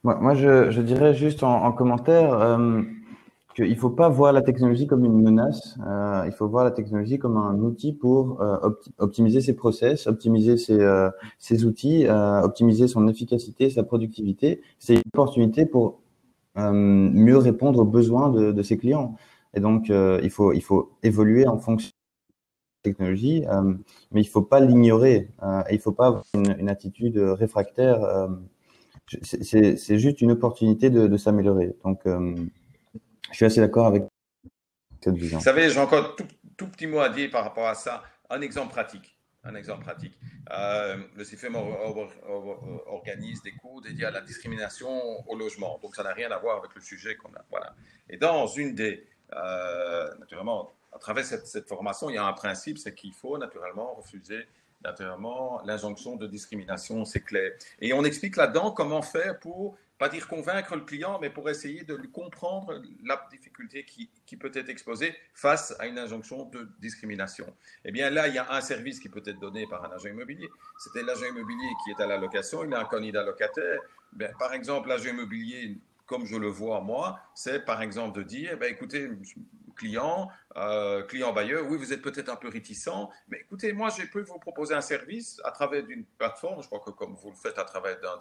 Moi, 0.04 0.36
je, 0.36 0.82
dirais 0.82 1.15
juste 1.15 1.41
en, 1.41 1.63
en 1.63 1.71
commentaire. 1.71 2.34
Euh 2.34 2.84
qu'il 3.56 3.69
ne 3.69 3.76
faut 3.76 3.89
pas 3.89 4.10
voir 4.10 4.34
la 4.34 4.41
technologie 4.41 4.86
comme 4.86 5.06
une 5.06 5.21
menace, 5.21 5.78
euh, 5.88 6.24
il 6.26 6.34
faut 6.34 6.45
voir 6.48 6.65
la 6.65 6.71
technologie 6.71 7.17
comme 7.17 7.38
un 7.38 7.58
outil 7.60 7.93
pour 7.93 8.41
opti 8.41 8.91
optimiser 8.98 9.39
ses 9.39 9.56
process, 9.56 10.08
optimiser 10.08 10.58
ses, 10.58 11.65
outils, 11.65 12.06
optimiser 12.10 12.89
son 12.89 13.08
efficacité, 13.08 13.69
sa 13.69 13.84
productivité. 13.84 14.62
C'est 14.78 14.95
une 14.95 15.02
opportunité 15.13 15.65
pour 15.65 16.02
mieux 16.58 17.38
répondre 17.38 17.80
aux 17.80 17.86
besoins 17.86 18.30
de 18.30 18.62
ses 18.62 18.78
clients. 18.78 19.15
Et 19.55 19.59
donc, 19.59 19.89
euh, 19.89 20.19
il, 20.23 20.29
faut, 20.29 20.53
il 20.53 20.61
faut 20.61 20.97
évoluer 21.03 21.47
en 21.47 21.57
fonction 21.57 21.89
de 21.89 22.89
la 22.89 22.91
technologie, 22.91 23.43
mais 24.11 24.21
il 24.21 24.25
ne 24.25 24.29
faut 24.29 24.41
pas 24.41 24.59
l'ignorer. 24.59 25.29
il 25.69 25.75
ne 25.75 25.79
faut 25.79 25.91
pas 25.91 26.07
avoir 26.07 26.23
une, 26.33 26.69
attitude 26.69 27.17
réfractaire. 27.17 28.27
C'est 29.21 29.99
juste 29.99 30.21
une 30.21 30.31
opportunité 30.31 30.89
de, 30.89 31.07
de 31.07 31.17
s'améliorer. 31.17 31.75
Donc, 31.83 32.01
je 32.05 33.35
suis 33.35 33.45
assez 33.45 33.61
d'accord 33.61 33.87
avec 33.87 34.03
cette 35.03 35.15
vision. 35.15 35.37
Vous 35.37 35.43
savez, 35.43 35.69
j'ai 35.69 35.79
encore 35.79 36.15
tout, 36.15 36.27
tout, 36.57 36.67
petit 36.67 36.87
mot 36.87 36.99
à 36.99 37.09
dire 37.09 37.29
par 37.31 37.43
rapport 37.43 37.67
à 37.67 37.75
ça. 37.75 38.03
Un 38.29 38.41
exemple 38.41 38.71
pratique. 38.71 39.17
Un 39.43 39.53
exemple 39.53 39.83
pratique. 39.83 40.17
Euh, 40.51 40.97
le 41.15 41.23
CFM 41.23 41.55
organise 42.87 43.43
des 43.43 43.51
cours 43.51 43.81
dédiés 43.81 44.05
à 44.05 44.11
la 44.11 44.21
discrimination 44.21 44.89
au 45.27 45.35
logement. 45.35 45.79
Donc, 45.83 45.95
ça 45.95 46.03
n'a 46.03 46.13
rien 46.13 46.31
à 46.31 46.39
voir 46.39 46.57
avec 46.57 46.73
le 46.73 46.81
sujet 46.81 47.15
qu'on 47.15 47.33
a. 47.33 47.45
Voilà. 47.49 47.75
Et 48.09 48.17
dans 48.17 48.47
une 48.47 48.73
des. 48.73 49.05
Euh, 49.36 50.15
naturellement, 50.19 50.71
à 50.93 50.98
travers 50.98 51.26
cette, 51.26 51.67
formation, 51.67 52.10
il 52.10 52.15
y 52.15 52.17
a 52.17 52.26
un 52.26 52.34
principe 52.34 52.78
c'est 52.78 52.95
qu'il 52.95 53.13
faut 53.13 53.38
naturellement 53.38 53.93
refuser 53.95 54.48
naturellement 54.84 55.62
l'injonction 55.65 56.15
de 56.15 56.28
discrimination, 56.28 57.06
c'est 57.06 57.21
clair. 57.21 57.54
Et 57.80 57.91
on 57.93 58.04
explique 58.04 58.36
là-dedans 58.36 58.71
comment 58.71 59.02
faire 59.02 59.39
pour 59.39 59.78
pas 59.98 60.10
dire 60.10 60.28
convaincre 60.28 60.76
le 60.76 60.82
client, 60.82 61.19
mais 61.21 61.30
pour 61.30 61.50
essayer 61.50 61.84
de 61.84 61.95
lui 61.95 62.10
comprendre 62.12 62.82
la 63.04 63.26
difficulté 63.32 63.86
qui, 63.86 64.38
peut 64.38 64.52
être 64.54 64.69
exposée 64.69 65.15
face 65.34 65.74
à 65.80 65.88
une 65.88 65.98
injonction 65.98 66.45
de 66.45 66.67
discrimination. 66.80 67.45
Eh 67.86 67.91
bien 67.91 68.10
là, 68.10 68.28
il 68.28 68.36
y 68.36 68.38
a 68.38 68.52
un 68.52 68.62
service 68.62 69.00
qui 69.00 69.08
peut 69.08 69.24
être 69.26 69.39
donné 69.39 69.65
par 69.67 69.86
un 69.86 69.95
agent 69.95 70.10
immobilier. 70.10 70.50
C'était 70.78 71.04
l'agent 71.04 71.26
immobilier 71.26 71.69
qui 71.84 71.91
est 71.91 72.04
à 72.04 72.08
la 72.08 72.17
location, 72.17 72.65
il 72.65 72.74
a 72.74 72.80
un 72.82 72.86
candidat 72.86 73.24
locataire. 73.24 73.80
Bien, 74.12 74.30
par 74.38 74.54
exemple, 74.54 74.89
l'agent 74.89 75.10
immobilier, 75.10 75.78
comme 76.05 76.25
je 76.25 76.35
le 76.35 76.47
vois 76.47 76.81
moi, 76.81 77.19
c'est 77.33 77.65
par 77.65 77.81
exemple 77.81 78.17
de 78.17 78.23
dire, 78.23 78.51
eh 78.53 78.55
bien, 78.55 78.69
écoutez, 78.69 79.09
client, 79.75 80.29
euh, 80.55 81.03
client 81.03 81.33
bailleur, 81.33 81.65
oui, 81.69 81.77
vous 81.77 81.91
êtes 81.93 82.01
peut-être 82.01 82.29
un 82.29 82.35
peu 82.35 82.47
réticent, 82.47 83.09
mais 83.27 83.39
écoutez, 83.41 83.73
moi, 83.73 83.89
je 83.89 84.05
peux 84.05 84.21
vous 84.21 84.39
proposer 84.39 84.73
un 84.73 84.81
service 84.81 85.41
à 85.43 85.51
travers 85.51 85.83
d'une 85.83 86.05
plateforme, 86.05 86.61
je 86.61 86.67
crois 86.67 86.79
que 86.79 86.91
comme 86.91 87.15
vous 87.15 87.29
le 87.31 87.35
faites 87.35 87.57
à 87.57 87.65
travers 87.65 87.99
d'un, 87.99 88.17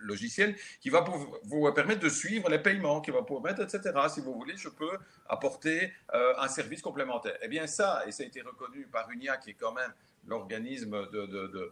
logiciel, 0.00 0.56
qui 0.80 0.90
va 0.90 1.04
vous, 1.44 1.72
permettre 1.72 2.00
de 2.00 2.08
suivre 2.08 2.48
les 2.48 2.58
paiements, 2.58 3.00
qui 3.00 3.10
va 3.10 3.20
vous 3.20 3.40
permettre, 3.40 3.62
etc. 3.62 3.92
Si 4.08 4.20
vous 4.20 4.34
voulez, 4.34 4.56
je 4.56 4.68
peux 4.68 4.98
apporter 5.28 5.92
euh, 6.14 6.34
un 6.38 6.48
service 6.48 6.82
complémentaire. 6.82 7.36
Eh 7.42 7.48
bien, 7.48 7.66
ça, 7.66 8.04
et 8.06 8.12
ça 8.12 8.22
a 8.22 8.26
été 8.26 8.42
reconnu 8.42 8.86
par 8.86 9.10
UNIA, 9.10 9.38
qui 9.38 9.50
est 9.50 9.54
quand 9.54 9.72
même 9.72 9.92
l'organisme 10.26 10.94
euh, 10.94 11.70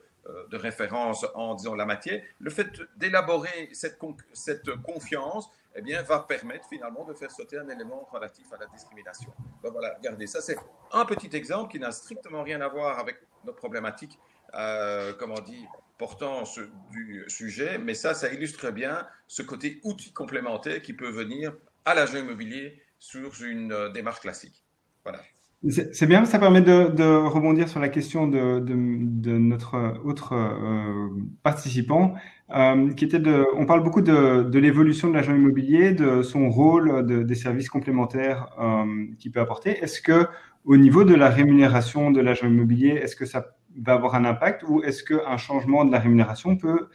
de, 0.51 0.57
référence 0.57 1.27
en 1.35 1.55
disons 1.55 1.75
la 1.75 1.85
matière, 1.85 2.23
le 2.39 2.51
fait 2.51 2.81
d'élaborer 2.97 3.69
cette, 3.73 3.99
cette 4.33 4.71
confiance 4.83 5.51
eh 5.77 5.83
bien, 5.83 6.03
va 6.03 6.21
permettre 6.21 6.69
finalement 6.69 7.05
de 7.05 7.15
faire 7.15 7.31
sauter 7.31 7.59
un 7.59 7.69
élément 7.69 8.09
relatif 8.11 8.53
à 8.53 8.57
la 8.57 8.67
discrimination. 8.67 9.33
Donc 9.63 9.73
voilà, 9.73 9.95
regardez, 9.97 10.27
ça 10.27 10.41
c'est 10.41 10.57
un 10.93 11.05
petit 11.05 11.35
exemple 11.37 11.71
qui 11.73 11.81
n'a 11.81 11.91
strictement 11.91 12.43
rien 12.43 12.61
à 12.61 12.69
voir 12.69 12.99
avec 12.99 13.17
notre 13.45 13.59
problématique, 13.59 14.19
euh, 14.55 15.13
comment 15.19 15.41
dit, 15.41 15.67
portant 15.99 16.45
du 16.91 17.25
sujet, 17.29 17.79
mais 17.79 17.95
ça, 17.95 18.15
ça 18.15 18.33
illustre 18.33 18.71
bien 18.71 19.07
ce 19.27 19.43
côté 19.43 19.81
outil 19.85 20.13
complémentaire 20.13 20.81
qui 20.81 20.93
peut 20.93 21.11
venir 21.11 21.55
à 21.85 21.95
l'agent 21.95 22.19
immobilier 22.19 22.83
sur 22.99 23.43
une 23.43 23.73
euh, 23.73 23.89
démarche 23.91 24.21
classique. 24.21 24.63
Voilà. 25.03 25.21
C'est 25.71 26.07
bien, 26.07 26.27
ça 26.27 26.39
permet 26.39 26.61
de, 26.61 27.27
rebondir 27.27 27.71
sur 27.71 27.81
la 27.81 27.89
question 27.89 28.27
de, 28.27 29.39
notre 29.39 29.99
autre 30.05 30.35
euh, 30.35 31.09
participant, 31.43 32.15
euh, 32.55 32.93
qui 32.93 33.07
était 33.07 33.19
de, 33.19 33.47
on 33.57 33.65
parle 33.65 33.83
beaucoup 33.83 34.03
de, 34.03 34.59
l'évolution 34.59 35.09
de 35.09 35.15
l'agent 35.15 35.35
immobilier, 35.35 35.93
de 35.93 36.23
son 36.23 36.51
rôle, 36.51 37.07
des 37.07 37.35
services 37.35 37.71
complémentaires 37.71 38.51
euh, 38.61 39.07
qu'il 39.19 39.33
peut 39.33 39.41
apporter. 39.41 39.71
Est-ce 39.83 40.03
que 40.03 40.27
au 40.67 40.77
niveau 40.77 41.05
de 41.05 41.15
la 41.15 41.31
rémunération 41.31 42.11
de 42.11 42.21
l'agent 42.21 42.47
immobilier, 42.47 42.91
est-ce 42.91 43.17
que 43.17 43.25
ça 43.25 43.57
va 43.77 43.95
avoir 43.95 44.17
un 44.17 44.27
impact 44.27 44.65
ou 44.69 44.83
est-ce 44.83 45.03
qu'un 45.03 45.39
changement 45.39 45.87
de 45.87 45.93
la 45.93 45.99
rémunération 45.99 46.57
peut 46.57 46.89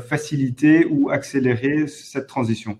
faciliter 0.00 0.84
ou 0.90 1.10
accélérer 1.10 1.86
cette 1.86 2.26
transition? 2.26 2.76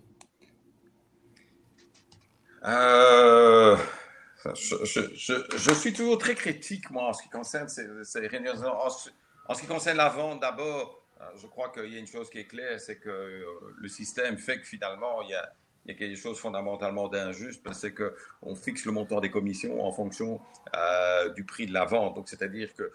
Je, 4.55 5.75
suis 5.75 5.93
toujours 5.93 6.19
très 6.19 6.35
critique, 6.35 6.91
moi, 6.91 7.09
en 7.09 7.13
ce 7.13 7.23
qui 7.23 7.29
concerne 7.29 7.69
ces, 7.69 7.87
En, 7.87 9.55
ce 9.55 9.61
qui 9.61 9.67
concerne 9.67 9.97
la 9.97 10.09
vente, 10.09 10.41
d'abord, 10.41 11.03
euh, 11.21 11.25
je 11.41 11.47
crois 11.47 11.71
qu'il 11.71 11.93
y 11.93 11.97
a 11.97 11.99
une 11.99 12.07
chose 12.07 12.29
qui 12.31 12.39
est 12.39 12.47
claire, 12.47 12.81
c'est 12.81 12.99
que 12.99 13.09
euh, 13.09 13.45
le 13.77 13.89
système 13.89 14.37
fait 14.39 14.61
que 14.61 14.67
finalement, 14.67 15.23
il 15.23 15.31
y 15.31 15.35
a, 15.35 15.53
quelque 15.87 16.17
chose 16.17 16.39
fondamentalement 16.39 17.07
d'injuste, 17.07 17.63
c'est 17.73 17.95
qu'on 17.95 18.57
fixe 18.57 18.85
le 18.87 18.93
montant 18.93 19.21
des 19.21 19.31
commissions 19.31 19.85
en 19.85 19.93
fonction 19.93 20.41
euh, 20.75 21.29
du 21.31 21.45
prix 21.45 21.67
de 21.67 21.73
la 21.73 21.85
vente. 21.85 22.17
Donc, 22.17 22.29
c'est-à-dire 22.29 22.75
que 22.75 22.91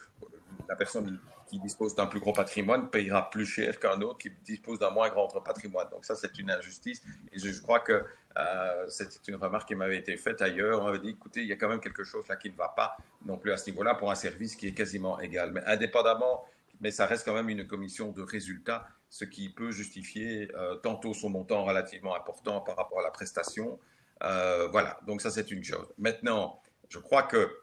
la 0.68 0.76
personne 0.76 1.18
qui 1.52 1.60
dispose 1.60 1.96
d'un 1.96 2.08
plus 2.08 2.22
gros 2.22 2.32
patrimoine 2.32 2.90
payera 2.90 3.30
plus 3.30 3.46
cher 3.46 3.78
qu'un 3.78 4.00
autre 4.02 4.20
qui 4.20 4.32
dispose 4.46 4.80
d'un 4.80 4.90
moins 4.90 5.10
grand 5.10 5.28
patrimoine. 5.28 5.88
Donc 5.90 6.06
ça, 6.06 6.16
c'est 6.16 6.40
une 6.40 6.50
injustice. 6.50 7.02
Et 7.34 7.40
je, 7.40 7.62
crois 7.62 7.82
que 7.82 8.06
euh, 8.38 8.86
c'est 8.88 9.28
une 9.28 9.36
remarque 9.36 9.68
qui 9.68 9.76
m'avait 9.76 9.98
été 9.98 10.16
faite 10.18 10.42
ailleurs. 10.42 10.82
On 10.82 10.86
m'avait 10.86 11.00
dit, 11.00 11.10
écoutez, 11.10 11.42
il 11.42 11.48
y 11.48 11.52
a 11.52 11.56
quand 11.56 11.70
même 11.70 11.82
quelque 11.82 12.04
chose 12.04 12.28
là 12.28 12.36
qui 12.36 12.50
ne 12.50 12.56
va 12.56 12.70
pas 12.70 12.98
non 13.26 13.38
plus 13.38 13.52
à 13.52 13.58
ce 13.58 13.70
niveau-là 13.70 13.96
pour 13.96 14.12
un 14.12 14.16
service 14.16 14.56
qui 14.56 14.68
est 14.68 14.74
quasiment 14.74 15.20
égal. 15.20 15.52
Mais 15.52 15.64
indépendamment, 15.66 16.46
mais 16.82 16.92
ça 16.92 17.06
reste 17.06 17.26
quand 17.26 17.34
même 17.34 17.50
une 17.50 17.66
commission 17.68 18.12
de 18.12 18.22
résultats, 18.22 18.88
ce 19.10 19.26
qui 19.26 19.50
peut 19.50 19.72
justifier 19.72 20.50
euh, 20.56 20.76
tantôt 20.76 21.14
son 21.14 21.30
montant 21.30 21.64
relativement 21.64 22.16
important 22.16 22.62
par 22.62 22.76
rapport 22.76 23.00
à 23.00 23.04
la 23.04 23.12
prestation. 23.12 23.80
Euh, 24.24 24.68
voilà, 24.68 25.00
donc 25.06 25.22
ça 25.22 25.30
c'est 25.30 25.52
une 25.52 25.64
chose. 25.64 25.88
Maintenant, 25.98 26.62
je 26.90 27.00
crois 27.00 27.24
que 27.24 27.56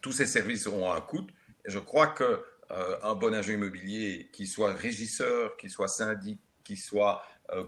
tous 0.00 0.12
ces 0.12 0.26
services 0.26 0.66
auront 0.66 0.92
un 0.92 1.00
coût. 1.00 1.26
Je 1.64 1.78
crois 1.78 2.08
que 2.08 2.44
euh, 2.70 2.96
un 3.02 3.14
bon 3.14 3.34
agent 3.34 3.52
immobilier, 3.52 4.28
qui 4.32 4.46
soit 4.46 4.72
régisseur, 4.72 5.56
qui 5.56 5.68
soit 5.68 5.88
syndic, 5.88 6.40
qui 6.64 6.76
soit 6.76 7.22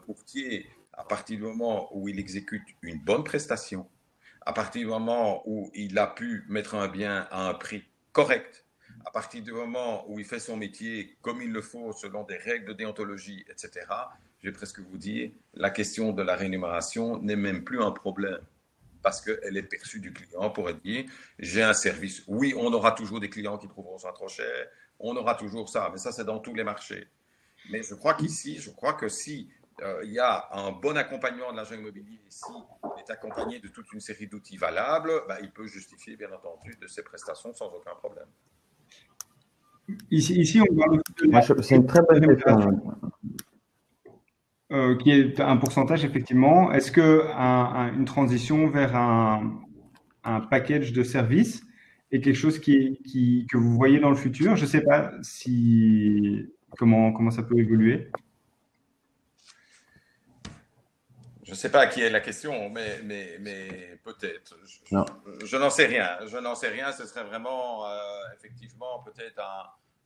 courtier, 0.07 0.67
à 0.97 1.05
partir 1.05 1.37
du 1.37 1.43
moment 1.43 1.89
où 1.97 2.09
il 2.09 2.19
exécute 2.19 2.63
une 2.83 2.99
bonne 2.99 3.25
prestation, 3.25 3.89
à 4.43 4.53
partir 4.53 4.83
du 4.83 4.89
moment 4.89 5.43
où 5.47 5.71
il 5.75 5.99
a 5.99 6.07
pu 6.07 6.45
mettre 6.49 6.75
un 6.75 6.89
bien 6.89 7.27
à 7.31 7.49
un 7.49 7.55
prix 7.55 7.85
correct, 8.13 8.65
à 9.05 9.11
partir 9.11 9.43
du 9.43 9.53
moment 9.53 10.09
où 10.09 10.19
il 10.19 10.25
fait 10.25 10.39
son 10.39 10.57
métier 10.57 11.17
comme 11.21 11.43
il 11.43 11.51
le 11.51 11.63
faut, 11.63 11.93
selon 11.93 12.25
des 12.25 12.37
règles 12.37 12.67
de 12.67 12.73
déontologie, 12.73 13.45
etc., 13.49 13.87
je 14.41 14.49
vais 14.49 14.53
presque 14.53 14.81
vous 14.81 14.99
dire, 14.99 15.31
la 15.55 15.71
question 15.71 16.13
de 16.13 16.23
la 16.23 16.37
rémunération 16.37 17.19
n'est 17.19 17.37
même 17.37 17.65
plus 17.65 17.83
un 17.83 17.91
problème 17.91 18.41
parce 19.03 19.21
qu'elle 19.21 19.57
est 19.57 19.63
perçue 19.63 20.01
du 20.01 20.13
client 20.13 20.51
pour 20.51 20.73
dire 20.73 21.05
j'ai 21.39 21.63
un 21.63 21.75
service. 21.75 22.25
Oui, 22.27 22.55
on 22.57 22.73
aura 22.73 22.93
toujours 22.93 23.21
des 23.21 23.31
clients 23.31 23.59
qui 23.59 23.69
trouveront 23.69 23.99
ça 23.99 24.13
trop 24.13 24.29
cher, 24.29 24.67
on 24.99 25.17
aura 25.17 25.35
toujours 25.35 25.69
ça. 25.69 25.91
Mais 25.93 25.99
ça, 25.99 26.13
c'est 26.13 26.25
dans 26.25 26.39
tous 26.39 26.55
les 26.55 26.65
marchés. 26.65 27.07
Mais 27.71 27.83
je 27.83 27.95
crois 27.95 28.15
qu'ici, 28.15 28.59
je 28.59 28.71
crois 28.71 28.95
que 28.95 29.09
si 29.09 29.51
il 30.05 30.13
y 30.13 30.19
a 30.19 30.49
un 30.53 30.73
bon 30.73 30.97
accompagnement 30.97 31.53
de 31.53 31.57
l'agent 31.57 31.75
immobilier, 31.75 32.21
si 32.29 32.53
il 32.53 33.01
est 33.01 33.11
accompagné 33.11 33.59
de 33.61 33.69
toute 33.69 33.93
une 33.93 34.01
série 34.01 34.27
d'outils 34.27 34.57
valables, 34.57 35.13
ben, 35.29 35.37
il 35.43 35.51
peut 35.51 35.67
justifier, 35.67 36.17
bien 36.17 36.33
entendu, 36.33 36.77
de 36.81 36.87
ses 36.87 37.03
prestations 37.03 37.53
sans 37.55 37.67
aucun 37.67 37.95
problème. 37.97 38.29
Ici, 40.11 40.35
ici 40.41 40.61
on 40.61 40.75
parle 40.75 40.99
de... 40.99 41.63
C'est 41.63 41.77
une 41.77 41.87
très 41.87 42.03
bonne 42.03 42.27
question. 42.27 42.83
Euh, 44.73 44.97
qui 44.97 45.11
est 45.11 45.41
un 45.41 45.57
pourcentage, 45.59 46.05
effectivement. 46.05 46.73
Est-ce 46.73 46.91
que 46.91 47.27
une 47.95 48.07
transition 48.07 48.69
vers 48.71 48.97
un, 48.97 49.61
un 50.25 50.41
package 50.41 50.93
de 50.93 51.03
services 51.03 51.63
quelque 52.11 52.35
chose 52.35 52.59
qui, 52.59 53.47
que 53.51 53.57
vous 53.57 53.75
voyez 53.75 54.01
dans 54.01 54.11
le 54.11 54.17
futur? 54.17 54.57
Je 54.57 54.63
ne 54.63 54.69
sais 54.69 54.81
pas 54.81 55.13
si 55.23 56.49
comment, 56.79 57.13
comment 57.13 57.31
ça 57.31 57.43
peut 57.43 57.59
évoluer. 57.59 58.11
Je 61.45 61.51
ne 61.51 61.57
sais 61.57 61.71
pas 61.71 61.81
à 61.81 61.87
qui 61.87 62.01
est 62.01 62.09
la 62.09 62.21
question, 62.21 62.71
mais, 62.71 63.01
mais, 63.05 63.37
mais 63.39 63.99
peut-être. 64.03 64.57
Je, 65.45 65.57
n'en 65.57 65.71
sais 65.71 65.85
rien. 65.85 66.09
Je 66.27 66.39
n'en 66.39 66.55
sais 66.55 66.69
rien. 66.69 66.91
Ce 66.93 67.07
serait 67.07 67.25
vraiment, 67.25 67.87
euh, 67.87 67.99
effectivement, 68.35 69.03
peut-être 69.05 69.43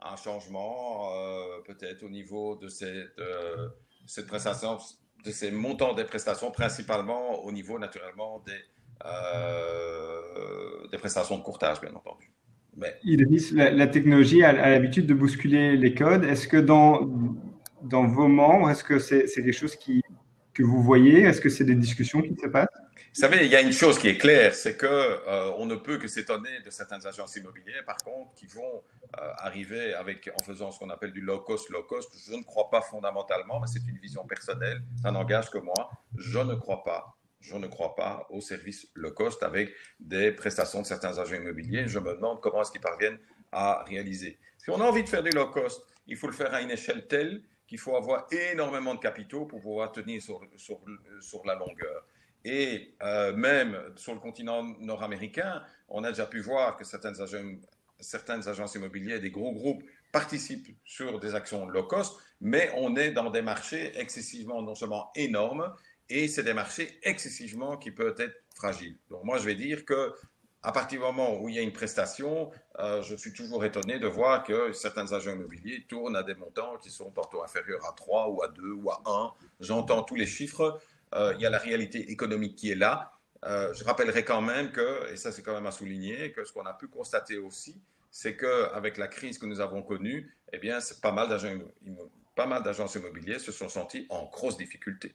un, 0.01 0.17
changement, 0.17 1.13
euh, 1.15 1.61
peut-être 1.65 2.03
au 2.03 2.09
niveau 2.09 2.57
de 2.57 2.69
cette, 2.69 3.19
euh, 3.21 3.69
cette 4.07 4.27
prestation, 4.27 4.79
de 5.25 5.31
ces 5.31 5.53
montants 5.53 5.95
des 5.95 6.05
prestations, 6.05 6.51
principalement 6.51 7.45
au 7.45 7.53
niveau, 7.53 7.79
naturellement, 7.79 8.43
des, 8.45 8.61
euh, 9.07 10.89
des 10.91 10.99
prestations 10.99 11.39
de 11.39 11.43
courtage, 11.43 11.81
bien 11.81 11.95
entendu. 11.95 12.33
Mais... 12.77 12.99
La, 13.53 13.71
la 13.71 13.87
technologie 13.87 14.43
a, 14.43 14.53
l'habitude 14.53 15.07
de 15.07 15.15
bousculer 15.15 15.77
les 15.77 15.95
codes. 15.95 16.25
Est-ce 16.25 16.49
que 16.49 16.57
dans, 16.57 17.09
dans 17.83 18.07
vos 18.07 18.29
membres, 18.29 18.71
est-ce 18.71 18.83
que 18.83 18.99
c'est 18.99 19.27
quelque 19.27 19.53
chose 19.53 19.77
qui, 19.77 20.03
vous 20.63 20.83
voyez 20.83 21.23
Est-ce 21.23 21.41
que 21.41 21.49
c'est 21.49 21.65
des 21.65 21.75
discussions 21.75 22.23
qui 22.23 22.35
se 22.37 22.47
passent? 22.47 22.69
Vous 23.15 23.23
savez, 23.23 23.47
il 23.47 23.51
y 23.51 23.57
a 23.57 23.61
une 23.61 23.73
chose 23.73 23.99
qui 23.99 24.09
est 24.09 24.19
claire, 24.19 24.55
c'est 24.55 24.77
que 24.77 24.87
euh, 24.87 25.51
on 25.57 25.67
ne 25.67 25.75
peut 25.75 25.99
que 25.99 26.07
s'étonner 26.07 26.61
de 26.65 26.71
certaines 26.71 27.05
agences 27.07 27.35
immobilières, 27.37 27.85
par 27.85 27.97
contre, 27.97 28.35
qui 28.35 28.47
vont 28.47 28.83
euh, 29.19 29.31
arriver 29.39 29.95
avec 29.95 30.31
en 30.41 30.45
faisant 30.45 30.71
ce 30.71 30.79
qu'on 30.79 30.91
appelle 30.91 31.13
du 31.13 31.21
low 31.21 31.41
cost, 31.41 31.69
low 31.71 31.83
cost. 31.83 32.13
Je 32.29 32.35
ne 32.35 32.43
crois 32.43 32.71
pas 32.71 32.83
fondamentalement, 32.83 33.61
mais 33.61 33.67
c'est 33.67 33.83
une 33.89 33.99
vision 33.99 34.25
personnelle, 34.25 34.83
ça 35.03 35.11
n'engage 35.11 35.51
que 35.51 35.59
moi. 35.59 35.91
Je 36.17 36.39
ne 36.39 36.55
crois 36.55 36.85
pas 36.85 37.19
je 37.41 37.57
ne 37.57 37.67
crois 37.67 37.95
pas 37.95 38.27
au 38.31 38.41
service 38.41 38.89
low 38.95 39.13
cost 39.13 39.43
avec 39.43 39.73
des 40.01 40.33
prestations 40.33 40.83
de 40.83 40.87
certains 40.87 41.19
agents 41.19 41.37
immobiliers. 41.37 41.87
Je 41.87 41.99
me 41.99 42.15
demande 42.15 42.41
comment 42.41 42.63
est-ce 42.63 42.73
qu'ils 42.73 42.81
parviennent 42.81 43.19
à 43.53 43.85
réaliser. 43.85 44.39
Si 44.59 44.71
on 44.71 44.81
a 44.81 44.85
envie 44.85 45.05
de 45.05 45.09
faire 45.09 45.23
du 45.23 45.31
low 45.31 45.47
cost, 45.47 45.83
il 46.07 46.17
faut 46.17 46.27
le 46.27 46.33
faire 46.33 46.53
à 46.53 46.61
une 46.61 46.71
échelle 46.71 47.07
telle 47.07 47.43
qu'il 47.69 47.79
faut 47.79 47.95
avoir 47.95 48.27
énormément 48.33 48.95
de 48.95 49.01
capitaux 49.01 49.45
pour 49.45 49.61
pouvoir 49.61 49.93
tenir 49.93 50.23
sur, 50.23 50.41
sur, 50.57 51.47
la 51.47 51.55
longueur. 51.55 52.07
Et 52.45 52.95
euh, 53.03 53.35
même 53.35 53.79
sur 53.97 54.15
le 54.15 54.21
continent 54.21 54.65
nord-américain, 54.81 55.63
on 55.89 56.03
a 56.03 56.09
déjà 56.09 56.27
pu 56.27 56.41
voir 56.41 56.79
que 56.79 56.85
certaines, 56.85 57.21
agents, 57.21 57.59
certaines 58.01 58.49
agences 58.49 58.75
immobilières, 58.75 59.21
des 59.21 59.31
gros 59.31 59.53
groupes, 59.53 59.85
participent 60.11 60.75
sur 60.85 61.21
des 61.21 61.35
actions 61.35 61.69
low 61.69 61.83
cost, 61.83 62.19
mais 62.41 62.71
on 62.75 62.97
est 62.97 63.11
dans 63.11 63.29
des 63.31 63.43
marchés 63.43 63.93
excessivement 63.99 64.63
non 64.63 64.75
seulement 64.75 65.11
énormes, 65.15 65.71
et 66.09 66.27
c'est 66.27 66.45
des 66.45 66.55
marchés 66.55 66.99
excessivement 67.03 67.77
qui 67.77 67.91
peuvent 67.91 68.19
être 68.19 68.43
fragiles. 68.55 68.97
Donc 69.11 69.25
moi, 69.25 69.37
je 69.37 69.45
vais 69.45 69.55
dire 69.55 69.85
que 69.85 70.15
à 70.63 70.73
partir 70.73 70.99
du 70.99 71.05
moment 71.05 71.41
où 71.41 71.49
il 71.49 71.55
y 71.55 71.59
a 71.59 71.63
une 71.63 71.73
prestation, 71.73 72.51
euh, 72.81 73.03
je 73.03 73.15
suis 73.15 73.33
toujours 73.33 73.65
étonné 73.65 73.99
de 73.99 74.09
voir 74.09 74.43
que 74.43 74.73
certains 74.73 75.13
agents 75.13 75.33
immobiliers 75.33 75.85
tournent 75.89 76.17
à 76.17 76.25
des 76.25 76.35
montants 76.35 76.77
qui 76.79 76.91
sont 76.91 77.11
tantôt 77.11 77.45
inférieurs 77.45 77.85
à 77.87 77.93
3 77.93 78.29
ou 78.31 78.43
à 78.43 78.49
2 78.49 78.73
ou 78.73 78.91
à 78.91 79.01
1. 79.07 79.33
J'entends 79.61 80.03
tous 80.03 80.17
les 80.17 80.27
chiffres. 80.27 80.81
Euh, 81.15 81.33
il 81.37 81.41
y 81.41 81.47
a 81.47 81.51
la 81.51 81.59
réalité 81.59 82.11
économique 82.11 82.57
qui 82.57 82.73
est 82.73 82.75
là. 82.75 83.13
Euh, 83.45 83.73
je 83.73 83.85
rappellerai 83.85 84.25
quand 84.25 84.41
même 84.41 84.73
que, 84.73 85.13
et 85.13 85.17
ça 85.17 85.31
c'est 85.31 85.43
quand 85.43 85.55
même 85.55 85.67
à 85.67 85.71
souligner, 85.71 86.33
que 86.33 86.45
ce 86.45 86.53
qu'on 86.53 86.67
a 86.67 86.75
pu 86.75 86.89
constater 86.89 87.39
aussi, 87.39 87.81
c'est 88.11 88.37
qu'avec 88.37 88.99
la 88.99 89.07
crise 89.07 89.39
que 89.39 89.47
nous 89.47 89.61
avons 89.61 89.83
connue, 89.83 90.35
eh 90.53 90.59
bien, 90.59 90.81
pas 91.01 91.13
mal 91.13 91.29
d'agences 91.29 92.95
immobiliers 92.97 93.39
se 93.39 93.53
sont 93.53 93.69
sentis 93.69 94.07
en 94.09 94.25
grosse 94.25 94.57
difficulté 94.57 95.15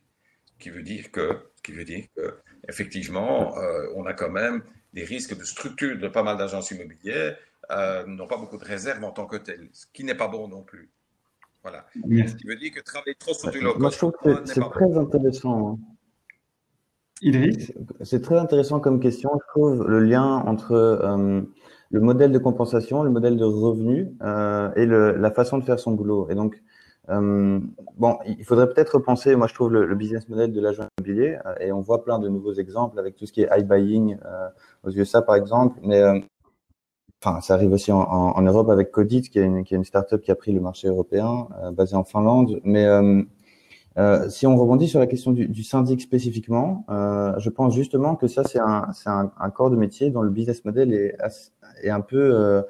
qui 0.58 0.70
veut 0.70 0.84
dire 0.84 1.12
que, 1.12 1.50
qui 1.64 1.74
veut 1.74 1.84
dire 1.84 2.06
que 2.16 2.40
effectivement, 2.70 3.56
on 3.96 4.06
a 4.06 4.14
quand 4.14 4.30
même 4.30 4.64
des 4.94 5.04
risques 5.04 5.38
de 5.38 5.44
structure 5.44 5.98
de 5.98 6.08
pas 6.08 6.24
mal 6.24 6.38
d'agences 6.38 6.72
immobilières 6.72 7.36
euh, 7.72 8.06
n'ont 8.06 8.28
pas 8.28 8.38
beaucoup 8.38 8.58
de 8.58 8.66
réserves 8.66 9.04
en 9.04 9.12
tant 9.12 9.26
que 9.26 9.38
telles, 9.38 9.70
ce 9.72 9.86
qui 9.94 10.04
n'est 10.04 10.16
pas 10.16 10.28
bon 10.28 10.48
non 10.48 10.64
plus. 10.64 10.90
Voilà. 11.64 11.86
Ce 11.96 12.36
qui 12.36 12.46
veut 12.46 12.58
dire 12.58 12.72
que 12.74 12.82
travailler 12.82 13.16
trop 13.16 13.34
sur 13.34 13.50
du 13.50 13.62
low 13.62 13.78
Moi, 13.80 13.90
je 13.90 13.98
trouve 13.98 14.14
que 14.22 14.46
c'est 14.46 14.60
très 14.60 14.98
intéressant. 14.98 15.68
Hein. 15.68 15.80
Idriss? 17.22 17.72
C'est 18.02 18.22
très 18.22 18.38
intéressant 18.38 18.82
comme 18.82 19.00
question. 19.00 19.32
Je 19.34 19.48
trouve 19.48 19.88
le 19.88 20.02
lien 20.02 20.26
entre 20.26 20.74
euh, 20.74 21.42
le 21.90 22.00
modèle 22.02 22.34
de 22.34 22.40
compensation, 22.40 23.02
le 23.04 23.12
modèle 23.12 23.38
de 23.38 23.46
revenu 23.46 24.12
et 24.76 24.86
le, 24.86 25.16
la 25.16 25.32
façon 25.32 25.58
de 25.58 25.64
faire 25.64 25.80
son 25.80 25.94
boulot. 25.94 26.28
Et 26.30 26.36
donc, 26.36 26.62
euh, 27.10 27.60
bon, 27.98 28.18
il 28.26 28.46
faudrait 28.46 28.68
peut-être 28.68 28.96
repenser, 28.96 29.36
moi 29.36 29.48
je 29.48 29.54
trouve 29.54 29.72
le, 29.74 29.96
business 29.96 30.30
model 30.30 30.54
de 30.54 30.62
l'agent 30.62 30.84
immobilier, 30.98 31.38
euh, 31.46 31.56
et 31.60 31.72
on 31.72 31.82
voit 31.82 32.04
plein 32.04 32.18
de 32.18 32.30
nouveaux 32.30 32.54
exemples 32.54 32.98
avec 32.98 33.16
tout 33.18 33.26
ce 33.26 33.34
qui 33.34 33.42
est 33.42 33.50
iBuying 33.60 34.18
euh, 34.26 34.50
aux 34.84 34.92
USA 34.92 35.22
par 35.22 35.36
exemple, 35.36 35.80
mais 35.84 36.00
euh, 36.00 36.20
enfin 37.22 37.42
ça 37.42 37.56
arrive 37.56 37.74
aussi 37.74 37.92
en, 37.92 38.42
Europe 38.42 38.70
avec 38.70 38.92
Codit, 38.92 39.24
qui 39.24 39.40
est 39.40 39.44
une, 39.44 39.64
qui 39.66 39.76
est 39.76 39.84
startup 39.84 40.22
qui 40.22 40.32
a 40.32 40.36
pris 40.36 40.54
le 40.54 40.62
marché 40.62 40.88
européen, 40.88 41.48
basée 41.74 41.96
en 41.96 42.06
Finlande, 42.06 42.62
mais 42.64 42.88
si 44.30 44.48
on 44.48 44.56
rebondit 44.56 44.88
sur 44.88 45.00
la 45.00 45.08
question 45.08 45.32
du, 45.32 45.64
syndic 45.64 46.02
spécifiquement, 46.02 46.86
je 46.90 47.50
pense 47.50 47.76
justement 47.76 48.16
que 48.16 48.28
ça, 48.28 48.44
c'est 48.44 48.60
un, 48.60 49.50
corps 49.54 49.70
de 49.70 49.76
métier 49.76 50.10
dont 50.10 50.22
le 50.22 50.30
business 50.30 50.64
model 50.66 50.94
est, 50.94 51.90
un 51.90 52.02
peu 52.02 52.64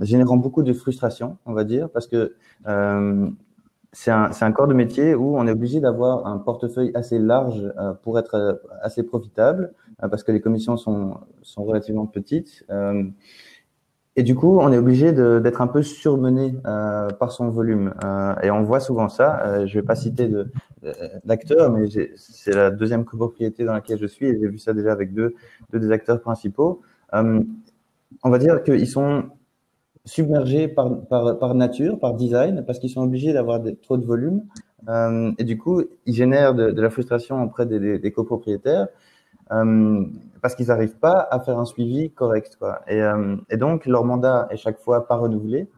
générant 0.00 0.36
beaucoup 0.36 0.62
de 0.62 0.72
frustration, 0.72 1.36
on 1.46 1.52
va 1.52 1.64
dire, 1.64 1.90
parce 1.90 2.06
que 2.06 2.34
euh, 2.66 3.28
c'est 3.92 4.10
un, 4.10 4.52
corps 4.52 4.66
de 4.66 4.74
métier 4.74 5.14
où 5.14 5.36
on 5.36 5.46
est 5.46 5.52
obligé 5.52 5.80
d'avoir 5.80 6.26
un 6.26 6.38
portefeuille 6.38 6.90
assez 6.94 7.18
large 7.18 7.62
euh, 7.78 7.92
pour 7.92 8.18
être 8.18 8.60
assez 8.82 9.02
profitable, 9.02 9.72
parce 9.98 10.22
que 10.22 10.32
les 10.32 10.40
commissions 10.40 10.76
sont, 10.76 11.18
sont 11.42 11.64
relativement 11.64 12.06
petites. 12.06 12.64
Et 14.16 14.22
du 14.22 14.36
coup, 14.36 14.60
on 14.60 14.70
est 14.70 14.78
obligé 14.78 15.12
d'être 15.12 15.60
un 15.60 15.66
peu 15.66 15.82
surmené 15.82 16.54
euh, 16.66 17.08
par 17.10 17.32
son 17.32 17.50
volume. 17.50 17.94
Euh, 18.04 18.34
et 18.42 18.50
on 18.50 18.62
voit 18.62 18.78
souvent 18.78 19.08
ça. 19.08 19.44
Euh, 19.44 19.66
je 19.66 19.74
vais 19.74 19.84
pas 19.84 19.96
citer 19.96 20.30
d'acteurs, 21.24 21.72
mais 21.72 21.88
c'est 22.16 22.54
la 22.54 22.70
deuxième 22.70 23.04
copropriété 23.04 23.64
dans 23.64 23.72
laquelle 23.72 23.98
je 23.98 24.06
suis 24.06 24.26
et 24.26 24.38
j'ai 24.38 24.46
vu 24.46 24.58
ça 24.58 24.72
déjà 24.72 24.92
avec 24.92 25.14
deux 25.14 25.34
des 25.72 25.90
acteurs 25.90 26.20
principaux. 26.20 26.82
On 28.22 28.30
va 28.30 28.38
dire 28.38 28.62
qu'ils 28.62 28.88
sont 28.88 29.24
submergés 30.04 30.68
par, 30.68 31.00
par, 31.06 31.38
par, 31.38 31.54
nature, 31.54 31.98
par 31.98 32.14
design, 32.14 32.64
parce 32.66 32.78
qu'ils 32.78 32.90
sont 32.90 33.02
obligés 33.02 33.32
d'avoir 33.32 33.60
trop 33.82 33.96
de 33.96 34.04
volume. 34.04 34.42
Euh, 34.88 35.32
et 35.38 35.44
du 35.44 35.56
coup, 35.56 35.82
ils 36.04 36.14
génèrent 36.14 36.54
de, 36.54 36.80
la 36.80 36.90
frustration 36.90 37.42
auprès 37.42 37.66
des, 37.66 38.12
copropriétaires. 38.12 38.88
Euh, 39.52 40.04
parce 40.40 40.54
qu'ils 40.54 40.68
n'arrivent 40.68 40.98
pas 40.98 41.26
à 41.30 41.40
faire 41.40 41.58
un 41.58 41.64
suivi 41.64 42.10
correct. 42.10 42.56
Quoi. 42.58 42.80
Et, 42.86 43.02
euh, 43.02 43.36
et, 43.50 43.56
donc, 43.56 43.86
leur 43.86 44.04
mandat 44.04 44.46
est 44.50 44.56
chaque 44.56 44.78
fois 44.78 45.06
pas 45.06 45.16
renouvelé. 45.16 45.68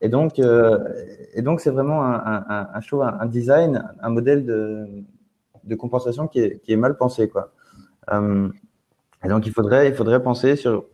Et 0.00 0.08
donc, 0.08 0.38
et 0.38 1.42
c'est 1.58 1.70
vraiment 1.70 2.02
un, 2.02 2.80
show, 2.80 3.02
un, 3.02 3.26
design, 3.26 3.90
un 4.02 4.10
modèle 4.10 4.44
de, 4.44 4.86
de 5.62 5.74
compensation 5.76 6.28
qui 6.28 6.40
est, 6.40 6.60
qui 6.60 6.72
est 6.72 6.76
mal 6.76 6.96
pensé, 6.98 7.28
quoi. 7.28 7.52
Et 8.12 9.28
donc, 9.28 9.46
il 9.46 9.52
faudrait, 9.52 9.88
il 9.88 9.94
faudrait 9.94 10.22
penser 10.22 10.56
sur, 10.56 10.84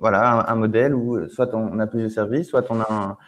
voilà, 0.00 0.50
un, 0.50 0.54
modèle 0.56 0.94
où 0.94 1.28
soit 1.28 1.54
on 1.54 1.78
a 1.78 1.86
plus 1.86 2.02
de 2.02 2.08
services, 2.08 2.48
soit 2.48 2.64
on 2.70 2.80
a 2.80 3.18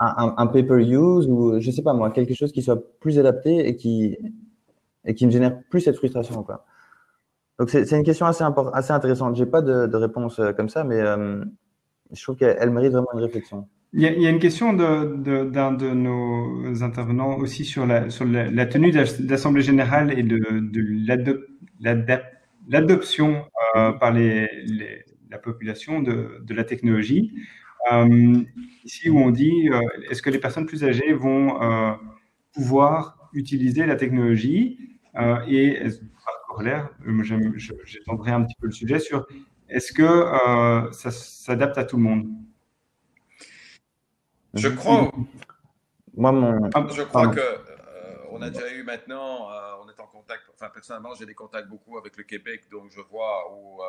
un, 0.00 0.34
un, 0.36 0.46
pay 0.48 0.62
per 0.64 0.78
use 0.78 1.26
ou 1.28 1.58
je 1.60 1.70
sais 1.70 1.82
pas 1.82 1.94
moi, 1.94 2.10
quelque 2.10 2.34
chose 2.34 2.52
qui 2.52 2.62
soit 2.62 2.82
plus 3.00 3.18
adapté 3.18 3.68
et 3.68 3.76
qui 3.76 4.18
et 5.04 5.14
qui 5.14 5.24
me 5.24 5.30
génère 5.30 5.58
plus 5.70 5.80
cette 5.80 5.96
frustration, 5.96 6.42
quoi. 6.42 6.66
Donc 7.58 7.70
c'est 7.70 7.90
une 7.92 8.02
question 8.02 8.26
assez, 8.26 8.44
assez 8.74 8.92
intéressante. 8.92 9.36
J'ai 9.36 9.46
pas 9.46 9.62
de, 9.62 9.86
de, 9.86 9.96
réponse 9.96 10.38
euh, 10.40 10.52
comme 10.52 10.68
ça, 10.68 10.84
mais 10.84 11.00
euh, 11.00 11.42
je 12.12 12.22
trouve 12.22 12.36
qu'elle 12.36 12.70
mérite 12.70 12.92
vraiment 12.92 13.08
une 13.14 13.20
réflexion. 13.20 13.66
Il 13.94 14.02
y 14.02 14.06
a, 14.06 14.12
il 14.12 14.20
y 14.20 14.26
a 14.26 14.30
une 14.30 14.40
question 14.40 14.74
d'un 14.74 15.06
de, 15.06 15.44
de, 15.44 15.76
de, 15.76 15.90
nos 15.94 16.82
intervenants 16.82 17.38
aussi 17.38 17.64
sur 17.64 17.86
la, 17.86 18.10
sur 18.10 18.26
la, 18.26 18.66
tenue 18.66 18.90
d'assemblée 18.90 19.62
générale 19.62 20.18
et 20.18 20.22
de, 20.22 20.38
de 20.60 21.46
l'adoption 22.68 23.44
euh, 23.76 23.92
par 23.92 24.12
les, 24.12 24.48
les, 24.66 25.04
la 25.36 25.42
population 25.42 26.02
de, 26.02 26.40
de 26.48 26.54
la 26.54 26.64
technologie. 26.64 27.24
Euh, 27.92 28.42
ici 28.84 29.10
où 29.10 29.18
on 29.18 29.30
dit 29.30 29.68
euh, 29.68 29.80
est-ce 30.10 30.20
que 30.20 30.30
les 30.30 30.40
personnes 30.40 30.66
plus 30.66 30.82
âgées 30.82 31.12
vont 31.12 31.62
euh, 31.62 31.92
pouvoir 32.52 33.30
utiliser 33.32 33.86
la 33.86 33.96
technologie? 33.96 34.64
Et 35.48 35.80
corollaire, 36.46 36.90
euh, 37.06 37.52
j'étendrai 37.84 38.32
un 38.32 38.42
petit 38.44 38.56
peu 38.60 38.66
le 38.66 38.72
sujet 38.72 38.98
sur 38.98 39.26
est-ce 39.68 39.92
que 39.92 40.02
euh, 40.02 40.92
ça 40.92 41.10
s'adapte 41.10 41.78
à 41.78 41.84
tout 41.84 41.96
le 41.96 42.02
monde? 42.02 42.24
Je 44.54 44.68
crois. 44.68 45.10
Moi, 46.14 46.32
mon... 46.32 46.70
Ah, 46.74 46.86
je 46.94 47.02
crois 47.02 47.28
que 47.28 47.40
euh, 47.40 48.32
on 48.32 48.42
a 48.42 48.50
déjà 48.50 48.72
eu 48.74 48.82
maintenant, 48.82 49.48
on 49.82 49.88
est 49.88 50.00
en 50.00 50.06
contact. 50.06 50.44
Personnellement, 50.58 51.14
j'ai 51.14 51.26
des 51.26 51.34
contacts 51.34 51.68
beaucoup 51.68 51.98
avec 51.98 52.16
le 52.16 52.24
Québec, 52.24 52.68
donc 52.70 52.90
je 52.90 53.00
vois 53.00 53.52
où, 53.54 53.80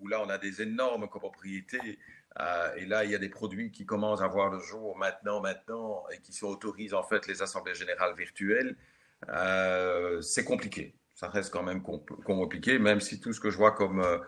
où 0.00 0.08
là, 0.08 0.20
on 0.20 0.28
a 0.28 0.38
des 0.38 0.62
énormes 0.62 1.08
copropriétés. 1.08 1.98
et 2.76 2.86
là, 2.86 3.04
il 3.04 3.10
y 3.10 3.14
a 3.14 3.18
des 3.18 3.28
produits 3.28 3.70
qui 3.70 3.86
commencent 3.86 4.22
à 4.22 4.26
voir 4.28 4.50
le 4.50 4.58
jour 4.58 4.96
maintenant, 4.98 5.40
maintenant, 5.40 6.04
et 6.12 6.18
qui 6.20 6.44
autorisent 6.44 6.94
en 6.94 7.04
fait 7.04 7.26
les 7.26 7.42
assemblées 7.42 7.74
générales 7.74 8.14
virtuelles. 8.16 8.76
c'est 10.20 10.44
compliqué 10.44 10.96
ça 11.14 11.28
reste 11.28 11.52
quand 11.52 11.62
même 11.62 11.82
compliqué, 11.82 12.78
même 12.78 13.00
si 13.00 13.20
tout 13.20 13.32
ce 13.32 13.40
que 13.40 13.50
je 13.50 13.56
vois 13.56 13.72
comme, 13.72 14.00
euh, 14.00 14.18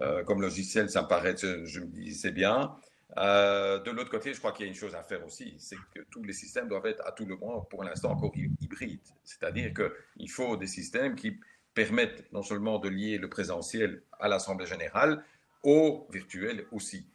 euh, 0.00 0.24
comme 0.24 0.40
logiciel, 0.40 0.88
ça 0.90 1.02
me 1.02 1.08
paraît, 1.08 1.36
je, 1.36 1.80
me 1.80 1.86
dis, 1.86 2.14
c'est 2.14 2.32
bien. 2.32 2.74
Euh, 3.18 3.80
de 3.80 3.90
l'autre 3.90 4.10
côté, 4.10 4.32
je 4.32 4.38
crois 4.38 4.52
qu'il 4.52 4.66
y 4.66 4.68
a 4.68 4.70
une 4.70 4.78
chose 4.78 4.94
à 4.94 5.02
faire 5.02 5.24
aussi, 5.24 5.54
c'est 5.58 5.76
que 5.94 6.00
tous 6.10 6.22
les 6.22 6.32
systèmes 6.32 6.68
doivent 6.68 6.86
être 6.86 7.04
à 7.06 7.12
tout 7.12 7.26
le 7.26 7.36
moins, 7.36 7.60
pour 7.68 7.82
l'instant, 7.82 8.10
encore 8.12 8.32
hybrides. 8.60 9.00
C'est-à-dire 9.24 9.72
qu'il 9.74 10.30
faut 10.30 10.56
des 10.56 10.66
systèmes 10.66 11.16
qui 11.16 11.38
permettent 11.74 12.30
non 12.32 12.42
seulement 12.42 12.78
de 12.78 12.88
lier 12.88 13.18
le 13.18 13.28
présentiel 13.28 14.02
à 14.18 14.28
l'Assemblée 14.28 14.66
générale, 14.66 15.24
au 15.62 16.06
virtuel 16.10 16.66
aussi. 16.72 17.06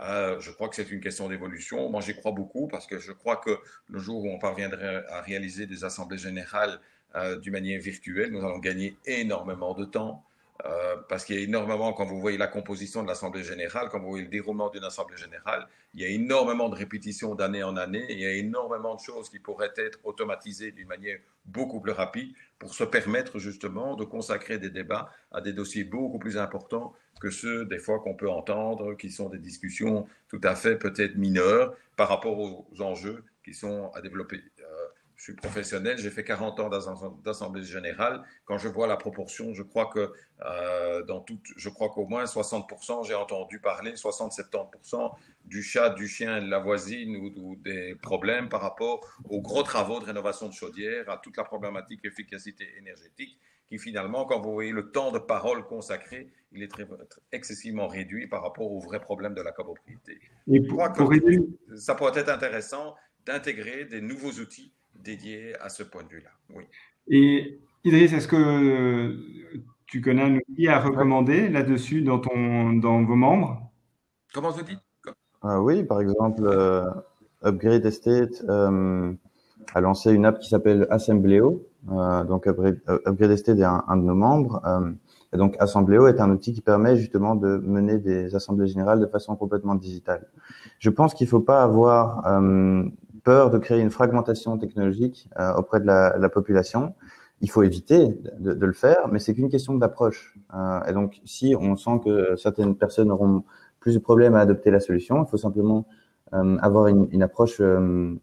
Euh, 0.00 0.40
je 0.40 0.50
crois 0.50 0.68
que 0.68 0.76
c'est 0.76 0.90
une 0.90 1.00
question 1.00 1.28
d'évolution. 1.28 1.88
Moi, 1.88 2.00
j'y 2.00 2.14
crois 2.14 2.32
beaucoup 2.32 2.66
parce 2.66 2.86
que 2.86 2.98
je 2.98 3.12
crois 3.12 3.36
que 3.36 3.58
le 3.88 3.98
jour 3.98 4.24
où 4.24 4.28
on 4.28 4.38
parviendrait 4.38 5.04
à 5.08 5.20
réaliser 5.20 5.66
des 5.66 5.84
assemblées 5.84 6.18
générales 6.18 6.80
euh, 7.14 7.38
d'une 7.38 7.52
manière 7.52 7.80
virtuelle, 7.80 8.32
nous 8.32 8.44
allons 8.44 8.58
gagner 8.58 8.96
énormément 9.06 9.74
de 9.74 9.84
temps. 9.84 10.24
Euh, 10.66 10.96
parce 11.08 11.26
qu'il 11.26 11.36
y 11.36 11.38
a 11.38 11.42
énormément, 11.42 11.92
quand 11.92 12.06
vous 12.06 12.18
voyez 12.18 12.38
la 12.38 12.46
composition 12.46 13.02
de 13.02 13.08
l'Assemblée 13.08 13.44
générale, 13.44 13.88
quand 13.90 14.00
vous 14.00 14.08
voyez 14.08 14.24
le 14.24 14.30
déroulement 14.30 14.70
d'une 14.70 14.84
Assemblée 14.84 15.18
générale, 15.18 15.68
il 15.92 16.00
y 16.00 16.04
a 16.06 16.08
énormément 16.08 16.70
de 16.70 16.74
répétitions 16.74 17.34
d'année 17.34 17.62
en 17.62 17.76
année, 17.76 18.06
il 18.08 18.18
y 18.18 18.26
a 18.26 18.32
énormément 18.32 18.94
de 18.94 19.00
choses 19.00 19.28
qui 19.28 19.38
pourraient 19.38 19.74
être 19.76 19.98
automatisées 20.04 20.72
d'une 20.72 20.88
manière 20.88 21.18
beaucoup 21.44 21.80
plus 21.80 21.92
rapide 21.92 22.32
pour 22.58 22.72
se 22.72 22.84
permettre 22.84 23.38
justement 23.38 23.94
de 23.94 24.04
consacrer 24.04 24.58
des 24.58 24.70
débats 24.70 25.10
à 25.32 25.42
des 25.42 25.52
dossiers 25.52 25.84
beaucoup 25.84 26.18
plus 26.18 26.38
importants 26.38 26.94
que 27.20 27.30
ceux 27.30 27.66
des 27.66 27.78
fois 27.78 28.00
qu'on 28.00 28.14
peut 28.14 28.30
entendre, 28.30 28.94
qui 28.94 29.10
sont 29.10 29.28
des 29.28 29.38
discussions 29.38 30.06
tout 30.28 30.40
à 30.42 30.54
fait 30.54 30.76
peut-être 30.76 31.16
mineures 31.16 31.76
par 31.96 32.08
rapport 32.08 32.38
aux 32.38 32.66
enjeux 32.80 33.22
qui 33.44 33.52
sont 33.52 33.90
à 33.94 34.00
développer 34.00 34.40
je 35.24 35.32
suis 35.32 35.36
professionnel, 35.36 35.96
j'ai 35.96 36.10
fait 36.10 36.22
40 36.22 36.60
ans 36.60 36.68
d'assemblée 37.24 37.62
générale. 37.62 38.22
Quand 38.44 38.58
je 38.58 38.68
vois 38.68 38.86
la 38.86 38.98
proportion, 38.98 39.54
je 39.54 39.62
crois 39.62 39.86
que 39.86 40.12
euh, 40.44 41.02
dans 41.04 41.20
tout, 41.20 41.40
je 41.56 41.70
crois 41.70 41.88
qu'au 41.88 42.06
moins 42.06 42.24
60%, 42.24 43.06
j'ai 43.06 43.14
entendu 43.14 43.58
parler, 43.58 43.92
60-70% 43.92 45.14
du 45.46 45.62
chat, 45.62 45.88
du 45.88 46.08
chien, 46.08 46.42
de 46.42 46.50
la 46.50 46.58
voisine 46.58 47.16
ou, 47.16 47.56
des 47.56 47.94
problèmes 47.94 48.50
par 48.50 48.60
rapport 48.60 49.00
aux 49.30 49.40
gros 49.40 49.62
travaux 49.62 49.98
de 49.98 50.04
rénovation 50.04 50.46
de 50.46 50.52
chaudière, 50.52 51.08
à 51.08 51.16
toute 51.16 51.38
la 51.38 51.44
problématique 51.44 52.04
efficacité 52.04 52.68
énergétique, 52.76 53.38
qui 53.66 53.78
finalement, 53.78 54.26
quand 54.26 54.42
vous 54.42 54.52
voyez 54.52 54.72
le 54.72 54.90
temps 54.90 55.10
de 55.10 55.18
parole 55.18 55.64
consacré, 55.64 56.28
il 56.52 56.62
est 56.62 56.68
très, 56.68 56.86
excessivement 57.32 57.88
réduit 57.88 58.26
par 58.26 58.42
rapport 58.42 58.70
aux 58.70 58.80
vrais 58.80 59.00
problèmes 59.00 59.32
de 59.32 59.40
la 59.40 59.52
copropriété. 59.52 60.20
Et 60.52 60.62
je 60.62 60.68
crois 60.68 60.90
que 60.90 61.02
ça 61.78 61.94
pourrait 61.94 62.20
être 62.20 62.28
intéressant 62.28 62.94
d'intégrer 63.24 63.86
des 63.86 64.02
nouveaux 64.02 64.32
outils 64.32 64.70
dédié 65.04 65.54
à 65.60 65.68
ce 65.68 65.82
point 65.82 66.02
de 66.02 66.08
vue-là. 66.08 66.30
Oui. 66.54 66.64
Et 67.08 67.60
Idriss, 67.84 68.12
est-ce 68.12 68.26
que 68.26 69.16
tu 69.86 70.00
connais 70.00 70.22
un 70.22 70.36
outil 70.36 70.68
à 70.68 70.80
recommander 70.80 71.48
là-dessus 71.48 72.02
dans, 72.02 72.18
ton, 72.18 72.72
dans 72.72 73.04
vos 73.04 73.14
membres? 73.14 73.70
Comment 74.32 74.50
vous 74.50 74.62
dites? 74.62 74.80
Ah 75.42 75.60
Oui, 75.60 75.84
par 75.84 76.00
exemple, 76.00 76.42
euh, 76.46 76.90
Upgrade 77.44 77.84
Estate 77.84 78.42
euh, 78.48 79.12
a 79.74 79.80
lancé 79.80 80.12
une 80.12 80.24
app 80.24 80.38
qui 80.38 80.48
s'appelle 80.48 80.86
Assembleo. 80.90 81.66
Euh, 81.92 82.24
donc 82.24 82.46
Upgrade, 82.46 82.80
Upgrade, 83.06 83.30
Estate 83.30 83.58
est 83.58 83.64
un, 83.64 83.84
un 83.86 83.96
de 83.98 84.02
nos 84.02 84.14
membres. 84.14 84.62
et 85.34 85.36
donc 85.36 85.54
Assembleo 85.58 86.06
est 86.06 86.20
un 86.20 86.30
outil 86.30 86.54
qui 86.54 86.62
permet 86.62 86.96
justement 86.96 87.34
de 87.34 87.58
mener 87.58 87.98
des 87.98 88.34
assemblées 88.34 88.66
générales 88.66 89.00
de 89.00 89.06
façon 89.06 89.36
complètement 89.36 89.74
digitale. 89.74 90.26
Je 90.78 90.88
pense 90.88 91.12
qu'il 91.12 91.26
ne 91.26 91.30
faut 91.30 91.40
pas 91.40 91.62
avoir 91.62 92.24
peur 93.24 93.50
de 93.50 93.58
créer 93.58 93.80
une 93.80 93.90
fragmentation 93.90 94.56
technologique 94.58 95.28
euh, 95.40 95.54
auprès 95.54 95.80
de 95.80 95.86
la, 95.86 96.16
la, 96.18 96.28
population. 96.28 96.94
Il 97.40 97.50
faut 97.50 97.62
éviter 97.62 98.08
de, 98.38 98.52
de 98.52 98.66
le 98.66 98.72
faire, 98.72 99.08
mais 99.10 99.18
c'est 99.18 99.34
qu'une 99.34 99.48
question 99.48 99.74
d'approche. 99.74 100.36
Euh, 100.54 100.84
et 100.84 100.92
donc, 100.92 101.20
si 101.24 101.56
on 101.58 101.76
sent 101.76 102.00
que 102.04 102.36
certaines 102.36 102.76
personnes 102.76 103.10
auront 103.10 103.42
plus 103.80 103.94
de 103.94 103.98
problèmes 103.98 104.34
à 104.34 104.40
adopter 104.40 104.70
la 104.70 104.80
solution, 104.80 105.24
il 105.24 105.28
faut 105.28 105.36
simplement 105.36 105.86
euh, 106.34 106.56
avoir 106.58 106.86
une, 106.86 107.08
une 107.10 107.22
approche 107.22 107.56
euh, 107.60 108.14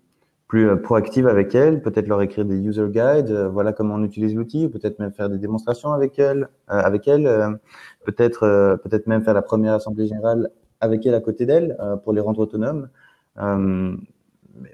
plus 0.47 0.79
proactive 0.81 1.27
avec 1.27 1.55
elles, 1.55 1.81
peut-être 1.81 2.07
leur 2.07 2.21
écrire 2.21 2.45
des 2.45 2.59
user 2.59 2.87
guides, 2.89 3.31
voilà 3.53 3.71
comment 3.71 3.95
on 3.95 4.03
utilise 4.03 4.35
l'outil, 4.35 4.67
peut-être 4.67 4.99
même 4.99 5.13
faire 5.13 5.29
des 5.29 5.37
démonstrations 5.37 5.93
avec 5.93 6.19
elles, 6.19 6.49
avec 6.67 7.07
elles, 7.07 7.57
peut-être 8.03 8.77
peut-être 8.83 9.07
même 9.07 9.23
faire 9.23 9.33
la 9.33 9.43
première 9.43 9.75
assemblée 9.75 10.07
générale 10.07 10.49
avec 10.81 11.05
elles 11.05 11.15
à 11.15 11.21
côté 11.21 11.45
d'elles 11.45 11.77
pour 12.03 12.11
les 12.11 12.19
rendre 12.19 12.41
autonomes 12.41 12.89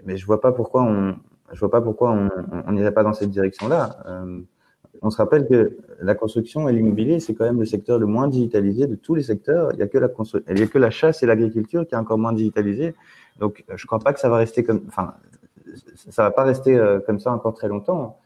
mais, 0.05 0.17
je 0.17 0.25
vois 0.25 0.41
pas 0.41 0.51
pourquoi 0.51 0.83
on, 0.83 1.15
je 1.51 1.59
vois 1.59 1.71
pas 1.71 1.81
pourquoi 1.81 2.17
on 2.65 2.71
n'irait 2.71 2.93
pas 2.93 3.03
dans 3.03 3.13
cette 3.13 3.29
direction-là. 3.29 3.97
Euh, 4.07 4.41
on 5.01 5.09
se 5.09 5.17
rappelle 5.17 5.47
que 5.47 5.77
la 6.01 6.15
construction 6.15 6.67
et 6.67 6.73
l'immobilier, 6.73 7.19
c'est 7.19 7.35
quand 7.35 7.45
même 7.45 7.59
le 7.59 7.65
secteur 7.65 7.99
le 7.99 8.07
moins 8.07 8.27
digitalisé 8.27 8.87
de 8.87 8.95
tous 8.95 9.15
les 9.15 9.23
secteurs. 9.23 9.71
Il 9.73 9.79
y 9.79 9.83
a 9.83 9.87
que 9.87 9.97
la 9.97 10.09
il 10.49 10.59
y 10.59 10.63
a 10.63 10.67
que 10.67 10.77
la 10.79 10.89
chasse 10.89 11.21
et 11.21 11.25
l'agriculture 11.27 11.85
qui 11.85 11.93
est 11.93 11.97
encore 11.97 12.17
moins 12.17 12.33
digitalisé. 12.33 12.95
Donc, 13.39 13.63
je 13.73 13.85
crois 13.85 13.99
pas 13.99 14.13
que 14.13 14.19
ça 14.19 14.29
va 14.29 14.37
rester 14.37 14.63
comme, 14.63 14.81
enfin, 14.87 15.13
ça 16.09 16.23
va 16.23 16.31
pas 16.31 16.43
rester 16.43 16.81
comme 17.05 17.19
ça 17.19 17.31
encore 17.31 17.53
très 17.53 17.67
longtemps. 17.67 18.19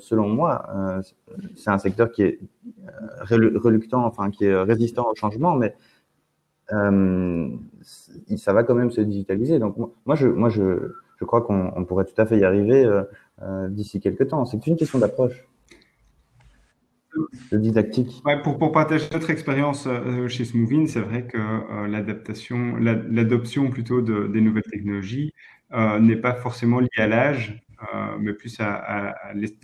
selon 0.00 0.28
moi, 0.28 0.66
c'est 1.54 1.70
un 1.70 1.78
secteur 1.78 2.10
qui 2.10 2.22
est 2.22 2.40
reluctant, 3.20 4.04
enfin 4.04 4.30
qui 4.30 4.46
est 4.46 4.62
résistant 4.62 5.08
au 5.08 5.14
changement, 5.14 5.54
mais 5.54 5.76
ça 6.68 8.52
va 8.52 8.64
quand 8.64 8.74
même 8.74 8.90
se 8.90 9.00
digitaliser. 9.00 9.58
Donc 9.58 9.76
moi, 10.06 10.16
je, 10.16 11.24
crois 11.24 11.42
qu'on 11.42 11.84
pourrait 11.84 12.04
tout 12.04 12.20
à 12.20 12.26
fait 12.26 12.38
y 12.38 12.44
arriver 12.44 12.88
d'ici 13.68 14.00
quelques 14.00 14.28
temps. 14.28 14.44
C'est 14.44 14.66
une 14.66 14.76
question 14.76 14.98
d'approche 14.98 15.48
de 17.52 17.58
didactique. 17.58 18.22
pour, 18.42 18.72
partager 18.72 19.06
notre 19.12 19.30
expérience 19.30 19.86
euh, 19.86 20.28
chez 20.28 20.44
Smoovin, 20.44 20.86
c'est 20.86 21.00
vrai 21.00 21.26
que 21.26 21.38
euh, 21.38 21.88
l'adaptation, 21.88 22.76
l'adoption 22.76 23.70
plutôt 23.70 24.02
de, 24.02 24.26
des 24.28 24.40
nouvelles 24.40 24.64
technologies 24.64 25.32
euh, 25.72 25.98
n'est 25.98 26.16
pas 26.16 26.34
forcément 26.34 26.80
liée 26.80 26.88
à 26.98 27.06
l'âge, 27.06 27.62
mais 28.20 28.32
plus 28.32 28.58
à, 28.60 29.14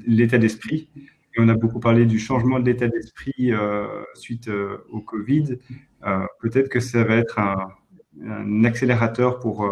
l'état 0.06 0.38
d'esprit. 0.38 0.88
Et 1.36 1.40
on 1.40 1.48
a 1.48 1.54
beaucoup 1.54 1.80
parlé 1.80 2.06
du 2.06 2.18
changement 2.18 2.60
de 2.60 2.66
l'état 2.66 2.88
d'esprit 2.88 3.50
suite 4.14 4.48
au 4.90 5.00
Covid. 5.00 5.58
Peut-être 6.40 6.68
que 6.68 6.80
ça 6.80 7.02
va 7.02 7.16
être 7.16 7.38
un, 7.38 7.56
un 8.24 8.64
accélérateur 8.64 9.40
pour, 9.40 9.68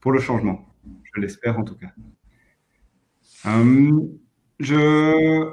pour 0.00 0.12
le 0.12 0.18
changement. 0.18 0.66
Je 1.14 1.20
l'espère 1.20 1.58
en 1.58 1.64
tout 1.64 1.76
cas. 1.76 1.92
je 4.58 5.48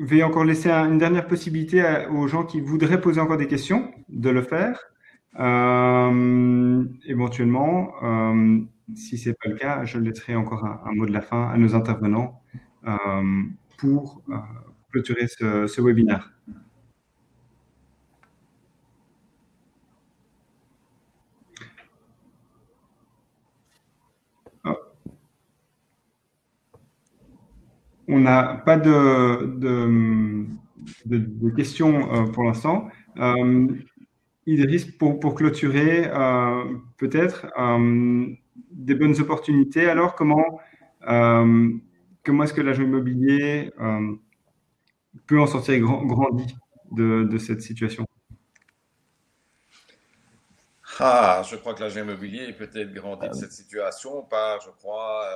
vais 0.00 0.22
encore 0.22 0.44
laisser 0.44 0.70
une 0.70 0.98
dernière 0.98 1.26
possibilité 1.26 2.06
aux 2.10 2.26
gens 2.26 2.44
qui 2.44 2.60
voudraient 2.60 3.00
poser 3.00 3.20
encore 3.20 3.36
des 3.36 3.46
questions 3.46 3.92
de 4.08 4.30
le 4.30 4.42
faire. 4.42 4.90
Euh, 5.38 6.84
éventuellement, 7.06 7.92
euh, 8.02 8.60
si 8.96 9.18
c'est 9.18 9.34
pas 9.34 9.48
le 9.48 9.56
cas, 9.56 9.84
je 9.84 9.98
laisserai 9.98 10.34
encore 10.34 10.64
un, 10.64 10.92
mot 10.92 11.06
de 11.06 11.12
la 11.12 11.20
fin 11.20 11.48
à 11.48 11.56
nos 11.56 11.74
intervenants 11.74 12.42
euh, 12.88 13.42
pour 13.78 14.22
euh, 14.30 14.34
clôturer 14.90 15.26
ce, 15.28 15.80
webinaire. 15.80 16.32
On 28.12 28.18
n'a 28.18 28.54
pas 28.66 28.76
de, 28.76 29.46
questions 31.54 32.12
euh, 32.12 32.24
pour 32.26 32.42
l'instant. 32.42 32.88
Euh, 33.18 33.68
Idriss, 34.46 34.84
pour, 34.86 35.20
pour 35.20 35.36
clôturer, 35.36 36.08
euh, 36.08 36.64
peut-être 36.98 37.46
des 38.72 38.94
bonnes 38.96 39.20
opportunités. 39.20 39.88
Alors, 39.88 40.16
comment, 40.16 40.60
comment 41.04 42.42
est-ce 42.42 42.54
que 42.54 42.62
l'agent 42.62 42.82
immobilier 42.82 43.70
peut 45.26 45.40
en 45.40 45.46
sortir 45.46 45.78
grandi 45.80 46.56
de, 46.92 47.24
de 47.24 47.38
cette 47.38 47.62
situation. 47.62 48.06
Ah, 50.98 51.42
je 51.48 51.56
crois 51.56 51.74
que 51.74 51.80
l'agent 51.80 52.00
immobilier 52.00 52.52
peut-être 52.52 52.92
grandi 52.92 53.28
de 53.28 53.34
cette 53.34 53.52
situation 53.52 54.22
par, 54.22 54.60
je 54.60 54.70
crois, 54.70 55.26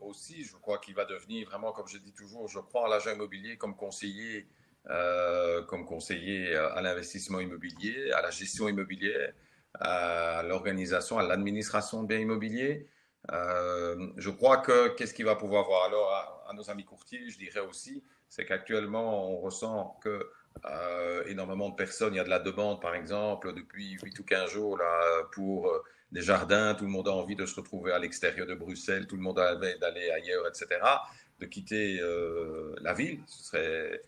aussi, 0.00 0.44
je 0.44 0.56
crois 0.56 0.78
qu'il 0.78 0.94
va 0.94 1.04
devenir 1.04 1.48
vraiment, 1.48 1.72
comme 1.72 1.88
je 1.88 1.98
dis 1.98 2.12
toujours, 2.12 2.48
je 2.48 2.58
crois 2.58 2.86
à 2.86 2.88
l'agent 2.88 3.12
immobilier 3.12 3.56
comme 3.56 3.76
conseiller, 3.76 4.46
euh, 4.88 5.62
comme 5.64 5.84
conseiller 5.84 6.54
euh, 6.54 6.74
à 6.74 6.82
l'investissement 6.82 7.40
immobilier, 7.40 8.12
à 8.12 8.22
la 8.22 8.30
gestion 8.30 8.68
immobilière, 8.68 9.32
à 9.74 10.42
l'organisation, 10.42 11.18
à 11.18 11.22
l'administration 11.22 12.02
de 12.02 12.08
biens 12.08 12.18
immobiliers. 12.18 12.88
Euh, 13.30 14.10
je 14.16 14.30
crois 14.30 14.58
que 14.58 14.88
qu'est-ce 14.96 15.14
qu'il 15.14 15.26
va 15.26 15.36
pouvoir 15.36 15.66
voir? 15.66 15.84
Alors 15.84 16.12
à, 16.48 16.52
nos 16.54 16.68
amis 16.70 16.84
courtiers, 16.84 17.30
je 17.30 17.38
dirais 17.38 17.60
aussi, 17.60 18.02
c'est 18.30 18.46
qu'actuellement 18.46 19.30
on 19.30 19.40
ressent 19.40 19.98
que 20.02 20.30
énormément 21.26 21.68
de 21.68 21.74
personnes, 21.74 22.14
il 22.14 22.16
y 22.16 22.20
a 22.20 22.24
de 22.24 22.30
la 22.30 22.38
demande 22.38 22.80
par 22.80 22.94
exemple 22.94 23.52
depuis 23.52 23.98
8 24.02 24.18
ou 24.18 24.24
15 24.24 24.50
jours 24.50 24.78
là, 24.78 25.22
pour 25.32 25.70
des 26.12 26.22
jardins, 26.22 26.74
tout 26.74 26.84
le 26.84 26.90
monde 26.90 27.08
a 27.08 27.12
envie 27.12 27.36
de 27.36 27.46
se 27.46 27.54
retrouver 27.56 27.92
à 27.92 27.98
l'extérieur 27.98 28.46
de 28.46 28.54
Bruxelles, 28.54 29.06
tout 29.06 29.16
le 29.16 29.22
monde 29.22 29.38
a 29.38 29.54
envie 29.54 29.78
d'aller 29.78 30.10
ailleurs, 30.10 30.46
etc., 30.48 30.80
de 31.38 31.46
quitter 31.46 31.98
euh, 32.00 32.74
la 32.80 32.92
ville. 32.92 33.20
Ce 33.26 33.44
serait, 33.44 34.02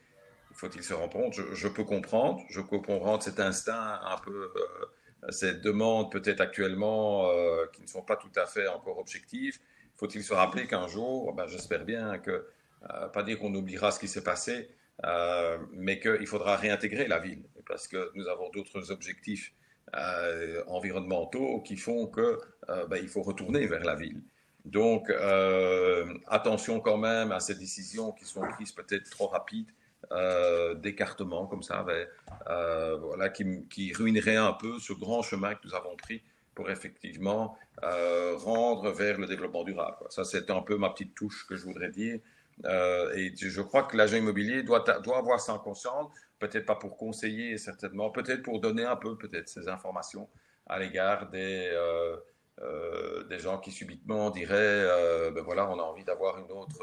faut-il 0.53 0.83
se 0.83 0.95
rendre 0.95 1.13
compte? 1.13 1.35
Je, 1.35 1.69
peux 1.69 1.85
comprendre, 1.85 2.43
je 2.51 2.61
peux 2.61 2.79
comprendre 2.79 3.23
cet 3.23 3.41
instinct 3.41 4.01
un 4.05 4.19
peu, 4.19 4.53
euh, 4.57 5.31
cette 5.31 5.61
demande 5.61 6.11
peut-être 6.11 6.41
actuellement 6.41 7.31
euh, 7.31 7.67
qui 7.73 7.83
ne 7.83 7.87
sont 7.87 8.03
pas 8.03 8.17
tout 8.17 8.33
à 8.37 8.47
fait 8.47 8.67
encore 8.67 8.99
objectifs. 8.99 9.61
Faut-il 9.97 10.25
se 10.25 10.35
rappeler 10.35 10.67
qu'un 10.67 10.89
jour, 10.89 11.33
ben, 11.35 11.47
j'espère 11.47 11.85
bien 11.85 12.19
que, 12.19 12.47
pas 13.13 13.23
dire 13.23 13.39
qu'on 13.39 13.55
oubliera 13.55 13.91
ce 13.91 14.01
qui 14.01 14.09
s'est 14.09 14.25
passé, 14.25 14.69
mais 15.73 16.01
qu'il 16.01 16.27
faudra 16.27 16.57
réintégrer 16.57 17.07
la 17.07 17.19
ville 17.19 17.43
parce 17.67 17.89
que 17.89 18.11
nous 18.15 18.29
avons 18.29 18.51
d'autres 18.51 18.91
objectifs 18.91 19.53
euh, 19.95 20.63
environnementaux 20.69 21.61
qui 21.61 21.77
font 21.77 22.07
que 22.07 22.39
euh, 22.69 22.87
ben, 22.87 22.99
il 23.03 23.09
faut 23.09 23.23
retourner 23.23 23.67
vers 23.67 23.85
la 23.85 23.95
ville. 23.95 24.23
Donc, 24.65 25.11
euh, 25.11 26.07
attention 26.29 26.81
quand 26.81 26.97
même 26.97 27.33
à 27.33 27.41
ces 27.41 27.55
décisions 27.55 28.13
qui 28.13 28.25
sont 28.25 28.43
prises 28.43 28.73
peut-être 28.73 29.11
trop 29.11 29.27
rapides, 29.27 29.71
d'écartement 30.77 31.47
comme 31.47 31.63
ça, 31.63 31.83
ben, 31.85 32.07
voilà, 33.01 33.31
qui, 33.31 33.65
qui, 33.71 33.93
ruinerait 33.95 34.37
un 34.37 34.53
peu 34.53 34.79
ce 34.79 34.93
grand 34.93 35.23
chemin 35.23 35.55
que 35.55 35.67
nous 35.67 35.75
avons 35.75 35.97
pris 35.97 36.23
pour 36.55 36.71
effectivement 36.71 37.57
rendre 37.81 38.91
vers 38.91 39.19
le 39.19 39.27
développement 39.27 39.65
durable. 39.65 39.97
Ça, 40.11 40.25
c'est 40.25 40.51
un 40.51 40.61
peu 40.61 40.77
ma 40.77 40.91
petite 40.91 41.15
touche 41.15 41.47
que 41.47 41.57
je 41.57 41.65
voudrais 41.65 41.91
dire. 41.91 42.21
Et 42.65 43.33
je 43.37 43.61
crois 43.61 43.85
que 43.85 43.97
l'agent 43.97 44.17
immobilier 44.17 44.63
doit, 44.63 44.81
doit 45.01 45.19
avoir 45.19 45.41
ça 45.41 45.55
en 45.55 45.59
conscience 45.59 46.11
peut-être 46.43 46.67
pas 46.67 46.75
pour 46.75 46.97
conseiller 46.97 47.57
certainement, 47.57 48.11
peut-être 48.11 48.43
pour 48.43 48.61
donner 48.61 48.85
un 48.85 48.97
peu 48.97 49.17
peut-être 49.17 49.49
ces 49.49 49.69
informations 49.69 50.29
à 50.67 50.79
l'égard 50.79 51.31
des, 51.31 51.71
euh, 51.73 52.17
euh, 52.61 53.25
des 53.25 53.39
gens 53.39 53.59
qui 53.59 53.71
subitement 53.71 54.31
diraient, 54.31 54.57
euh, 54.57 55.31
ben 55.31 55.43
voilà, 55.43 55.71
on 55.71 55.79
a 55.79 55.83
envie 55.83 56.05
d'avoir 56.05 56.39
une 56.39 56.51
autre 56.51 56.83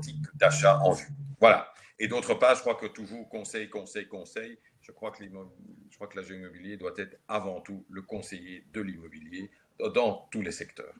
type 0.00 0.26
d'achat 0.34 0.78
en 0.80 0.92
vue. 0.92 1.08
Voilà. 1.40 1.72
Et 1.98 2.08
d'autre 2.08 2.34
part, 2.34 2.54
je 2.56 2.60
crois 2.60 2.74
que 2.74 2.86
toujours 2.86 3.28
conseil, 3.28 3.68
conseil, 3.68 4.08
conseil, 4.08 4.58
je 4.80 4.92
crois 4.92 5.10
que 5.12 5.22
l'agent 6.16 6.34
immobilier 6.34 6.76
doit 6.76 6.94
être 6.96 7.16
avant 7.28 7.60
tout 7.60 7.84
le 7.90 8.02
conseiller 8.02 8.66
de 8.72 8.80
l'immobilier 8.80 9.50
dans 9.94 10.26
tous 10.30 10.40
les 10.40 10.52
secteurs. 10.52 10.94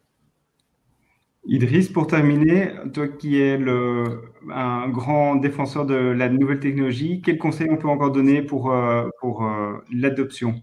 Idriss, 1.44 1.88
pour 1.88 2.06
terminer, 2.06 2.70
toi 2.92 3.08
qui 3.08 3.40
es 3.40 3.58
le, 3.58 4.22
un 4.52 4.88
grand 4.88 5.34
défenseur 5.34 5.86
de 5.86 5.94
la 5.94 6.28
nouvelle 6.28 6.60
technologie, 6.60 7.20
quels 7.20 7.38
conseils 7.38 7.68
on 7.68 7.76
peut 7.76 7.88
encore 7.88 8.12
donner 8.12 8.42
pour, 8.42 8.70
euh, 8.70 9.08
pour 9.18 9.44
euh, 9.44 9.72
l'adoption? 9.92 10.62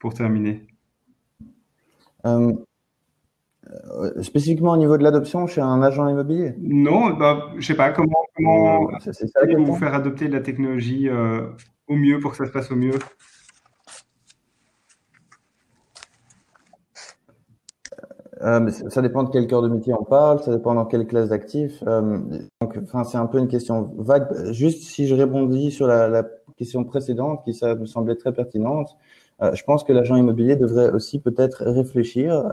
Pour 0.00 0.12
terminer. 0.12 0.66
Euh, 2.26 2.52
spécifiquement 4.22 4.72
au 4.72 4.76
niveau 4.76 4.98
de 4.98 5.04
l'adoption 5.04 5.46
chez 5.46 5.60
un 5.60 5.82
agent 5.82 6.08
immobilier. 6.08 6.54
Non, 6.58 7.10
bah, 7.10 7.50
je 7.52 7.56
ne 7.56 7.62
sais 7.62 7.76
pas, 7.76 7.90
comment, 7.90 8.24
comment 8.34 8.88
vous 9.58 9.76
faire 9.76 9.94
adopter 9.94 10.26
la 10.26 10.40
technologie 10.40 11.08
au 11.86 11.94
mieux 11.94 12.18
pour 12.18 12.32
que 12.32 12.38
ça 12.38 12.46
se 12.46 12.50
passe 12.50 12.72
au 12.72 12.76
mieux? 12.76 12.98
Euh, 18.44 18.70
ça 18.70 19.00
dépend 19.00 19.22
de 19.22 19.30
quel 19.30 19.46
cœur 19.46 19.62
de 19.62 19.68
métier 19.68 19.94
on 19.94 20.04
parle, 20.04 20.42
ça 20.42 20.54
dépend 20.54 20.74
dans 20.74 20.84
quelle 20.84 21.06
classe 21.06 21.30
d'actifs. 21.30 21.82
Euh, 21.86 22.18
donc, 22.60 22.76
enfin, 22.82 23.04
c'est 23.04 23.16
un 23.16 23.26
peu 23.26 23.38
une 23.38 23.48
question 23.48 23.94
vague. 23.96 24.52
Juste 24.52 24.82
si 24.82 25.06
je 25.06 25.14
répondis 25.14 25.70
sur 25.70 25.86
la, 25.86 26.24
question 26.56 26.84
précédente, 26.84 27.42
qui 27.44 27.52
ça 27.52 27.74
me 27.74 27.84
semblait 27.84 28.14
très 28.14 28.32
pertinente, 28.32 28.96
euh, 29.42 29.52
je 29.54 29.64
pense 29.64 29.82
que 29.82 29.92
l'agent 29.92 30.14
immobilier 30.14 30.54
devrait 30.54 30.90
aussi 30.92 31.18
peut-être 31.18 31.64
réfléchir 31.64 32.44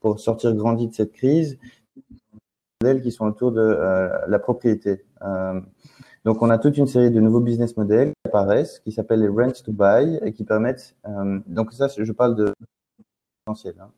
pour 0.00 0.20
sortir 0.20 0.54
grandi 0.54 0.86
de 0.86 0.94
cette 0.94 1.12
crise, 1.12 1.58
modèles 2.80 3.02
qui 3.02 3.10
sont 3.10 3.26
autour 3.26 3.50
de 3.50 3.76
la 4.28 4.38
propriété. 4.38 5.04
donc, 6.24 6.42
on 6.42 6.50
a 6.50 6.58
toute 6.58 6.76
une 6.76 6.86
série 6.86 7.10
de 7.10 7.18
nouveaux 7.18 7.40
business 7.40 7.76
models 7.76 8.10
qui 8.10 8.28
apparaissent, 8.28 8.78
qui 8.78 8.92
s'appellent 8.92 9.22
les 9.22 9.28
rent 9.28 9.50
to 9.64 9.72
buy 9.72 10.18
et 10.22 10.32
qui 10.32 10.44
permettent. 10.44 10.94
donc 11.48 11.72
ça, 11.72 11.88
je 11.88 12.12
parle 12.12 12.36
de 12.36 12.52
essentiel. 13.46 13.74
Hein. 13.80 13.90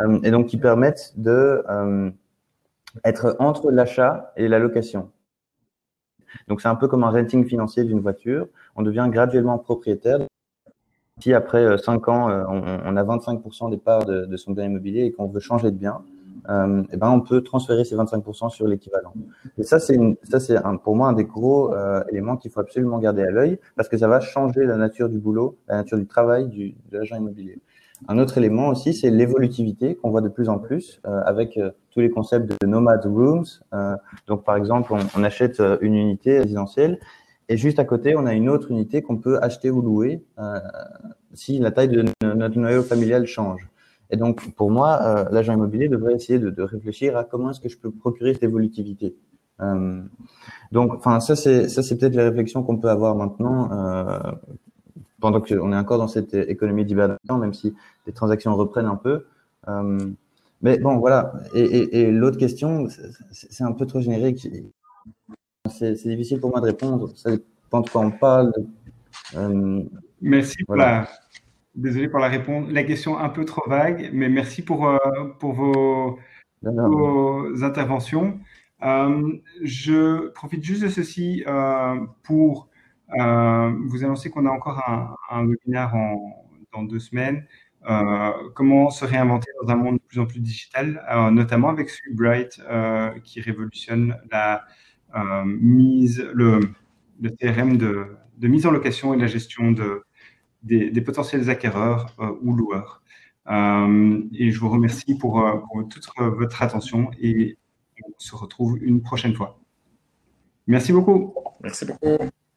Euh, 0.00 0.20
et 0.22 0.30
donc 0.30 0.46
qui 0.46 0.58
permettent 0.58 1.14
de 1.16 1.64
euh, 1.68 2.10
être 3.04 3.36
entre 3.38 3.70
l'achat 3.70 4.32
et 4.36 4.48
la 4.48 4.58
location. 4.58 5.10
Donc 6.48 6.60
c'est 6.60 6.68
un 6.68 6.74
peu 6.74 6.88
comme 6.88 7.04
un 7.04 7.10
renting 7.10 7.46
financier 7.46 7.84
d'une 7.84 8.00
voiture. 8.00 8.46
On 8.74 8.82
devient 8.82 9.08
graduellement 9.10 9.58
propriétaire. 9.58 10.18
Si 11.20 11.32
après 11.32 11.78
5 11.78 12.08
euh, 12.08 12.12
ans, 12.12 12.28
on, 12.48 12.96
a 12.96 13.04
25% 13.04 13.70
des 13.70 13.78
parts 13.78 14.04
de, 14.04 14.36
son 14.36 14.52
bien 14.52 14.64
immobilier 14.64 15.04
et 15.04 15.12
qu'on 15.12 15.26
veut 15.28 15.40
changer 15.40 15.70
de 15.70 15.76
bien, 15.76 16.02
euh, 16.50 16.82
et 16.82 16.86
eh 16.92 16.96
ben 16.96 17.10
on 17.10 17.20
peut 17.20 17.40
transférer 17.40 17.84
ces 17.84 17.96
25% 17.96 18.50
sur 18.50 18.68
l'équivalent. 18.68 19.14
Et 19.58 19.64
ça 19.64 19.80
c'est 19.80 19.98
ça 20.22 20.38
c'est 20.38 20.56
pour 20.84 20.94
moi 20.94 21.08
un 21.08 21.12
des 21.12 21.24
gros 21.24 21.74
euh, 21.74 22.04
éléments 22.10 22.36
qu'il 22.36 22.50
faut 22.50 22.60
absolument 22.60 22.98
garder 22.98 23.22
à 23.22 23.30
l'œil 23.30 23.58
parce 23.74 23.88
que 23.88 23.96
ça 23.96 24.06
va 24.06 24.20
changer 24.20 24.64
la 24.64 24.76
nature 24.76 25.08
du 25.08 25.18
boulot, 25.18 25.56
la 25.68 25.76
nature 25.76 25.98
du 25.98 26.06
travail 26.06 26.48
du, 26.48 26.76
de 26.90 26.98
l'agent 26.98 27.16
immobilier. 27.16 27.58
Un 28.08 28.18
autre 28.18 28.38
élément 28.38 28.68
aussi, 28.68 28.92
c'est 28.92 29.10
l'évolutivité 29.10 29.94
qu'on 29.96 30.10
voit 30.10 30.20
de 30.20 30.28
plus 30.28 30.48
en 30.48 30.58
plus 30.58 31.00
euh, 31.06 31.20
avec 31.24 31.56
euh, 31.56 31.70
tous 31.90 32.00
les 32.00 32.10
concepts 32.10 32.48
de 32.48 32.66
nomad 32.66 33.04
rooms. 33.04 33.46
donc, 34.26 34.44
par 34.44 34.56
exemple, 34.56 34.92
on, 35.16 35.24
achète 35.24 35.62
une 35.80 35.94
unité 35.94 36.40
résidentielle 36.40 36.98
et 37.48 37.56
juste 37.56 37.78
à 37.78 37.84
côté, 37.84 38.16
on 38.16 38.26
a 38.26 38.34
une 38.34 38.48
autre 38.48 38.70
unité 38.70 39.02
qu'on 39.02 39.16
peut 39.16 39.38
acheter 39.40 39.70
ou 39.70 39.80
louer 39.80 40.22
si 41.32 41.58
la 41.58 41.70
taille 41.70 41.88
de 41.88 42.04
notre 42.22 42.58
noyau 42.58 42.82
familial 42.82 43.26
change. 43.26 43.68
Et 44.10 44.16
donc, 44.16 44.54
pour 44.54 44.70
moi, 44.70 45.00
euh, 45.02 45.24
l'agent 45.30 45.54
immobilier 45.54 45.88
devrait 45.88 46.14
essayer 46.14 46.38
de, 46.38 46.50
de, 46.50 46.62
réfléchir 46.62 47.16
à 47.16 47.24
comment 47.24 47.50
est-ce 47.50 47.60
que 47.60 47.68
je 47.68 47.76
peux 47.76 47.90
procurer 47.90 48.34
cette 48.34 48.44
évolutivité. 48.44 49.16
Euh, 49.60 50.00
donc, 50.70 50.94
enfin, 50.94 51.20
ça 51.20 51.34
c'est 51.34 51.68
ça 51.68 51.82
c'est 51.82 51.96
peut-être 51.98 52.14
les 52.14 52.22
réflexions 52.22 52.62
qu'on 52.62 52.76
peut 52.76 52.90
avoir 52.90 53.16
maintenant 53.16 53.70
euh, 53.72 54.18
pendant 55.20 55.40
qu'on 55.40 55.72
est 55.72 55.76
encore 55.76 55.98
dans 55.98 56.08
cette 56.08 56.34
économie 56.34 56.84
d'hibernation, 56.84 57.38
même 57.38 57.54
si 57.54 57.74
les 58.06 58.12
transactions 58.12 58.54
reprennent 58.54 58.86
un 58.86 58.96
peu. 58.96 59.26
Euh, 59.68 59.98
mais 60.62 60.78
bon, 60.78 60.96
voilà. 60.98 61.32
Et, 61.54 61.62
et, 61.62 62.00
et 62.00 62.10
l'autre 62.10 62.38
question, 62.38 62.88
c'est 63.32 63.64
un 63.64 63.72
peu 63.72 63.86
trop 63.86 64.00
générique. 64.00 64.48
C'est 65.70 66.08
difficile 66.08 66.40
pour 66.40 66.50
moi 66.50 66.60
de 66.60 66.66
répondre. 66.66 67.10
Ça 67.16 67.30
dépend 67.30 67.80
de 67.80 67.90
quoi 67.90 68.02
on 68.02 68.10
parle. 68.10 68.52
Euh, 69.34 69.82
Merci 70.20 70.64
pour 70.64 70.76
voilà. 70.76 71.00
la 71.00 71.08
Désolé 71.74 72.08
pour 72.08 72.20
la 72.20 72.28
réponse, 72.28 72.70
la 72.70 72.84
question 72.84 73.18
un 73.18 73.28
peu 73.28 73.44
trop 73.44 73.68
vague, 73.68 74.08
mais 74.14 74.30
merci 74.30 74.62
pour, 74.62 74.88
euh, 74.88 74.96
pour 75.38 75.52
vos, 75.52 76.18
vos 76.62 77.64
interventions. 77.64 78.40
Je 78.80 80.28
profite 80.28 80.64
juste 80.64 80.84
de 80.84 80.88
ceci 80.88 81.44
pour 82.22 82.68
euh, 83.18 83.72
vous 83.86 84.04
annoncer 84.04 84.30
qu'on 84.30 84.46
a 84.46 84.50
encore 84.50 84.82
un, 84.88 85.14
un 85.30 85.46
webinaire 85.46 85.94
en, 85.94 86.48
dans 86.72 86.82
deux 86.82 86.98
semaines. 86.98 87.46
Euh, 87.88 88.32
comment 88.54 88.90
se 88.90 89.04
réinventer 89.04 89.50
dans 89.62 89.72
un 89.72 89.76
monde 89.76 89.96
de 89.96 90.02
plus 90.02 90.18
en 90.18 90.26
plus 90.26 90.40
digital, 90.40 91.00
notamment 91.32 91.68
avec 91.68 91.90
Bright 92.12 92.60
qui 93.22 93.40
révolutionne 93.40 94.16
la 94.30 94.64
mise, 95.44 96.28
le, 96.34 96.60
le 97.20 97.30
CRM 97.30 97.76
de, 97.76 98.16
de 98.38 98.48
mise 98.48 98.66
en 98.66 98.70
location 98.70 99.14
et 99.14 99.18
la 99.18 99.26
gestion 99.26 99.70
de, 99.70 100.02
des, 100.62 101.00
potentiels 101.00 101.48
acquéreurs 101.50 102.14
euh, 102.18 102.32
ou 102.42 102.54
loueurs. 102.54 103.02
Euh, 103.48 104.22
et 104.34 104.50
je 104.50 104.58
vous 104.58 104.68
remercie 104.68 105.16
pour, 105.16 105.40
euh, 105.40 105.56
pour 105.58 105.88
toute 105.88 106.08
votre 106.18 106.62
attention 106.62 107.10
et 107.20 107.56
on 108.04 108.12
se 108.18 108.34
retrouve 108.34 108.78
une 108.82 109.02
prochaine 109.02 109.34
fois. 109.34 109.58
Merci 110.66 110.92
beaucoup. 110.92 111.34
Merci 111.62 111.86
beaucoup. 111.86 112.30